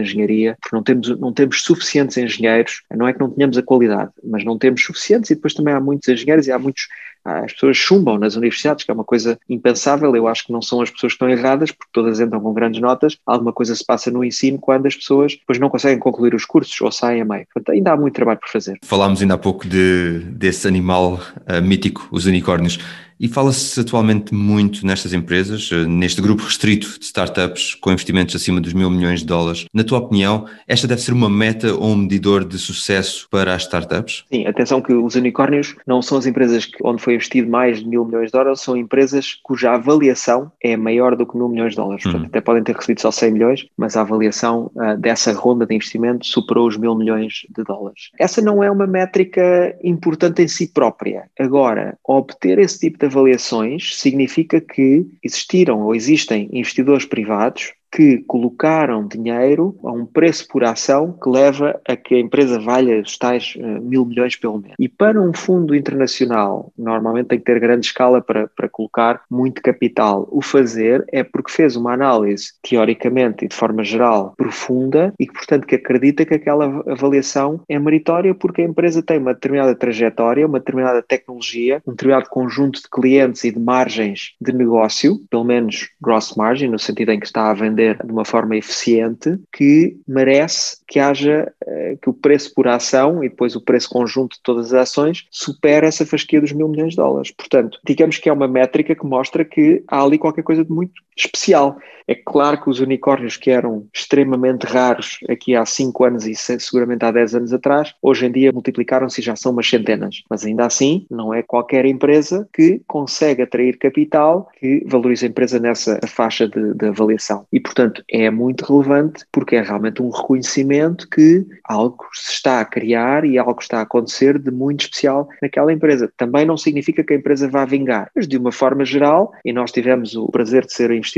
engenharia, 0.00 0.56
porque 0.60 0.76
não 0.76 0.82
temos, 0.82 1.20
não 1.20 1.32
temos 1.32 1.62
suficientes 1.62 2.16
engenheiros, 2.16 2.82
não 2.94 3.06
é 3.06 3.12
que 3.12 3.20
não 3.20 3.30
tenhamos 3.30 3.56
a 3.56 3.62
qualidade, 3.62 4.10
mas 4.24 4.44
não 4.44 4.58
temos 4.58 4.82
suficientes 4.84 5.30
e 5.30 5.34
depois 5.34 5.54
também 5.54 5.74
há 5.74 5.80
muitos 5.80 6.08
engenheiros 6.08 6.46
e 6.46 6.52
há 6.52 6.58
muitos 6.58 6.88
as 7.24 7.52
pessoas 7.52 7.76
chumbam 7.76 8.18
nas 8.18 8.36
universidades, 8.36 8.84
que 8.84 8.90
é 8.90 8.94
uma 8.94 9.04
coisa 9.04 9.38
impensável. 9.48 10.14
Eu 10.14 10.26
acho 10.26 10.46
que 10.46 10.52
não 10.52 10.62
são 10.62 10.80
as 10.80 10.90
pessoas 10.90 11.12
que 11.12 11.16
estão 11.16 11.28
erradas, 11.28 11.70
porque 11.70 11.90
todas 11.92 12.20
entram 12.20 12.40
com 12.40 12.52
grandes 12.52 12.80
notas. 12.80 13.16
Alguma 13.26 13.52
coisa 13.52 13.74
se 13.74 13.84
passa 13.84 14.10
no 14.10 14.24
ensino 14.24 14.58
quando 14.58 14.86
as 14.86 14.96
pessoas 14.96 15.36
depois 15.36 15.58
não 15.58 15.68
conseguem 15.68 15.98
concluir 15.98 16.34
os 16.34 16.44
cursos 16.44 16.80
ou 16.80 16.90
saem 16.90 17.20
a 17.20 17.24
meio. 17.24 17.46
Portanto, 17.52 17.74
ainda 17.74 17.92
há 17.92 17.96
muito 17.96 18.14
trabalho 18.14 18.40
por 18.40 18.48
fazer. 18.48 18.78
Falámos 18.82 19.20
ainda 19.20 19.34
há 19.34 19.38
pouco 19.38 19.66
de, 19.66 20.20
desse 20.30 20.66
animal 20.66 21.14
uh, 21.14 21.62
mítico, 21.62 22.08
os 22.10 22.26
unicórnios. 22.26 22.78
E 23.20 23.28
fala-se 23.28 23.78
atualmente 23.78 24.32
muito 24.34 24.86
nestas 24.86 25.12
empresas, 25.12 25.68
eh, 25.70 25.84
neste 25.84 26.22
grupo 26.22 26.42
restrito 26.42 26.98
de 26.98 27.04
startups 27.04 27.74
com 27.74 27.92
investimentos 27.92 28.34
acima 28.34 28.62
dos 28.62 28.72
mil 28.72 28.88
milhões 28.88 29.20
de 29.20 29.26
dólares. 29.26 29.66
Na 29.74 29.84
tua 29.84 29.98
opinião, 29.98 30.46
esta 30.66 30.88
deve 30.88 31.02
ser 31.02 31.12
uma 31.12 31.28
meta 31.28 31.74
ou 31.74 31.90
um 31.90 31.96
medidor 31.96 32.46
de 32.46 32.58
sucesso 32.58 33.28
para 33.30 33.54
as 33.54 33.64
startups? 33.64 34.24
Sim, 34.32 34.46
atenção 34.46 34.80
que 34.80 34.94
os 34.94 35.16
unicórnios 35.16 35.76
não 35.86 36.00
são 36.00 36.16
as 36.16 36.24
empresas 36.24 36.66
onde 36.82 37.02
foi 37.02 37.12
investido 37.12 37.50
mais 37.50 37.80
de 37.80 37.86
mil 37.86 38.06
milhões 38.06 38.28
de 38.28 38.32
dólares, 38.32 38.62
são 38.62 38.74
empresas 38.74 39.38
cuja 39.42 39.72
avaliação 39.72 40.50
é 40.62 40.74
maior 40.74 41.14
do 41.14 41.26
que 41.26 41.36
mil 41.36 41.50
milhões 41.50 41.72
de 41.72 41.76
dólares. 41.76 42.02
Portanto, 42.04 42.22
hum. 42.22 42.28
até 42.28 42.40
podem 42.40 42.62
ter 42.62 42.74
recebido 42.74 43.02
só 43.02 43.10
100 43.10 43.32
milhões, 43.32 43.66
mas 43.76 43.98
a 43.98 44.00
avaliação 44.00 44.70
uh, 44.76 44.96
dessa 44.96 45.30
ronda 45.34 45.66
de 45.66 45.74
investimento 45.74 46.24
superou 46.26 46.66
os 46.66 46.78
mil 46.78 46.94
milhões 46.94 47.42
de 47.54 47.62
dólares. 47.64 48.10
Essa 48.18 48.40
não 48.40 48.64
é 48.64 48.70
uma 48.70 48.86
métrica 48.86 49.76
importante 49.84 50.40
em 50.40 50.48
si 50.48 50.72
própria. 50.72 51.24
Agora, 51.38 51.98
obter 52.02 52.58
esse 52.58 52.78
tipo 52.78 52.98
de 52.98 53.09
avaliações 53.10 53.96
significa 53.96 54.60
que 54.60 55.06
existiram 55.22 55.80
ou 55.82 55.94
existem 55.94 56.48
investidores 56.52 57.04
privados 57.04 57.72
que 57.90 58.18
colocaram 58.18 59.06
dinheiro 59.06 59.76
a 59.82 59.90
um 59.90 60.06
preço 60.06 60.46
por 60.48 60.62
ação 60.64 61.12
que 61.12 61.28
leva 61.28 61.80
a 61.86 61.96
que 61.96 62.14
a 62.14 62.20
empresa 62.20 62.58
valha 62.60 63.00
os 63.00 63.18
tais 63.18 63.54
uh, 63.56 63.80
mil 63.82 64.04
milhões 64.04 64.36
pelo 64.36 64.58
menos. 64.58 64.76
E 64.78 64.88
para 64.88 65.20
um 65.20 65.32
fundo 65.32 65.74
internacional, 65.74 66.72
normalmente 66.78 67.28
tem 67.28 67.38
que 67.38 67.44
ter 67.44 67.58
grande 67.58 67.86
escala 67.86 68.20
para, 68.20 68.48
para 68.48 68.68
colocar 68.68 69.22
muito 69.30 69.60
capital. 69.60 70.28
O 70.30 70.40
fazer 70.40 71.04
é 71.12 71.24
porque 71.24 71.52
fez 71.52 71.74
uma 71.74 71.92
análise, 71.92 72.52
teoricamente 72.62 73.44
e 73.44 73.48
de 73.48 73.56
forma 73.56 73.82
geral, 73.82 74.34
profunda 74.36 75.12
e 75.18 75.26
que, 75.26 75.32
portanto, 75.32 75.66
que 75.66 75.74
acredita 75.74 76.24
que 76.24 76.34
aquela 76.34 76.66
avaliação 76.86 77.60
é 77.68 77.78
meritória 77.78 78.34
porque 78.34 78.62
a 78.62 78.66
empresa 78.66 79.02
tem 79.02 79.18
uma 79.18 79.34
determinada 79.34 79.74
trajetória, 79.74 80.46
uma 80.46 80.58
determinada 80.58 81.02
tecnologia, 81.02 81.82
um 81.86 81.90
determinado 81.90 82.28
conjunto 82.28 82.80
de 82.82 82.88
clientes 82.88 83.42
e 83.44 83.50
de 83.50 83.58
margens 83.58 84.34
de 84.40 84.52
negócio, 84.52 85.18
pelo 85.28 85.44
menos 85.44 85.88
gross 86.00 86.34
margin, 86.36 86.68
no 86.68 86.78
sentido 86.78 87.10
em 87.10 87.18
que 87.18 87.26
está 87.26 87.50
a 87.50 87.54
vender 87.54 87.79
vender 87.80 87.96
de 88.04 88.12
uma 88.12 88.24
forma 88.24 88.56
eficiente 88.56 89.38
que 89.52 89.96
merece 90.06 90.78
que 90.86 90.98
haja 90.98 91.52
eh, 91.66 91.96
que 92.00 92.10
o 92.10 92.12
preço 92.12 92.52
por 92.54 92.68
ação 92.68 93.24
e 93.24 93.28
depois 93.28 93.56
o 93.56 93.60
preço 93.60 93.88
conjunto 93.88 94.36
de 94.36 94.42
todas 94.42 94.72
as 94.72 94.88
ações 94.88 95.26
supere 95.30 95.86
essa 95.86 96.04
fasquia 96.04 96.40
dos 96.40 96.52
mil 96.52 96.68
milhões 96.68 96.90
de 96.90 96.96
dólares. 96.96 97.30
Portanto, 97.30 97.78
digamos 97.84 98.18
que 98.18 98.28
é 98.28 98.32
uma 98.32 98.48
métrica 98.48 98.94
que 98.94 99.06
mostra 99.06 99.44
que 99.44 99.82
há 99.88 100.02
ali 100.02 100.18
qualquer 100.18 100.42
coisa 100.42 100.64
de 100.64 100.70
muito 100.70 100.92
especial. 101.26 101.78
É 102.06 102.14
claro 102.14 102.60
que 102.60 102.68
os 102.68 102.80
unicórnios 102.80 103.36
que 103.36 103.50
eram 103.50 103.86
extremamente 103.94 104.64
raros 104.64 105.20
aqui 105.28 105.54
há 105.54 105.64
5 105.64 106.04
anos 106.04 106.26
e 106.26 106.34
seguramente 106.34 107.04
há 107.04 107.12
10 107.12 107.36
anos 107.36 107.52
atrás, 107.52 107.94
hoje 108.02 108.26
em 108.26 108.32
dia 108.32 108.50
multiplicaram-se 108.52 109.20
e 109.20 109.24
já 109.24 109.36
são 109.36 109.52
umas 109.52 109.68
centenas. 109.68 110.24
Mas 110.28 110.44
ainda 110.44 110.66
assim, 110.66 111.06
não 111.08 111.32
é 111.32 111.40
qualquer 111.40 111.84
empresa 111.86 112.48
que 112.52 112.82
consegue 112.88 113.42
atrair 113.42 113.78
capital 113.78 114.48
que 114.58 114.84
valoriza 114.88 115.26
a 115.26 115.28
empresa 115.28 115.60
nessa 115.60 116.00
faixa 116.08 116.48
de, 116.48 116.74
de 116.74 116.86
avaliação. 116.86 117.46
E, 117.52 117.60
portanto, 117.60 118.02
é 118.10 118.28
muito 118.28 118.64
relevante 118.64 119.24
porque 119.30 119.54
é 119.54 119.62
realmente 119.62 120.02
um 120.02 120.10
reconhecimento 120.10 121.08
que 121.08 121.46
algo 121.64 122.04
se 122.12 122.32
está 122.32 122.60
a 122.60 122.64
criar 122.64 123.24
e 123.24 123.38
algo 123.38 123.60
está 123.60 123.78
a 123.78 123.82
acontecer 123.82 124.36
de 124.36 124.50
muito 124.50 124.80
especial 124.80 125.28
naquela 125.40 125.72
empresa. 125.72 126.12
Também 126.16 126.44
não 126.44 126.56
significa 126.56 127.04
que 127.04 127.12
a 127.12 127.16
empresa 127.16 127.48
vá 127.48 127.64
vingar, 127.64 128.10
mas 128.16 128.26
de 128.26 128.36
uma 128.36 128.50
forma 128.50 128.84
geral, 128.84 129.32
e 129.44 129.52
nós 129.52 129.70
tivemos 129.70 130.16
o 130.16 130.26
prazer 130.28 130.66
de 130.66 130.72
ser 130.72 130.90
investidores 130.90 131.09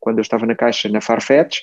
quando 0.00 0.18
eu 0.18 0.22
estava 0.22 0.46
na 0.46 0.54
Caixa 0.54 0.88
na 0.88 1.00
Farfetch, 1.00 1.60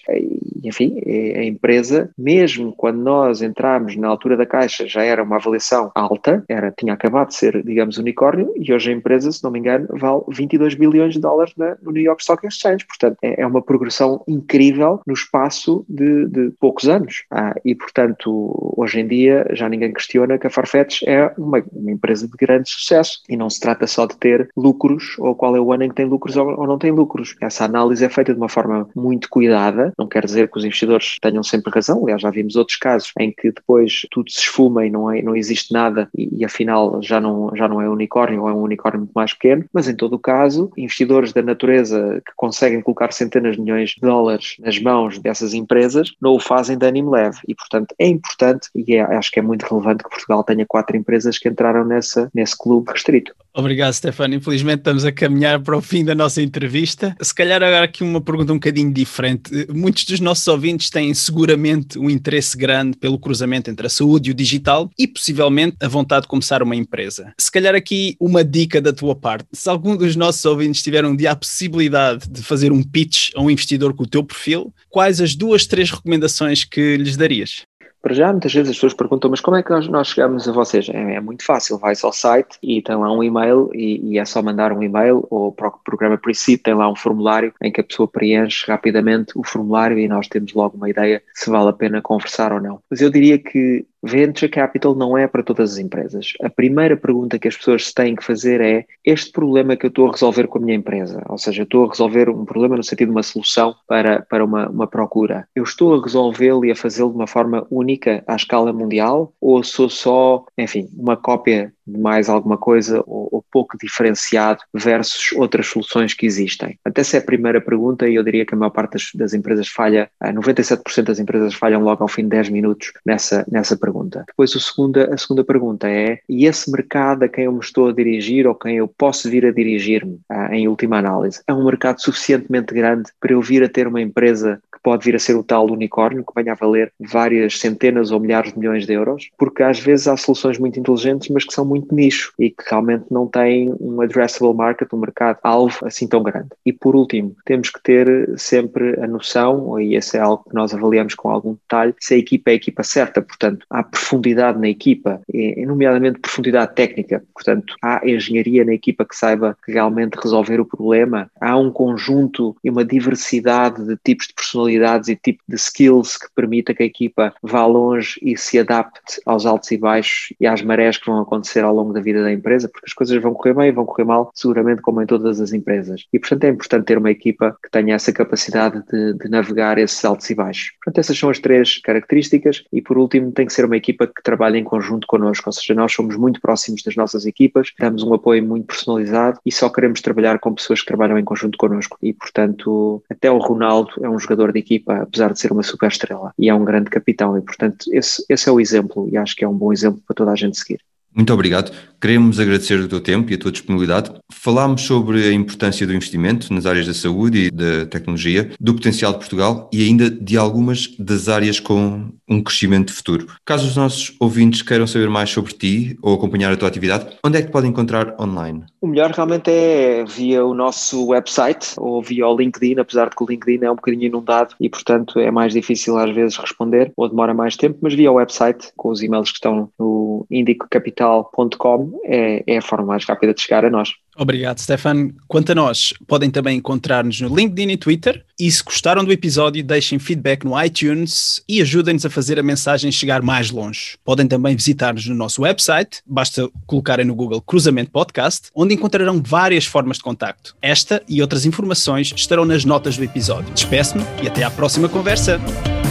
enfim, 0.63 1.02
a 1.36 1.43
empresa, 1.43 2.10
mesmo 2.17 2.74
quando 2.74 3.00
nós 3.00 3.41
entramos 3.41 3.96
na 3.96 4.08
altura 4.08 4.38
da 4.38 4.46
Caixa, 4.46 4.88
já 4.88 5.04
era 5.04 5.24
uma 5.24 5.36
avaliação 5.38 5.91
alta, 5.96 6.43
era, 6.48 6.72
tinha 6.72 6.93
acabado 6.93 7.30
de 7.30 7.36
ser, 7.36 7.63
digamos, 7.63 7.98
unicórnio, 7.98 8.54
e 8.56 8.74
hoje 8.74 8.91
a 8.91 8.96
empresa, 8.96 9.32
se 9.32 9.43
não 9.43 9.52
me 9.52 9.60
engano, 9.60 9.88
vale 9.91 10.22
22 10.30 10.76
bilhões 10.76 11.13
de 11.13 11.19
dólares 11.19 11.54
na, 11.58 11.78
no 11.82 11.91
New 11.91 12.04
York 12.04 12.22
Stock 12.22 12.46
Exchange. 12.46 12.86
Portanto, 12.86 13.17
é, 13.22 13.41
é 13.41 13.48
uma 13.48 13.62
progressão 13.62 14.24
incrível 14.28 15.02
no 15.06 15.13
espaço 15.13 15.86
de, 15.89 16.28
de 16.28 16.52
poucos 16.60 16.88
anos. 16.88 17.24
Ah, 17.32 17.54
e, 17.63 17.76
portanto, 17.76 18.74
hoje 18.78 19.00
em 19.00 19.08
dia 19.08 19.46
já 19.52 19.67
ninguém 19.69 19.93
questiona 19.93 20.38
que 20.38 20.48
a 20.48 20.50
Farfetch 20.50 21.04
é 21.06 21.32
uma, 21.38 21.63
uma, 21.72 21.91
empresa 21.91 22.28
de 22.28 22.38
grande 22.38 22.69
sucesso 22.69 23.22
e 23.30 23.38
não 23.38 23.50
se 23.50 23.60
trata 23.60 23.88
só 23.88 24.06
de 24.06 24.17
ter 24.17 24.50
lucros 24.56 25.15
ou 25.19 25.36
qual 25.36 25.56
é 25.56 25.60
o 25.60 25.72
ano 25.72 25.84
em 25.84 25.89
que 25.89 25.96
tem 25.96 26.06
lucros 26.06 26.38
ou, 26.38 26.48
ou 26.60 26.67
não 26.67 26.78
tem 26.78 26.91
lucros. 26.91 27.36
Essa 27.41 27.65
análise 27.74 28.06
é 28.06 28.10
feita 28.10 28.34
de 28.34 28.40
uma 28.40 28.50
forma 28.50 28.88
muito 28.96 29.28
cuidada, 29.30 29.92
não 29.98 30.08
quer 30.08 30.26
dizer 30.26 30.50
que 30.50 30.58
os 30.58 30.64
investidores 30.64 31.18
tenham 31.22 31.44
sempre 31.44 31.72
razão, 31.74 32.04
aliás, 32.04 32.22
já 32.22 32.30
vimos 32.30 32.56
outros 32.56 32.78
casos 32.78 33.12
em 33.20 33.32
que 33.32 33.52
depois 33.52 34.06
tudo 34.12 34.30
se 34.30 34.40
esfuma 34.40 34.86
e 34.86 34.90
não, 34.90 35.10
é, 35.10 35.22
não 35.22 35.36
existe 35.36 35.74
nada 35.74 36.08
e, 36.16 36.30
e 36.40 36.46
afinal 36.46 37.02
já 37.02 37.20
não, 37.20 37.52
já 37.56 37.68
não 37.68 37.82
é 37.82 37.90
unicórnio 37.90 38.44
ou 38.44 38.50
é 38.50 38.54
um 38.54 38.62
unicórnio 38.62 39.02
muito 39.02 39.14
mais 39.14 39.34
pequeno, 39.34 39.66
mas 39.74 39.88
em 39.88 39.96
todo 39.96 40.14
o 40.14 40.20
caso, 40.20 40.72
investidores 40.78 41.34
da 41.34 41.42
natureza 41.42 42.22
que 42.26 42.34
conseguem 42.36 42.82
colocar 42.82 43.12
centenas 43.12 43.56
de 43.56 43.62
milhões 43.62 43.92
de 43.92 44.02
dólares 44.02 44.56
nas 44.60 44.80
mãos 44.80 45.20
dessas 45.20 45.54
empresas 45.54 46.14
não 46.22 46.36
o 46.36 46.40
fazem 46.40 46.78
de 46.78 46.86
ânimo 46.86 47.12
leve 47.12 47.40
e, 47.48 47.56
portanto, 47.56 47.96
é 47.98 48.08
importante 48.08 48.70
e 48.76 48.96
é, 48.96 49.02
acho 49.02 49.32
que 49.32 49.40
é 49.40 49.42
muito 49.42 49.64
relevante 49.64 50.04
que 50.04 50.10
Portugal 50.10 50.44
tenha 50.44 50.66
quatro 50.66 50.96
empresas 50.96 51.38
que 51.38 51.50
entraram 51.50 51.86
nessa, 51.86 52.30
nesse 52.34 52.58
clube 52.58 52.92
restrito. 52.92 53.34
Obrigado, 53.56 53.94
Stefano. 53.94 54.34
Infelizmente 54.34 54.80
estamos 54.80 55.06
a 55.06 55.12
caminhar 55.12 55.60
para 55.62 55.78
o 55.78 55.82
fim 55.82 56.04
da 56.04 56.16
nossa 56.16 56.42
entrevista. 56.42 57.16
Se 57.22 57.34
calhar 57.34 57.53
calhar 57.54 57.63
agora 57.70 57.86
aqui 57.86 58.04
uma 58.04 58.22
pergunta 58.22 58.52
um 58.52 58.56
bocadinho 58.56 58.92
diferente. 58.92 59.68
Muitos 59.72 60.06
dos 60.06 60.20
nossos 60.20 60.48
ouvintes 60.48 60.89
têm 60.89 61.13
seguramente 61.13 62.00
um 62.00 62.10
interesse 62.10 62.58
grande 62.58 62.98
pelo 62.98 63.20
cruzamento 63.20 63.70
entre 63.70 63.86
a 63.86 63.89
saúde 63.89 64.30
e 64.30 64.32
o 64.32 64.36
digital 64.36 64.89
e 64.98 65.08
possivelmente 65.08 65.78
a 65.82 65.88
vontade 65.88 66.24
de 66.24 66.28
começar 66.28 66.63
uma 66.63 66.76
empresa. 66.76 67.34
Se 67.39 67.52
calhar 67.52 67.76
aqui 67.76 68.16
uma 68.20 68.44
dica 68.44 68.82
da 68.82 68.92
tua 68.92 69.16
parte. 69.16 69.46
Se 69.54 69.70
algum 69.70 69.96
dos 69.96 70.16
nossos 70.16 70.44
ouvintes 70.46 70.82
tiver 70.82 71.06
um 71.06 71.16
dia 71.16 71.32
a 71.32 71.36
possibilidade 71.36 72.28
de 72.30 72.42
fazer 72.42 72.72
um 72.72 72.82
pitch 72.82 73.30
a 73.36 73.42
um 73.42 73.50
investidor 73.50 73.94
com 73.94 74.04
o 74.04 74.08
teu 74.08 74.24
perfil, 74.24 74.74
quais 74.89 75.22
as 75.22 75.36
duas, 75.36 75.68
três 75.68 75.92
recomendações 75.92 76.63
que 76.63 76.98
lhes 76.98 77.16
darias? 77.16 77.63
Para 78.04 78.13
já, 78.13 78.34
muitas 78.34 78.54
vezes 78.54 78.70
as 78.70 78.76
pessoas 78.76 78.94
perguntam, 78.94 79.32
mas 79.32 79.39
como 79.39 79.56
é 79.56 79.63
que 79.63 79.70
nós, 79.70 79.88
nós 79.88 80.10
chegamos 80.10 80.46
a 80.46 80.52
vocês? 80.52 80.89
É, 80.89 81.13
é, 81.16 81.22
muito 81.22 81.46
fácil, 81.46 81.78
vai-se 81.78 82.06
ao 82.06 82.12
site 82.12 82.58
e 82.62 82.82
tem 82.82 82.98
lá 82.98 83.10
um 83.10 83.24
e-mail 83.24 83.70
e, 83.74 84.12
e, 84.12 84.20
é 84.20 84.26
só 84.26 84.42
mandar 84.42 84.74
um 84.74 84.84
e-mail 84.84 85.26
ou 85.30 85.54
para 85.54 85.70
o 85.70 85.80
programa 85.86 86.18
Pre-Seed 86.18 86.60
tem 86.62 86.74
lá 86.74 86.92
um 86.92 86.98
formulário 86.98 87.54
em 87.62 87.72
que 87.72 87.80
a 87.80 87.84
pessoa 87.84 88.06
preenche 88.06 88.70
rapidamente 88.70 89.32
o 89.38 89.44
formulário 89.44 89.98
e 89.98 90.06
nós 90.10 90.28
temos 90.28 90.54
logo 90.54 90.76
uma 90.76 90.89
ideia 90.89 91.24
se 91.34 91.50
vale 91.50 91.70
a 91.70 91.74
pena 91.74 92.02
conversar 92.02 92.52
ou 92.52 92.60
não. 92.60 92.82
Mas 92.92 93.00
eu 93.00 93.10
diria 93.10 93.39
que 93.39 93.86
Venture 94.04 94.52
capital 94.52 94.94
não 94.94 95.18
é 95.18 95.28
para 95.28 95.42
todas 95.42 95.74
as 95.74 95.78
empresas. 95.78 96.34
A 96.42 96.50
primeira 96.50 96.98
pergunta 96.98 97.39
que 97.39 97.48
as 97.48 97.56
pessoas 97.56 97.94
têm 97.94 98.16
que 98.16 98.24
fazer 98.24 98.60
é: 98.60 98.86
este 99.06 99.32
problema 99.32 99.78
que 99.78 99.86
eu 99.86 99.89
estou 99.89 100.10
a 100.10 100.12
resolver 100.12 100.48
com 100.48 100.58
a 100.58 100.62
minha 100.62 100.76
empresa, 100.76 101.24
ou 101.30 101.38
seja, 101.38 101.62
eu 101.62 101.63
estou 101.63 101.86
a 101.86 101.89
resolver 101.89 102.30
um 102.30 102.44
problema 102.44 102.76
no 102.76 102.84
sentido 102.84 103.08
de 103.08 103.16
uma 103.16 103.24
solução 103.24 103.74
para, 103.88 104.22
para 104.24 104.44
uma, 104.44 104.70
uma 104.70 104.88
procura, 104.88 105.48
eu 105.56 105.63
estou 105.63 105.96
a 105.96 106.04
resolvê-lo 106.04 106.66
e 106.66 106.72
a 106.72 106.76
fazê-lo 106.76 107.12
de 107.12 107.16
uma 107.16 107.28
forma 107.28 107.66
única 107.72 108.24
à 108.28 108.36
escala 108.36 108.74
mundial? 108.74 109.34
Ou 109.39 109.63
sou 109.63 109.89
só, 109.89 110.46
enfim, 110.58 110.89
uma 110.98 111.16
cópia 111.16 111.74
mais 111.86 112.30
alguma 112.30 112.58
coisa 112.58 113.04
ou, 113.06 113.30
ou, 113.32 113.46
pouco 113.52 113.78
diferenciado 113.78 114.62
versus 114.74 115.32
outras 115.34 115.67
soluções 115.67 116.13
que 116.13 116.26
existem? 116.26 116.80
Até 116.84 117.02
essa 117.02 117.17
é 117.17 117.19
a 117.19 117.24
primeira 117.24 117.60
pergunta 117.60 118.08
e 118.08 118.15
eu 118.15 118.24
diria 118.24 118.46
que 118.46 118.56
a 118.56 118.58
maior 118.58 118.72
parte 118.72 118.93
das, 118.93 119.10
das 119.13 119.34
empresas 119.34 119.67
falha, 119.67 120.10
97% 120.24 121.04
das 121.04 121.19
empresas 121.19 121.54
falham 121.54 121.84
logo 121.84 122.02
ao 122.02 122.08
fim 122.08 122.24
de 122.24 122.30
10 122.30 122.50
minutos 122.50 122.91
nessa, 123.06 123.46
nessa 123.52 123.76
pergunta. 123.76 124.24
Depois 124.28 124.56
o 124.56 124.60
segunda, 124.60 125.13
a 125.13 125.17
segunda 125.17 125.43
pergunta 125.43 125.89
é, 125.89 126.19
e 126.30 126.46
esse 126.46 126.72
mercado 126.72 127.24
a 127.24 127.30
quem 127.30 127.46
eu 127.46 127.52
me 127.52 127.60
estou 127.60 127.89
a 127.89 127.93
dirigir 127.93 128.48
ou 128.48 128.56
quem 128.56 128.78
eu 128.78 128.88
posso 128.88 129.30
vir 129.30 129.46
a 129.46 129.52
dirigir-me 129.52 130.19
ah, 130.30 130.56
em 130.56 130.67
última 130.67 130.98
análise, 130.98 131.41
é 131.48 131.54
um 131.54 131.65
mercado 131.65 132.02
suficientemente 132.02 132.74
grande 132.74 133.12
para 133.19 133.34
eu 133.34 133.41
vir 133.41 133.63
a 133.63 133.69
ter 133.69 133.88
uma 133.88 134.02
empresa 134.02 134.62
pode 134.84 135.06
vir 135.06 135.15
a 135.15 135.19
ser 135.19 135.36
o 135.36 135.43
tal 135.43 135.65
unicórnio, 135.72 136.24
que 136.24 136.34
venha 136.36 136.52
a 136.52 136.56
valer 136.56 136.91
várias 137.00 137.58
centenas 137.58 138.12
ou 138.12 138.19
milhares 138.19 138.52
de 138.52 138.60
milhões 138.60 138.86
de 138.86 138.93
euros, 138.93 139.30
porque 139.38 139.63
às 139.63 139.80
vezes 139.80 140.08
há 140.08 140.17
soluções 140.17 140.60
muito 140.60 140.80
inteligentes, 140.80 141.30
mas 141.30 141.46
que 141.46 141.54
são 141.54 141.65
muito 141.65 141.93
nicho 141.96 142.34
e 142.38 142.50
que 142.50 142.63
realmente 142.69 143.06
não 143.10 143.28
têm 143.28 143.74
um 143.80 144.02
addressable 144.02 144.54
market, 144.54 144.91
um 144.93 144.98
mercado-alvo 144.98 145.80
assim 145.86 146.08
tão 146.08 146.22
grande. 146.22 146.50
E 146.65 146.74
por 146.74 146.96
último, 146.96 147.36
temos 147.46 147.69
que 147.69 147.82
ter 147.82 148.34
sempre 148.38 149.00
a 149.02 149.08
noção, 149.08 149.80
e 149.80 149.96
esse 149.96 150.17
é 150.17 150.19
algo 150.19 150.43
que 150.50 150.56
nós 150.56 150.74
avaliamos 150.74 151.15
com 151.15 151.30
algum 151.30 151.54
detalhe, 151.54 151.96
se 152.00 152.13
a 152.13 152.17
equipa 152.17 152.52
é 152.52 152.54
a 152.54 152.56
equipa 152.56 152.84
certa, 152.84 153.22
portanto, 153.22 153.65
há 153.69 153.84
profundidade 153.84 154.60
na 154.60 154.67
equipa, 154.67 155.22
e, 155.32 155.65
nomeadamente 155.65 156.19
profundidade 156.19 156.76
técnica, 156.76 157.24
portanto, 157.34 157.76
há 157.82 158.02
engenharia 158.08 158.65
na 158.65 158.74
equipa 158.74 159.06
que 159.06 159.15
saiba 159.15 159.58
realmente 159.67 160.15
resolver 160.15 160.60
o 160.60 160.65
problema, 160.65 161.30
há 161.39 161.58
um 161.58 161.72
conjunto 161.72 162.56
e 162.63 162.69
uma 162.69 162.84
diversidade 162.84 163.86
de 163.86 163.98
tipos 164.04 164.28
de 164.28 164.34
personalidades 164.74 165.10
e 165.10 165.16
tipo 165.16 165.44
de 165.48 165.56
skills 165.56 166.18
que 166.18 166.28
permita 166.36 166.74
que 166.74 166.84
a 166.84 166.86
equipa 166.86 167.34
vá 167.42 167.66
longe 167.66 168.20
e 168.22 168.38
se 168.38 168.60
adapte 168.60 169.22
aos 169.26 169.46
altos 169.46 169.72
e 169.72 169.78
baixos 169.78 170.34
e 170.40 170.48
às 170.48 170.62
marés 170.62 170.98
que 170.98 171.06
vão 171.06 171.22
acontecer 171.22 171.64
ao 171.64 171.74
longo 171.74 171.94
da 171.94 172.02
vida 172.02 172.24
da 172.24 172.32
empresa, 172.32 172.68
porque 172.68 172.86
as 172.88 172.94
coisas 172.94 173.22
vão 173.22 173.34
correr 173.34 173.54
bem 173.54 173.68
e 173.70 173.72
vão 173.72 173.86
correr 173.86 174.06
mal, 174.06 174.32
seguramente 174.34 174.82
como 174.82 175.02
em 175.02 175.06
todas 175.06 175.40
as 175.40 175.54
empresas. 175.54 176.06
E, 176.12 176.20
portanto, 176.20 176.44
é 176.44 176.50
importante 176.50 176.86
ter 176.86 176.98
uma 176.98 177.12
equipa 177.12 177.58
que 177.64 177.70
tenha 177.70 177.96
essa 177.96 178.12
capacidade 178.12 178.84
de, 178.92 179.14
de 179.14 179.30
navegar 179.30 179.78
esses 179.78 180.04
altos 180.04 180.30
e 180.30 180.36
baixos. 180.36 180.72
Portanto, 180.84 181.00
essas 181.00 181.18
são 181.18 181.30
as 181.30 181.40
três 181.40 181.80
características 181.80 182.64
e, 182.72 182.82
por 182.82 182.98
último, 182.98 183.32
tem 183.32 183.46
que 183.46 183.54
ser 183.54 183.66
uma 183.66 183.78
equipa 183.78 184.08
que 184.08 184.24
trabalhe 184.24 184.58
em 184.60 184.64
conjunto 184.64 185.08
connosco, 185.08 185.50
ou 185.50 185.54
seja, 185.54 185.74
nós 185.74 185.94
somos 185.94 186.16
muito 186.16 186.42
próximos 186.42 186.84
das 186.84 186.96
nossas 186.96 187.26
equipas, 187.26 187.72
damos 187.80 188.04
um 188.04 188.14
apoio 188.14 188.44
muito 188.44 188.68
personalizado 188.68 189.40
e 189.46 189.52
só 189.52 189.70
queremos 189.70 190.02
trabalhar 190.02 190.40
com 190.40 190.54
pessoas 190.54 190.82
que 190.82 190.88
trabalham 190.88 191.18
em 191.18 191.24
conjunto 191.24 191.58
connosco. 191.58 191.98
E, 192.02 192.14
portanto, 192.14 193.04
até 193.10 193.32
o 193.32 193.38
Ronaldo 193.38 193.92
é 194.02 194.10
um 194.10 194.20
jogador 194.20 194.52
de 194.52 194.60
equipa, 194.63 195.04
apesar 195.04 195.32
de 195.32 195.39
ser 195.39 195.52
uma 195.52 195.63
super 195.63 195.88
estrela, 195.88 196.34
e 196.38 196.49
é 196.49 196.54
um 196.56 196.65
grande 196.65 196.89
capitão. 196.89 197.38
E, 197.38 197.41
portanto, 197.41 197.86
esse, 197.91 198.23
esse 198.30 198.49
é 198.49 198.52
o 198.52 198.60
exemplo 198.60 199.08
e 199.12 199.17
acho 199.17 199.36
que 199.36 199.43
é 199.43 199.47
um 199.47 199.58
bom 199.58 199.71
exemplo 199.71 200.02
para 200.06 200.15
toda 200.15 200.32
a 200.32 200.36
gente 200.36 200.58
seguir. 200.58 200.80
Muito 201.15 201.32
obrigado. 201.32 201.71
Queremos 202.04 202.38
agradecer 202.38 202.82
o 202.82 202.88
teu 202.89 203.00
tempo 203.00 203.32
e 203.32 203.36
a 203.36 203.38
tua 203.38 203.50
disponibilidade. 203.50 204.12
Falámos 204.30 204.82
sobre 204.82 205.26
a 205.26 205.32
importância 205.32 205.88
do 205.88 205.94
investimento 205.94 206.54
nas 206.54 206.66
áreas 206.66 206.86
da 206.86 206.94
saúde 206.94 207.46
e 207.46 207.50
da 207.50 207.86
tecnologia, 207.86 208.52
do 208.60 208.74
potencial 208.74 209.13
de 209.13 209.20
Portugal 209.20 209.70
e 209.72 209.82
ainda 209.86 210.10
de 210.10 210.38
algumas 210.38 210.94
das 211.00 211.30
áreas 211.30 211.62
com 211.62 212.10
um 212.28 212.44
crescimento 212.44 212.94
futuro. 212.94 213.28
Caso 213.46 213.66
os 213.68 213.78
nossos 213.78 214.13
ouvintes 214.20 214.62
queiram 214.62 214.86
saber 214.86 215.10
mais 215.10 215.30
sobre 215.30 215.54
ti 215.54 215.98
ou 216.02 216.13
acompanhar 216.13 216.52
a 216.52 216.58
tua 216.58 216.68
atividade, 216.68 217.08
onde 217.24 217.38
é 217.38 217.42
que 217.42 217.48
te 217.48 217.54
podem 217.54 217.70
encontrar 217.70 218.13
online? 218.20 218.66
O 218.82 218.88
melhor 218.88 219.12
realmente 219.12 219.50
é 219.50 220.04
via 220.04 220.44
o 220.44 220.54
nosso 220.54 221.08
website 221.08 221.74
ou 221.78 222.02
via 222.02 222.28
o 222.28 222.36
LinkedIn, 222.36 222.82
apesar 222.82 223.10
de 223.10 223.16
que 223.16 223.24
o 223.24 223.28
LinkedIn 223.28 223.63
é 223.63 223.72
um 223.72 223.76
bocadinho 223.76 224.08
inundado 224.08 224.56
e, 224.60 224.70
portanto, 224.70 225.20
é 225.20 225.32
mais 225.32 225.54
difícil 225.54 225.98
às 225.98 226.13
vezes 226.13 226.36
responder 226.36 226.92
ou 226.98 227.08
demora 227.08 227.34
mais 227.34 227.56
tempo, 227.56 227.78
mas 227.82 227.94
via 227.94 228.12
o 228.12 228.16
website 228.16 228.74
com 228.76 228.89
os 228.89 229.02
e-mails 229.02 229.32
que 229.32 229.38
estão 229.38 229.70
no 229.80 230.26
Indico 230.30 230.68
Capital 230.70 231.04
digital.com 231.04 231.93
é, 232.04 232.44
é 232.48 232.58
a 232.58 232.62
forma 232.62 232.86
mais 232.86 233.06
rápida 233.06 233.34
de 233.34 233.42
chegar 233.42 233.66
a 233.66 233.70
nós. 233.70 233.94
Obrigado, 234.16 234.60
Stefan. 234.60 235.10
Quanto 235.28 235.52
a 235.52 235.56
nós, 235.56 235.94
podem 236.08 236.30
também 236.30 236.58
encontrar-nos 236.58 237.20
no 237.22 237.36
LinkedIn 237.36 237.72
e 237.72 237.78
Twitter. 237.78 238.24
E 238.40 238.50
se 238.52 238.64
gostaram 238.64 239.04
do 239.04 239.12
episódio, 239.12 239.64
deixem 239.64 239.98
feedback 239.98 240.44
no 240.44 240.62
iTunes 240.62 241.44
e 241.48 241.62
ajudem-nos 241.62 242.06
a 242.06 242.10
fazer 242.10 242.38
a 242.38 242.44
mensagem 242.44 242.92
chegar 242.92 243.22
mais 243.22 243.50
longe. 243.50 243.98
Podem 244.04 244.28
também 244.28 244.56
visitar-nos 244.56 245.08
no 245.08 245.16
nosso 245.16 245.42
website, 245.42 246.02
basta 246.06 246.50
colocarem 246.68 247.06
no 247.06 247.16
Google 247.16 247.42
Cruzamento 247.42 247.92
Podcast, 247.92 248.50
onde 248.56 248.74
encontrarão 248.74 249.22
várias 249.22 249.66
formas 249.66 249.98
de 249.98 250.04
contacto. 250.04 250.56
Esta 250.62 251.02
e 251.08 251.22
outras 251.22 251.46
informações 251.46 252.14
estarão 252.16 252.46
nas 252.46 252.66
notas 252.66 252.98
do 252.98 253.04
episódio. 253.04 253.54
Despeço-me 253.54 254.04
e 254.22 254.28
até 254.28 254.44
à 254.44 254.52
próxima 254.52 254.88
conversa. 254.88 255.40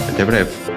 Até 0.09 0.25
breve. 0.25 0.71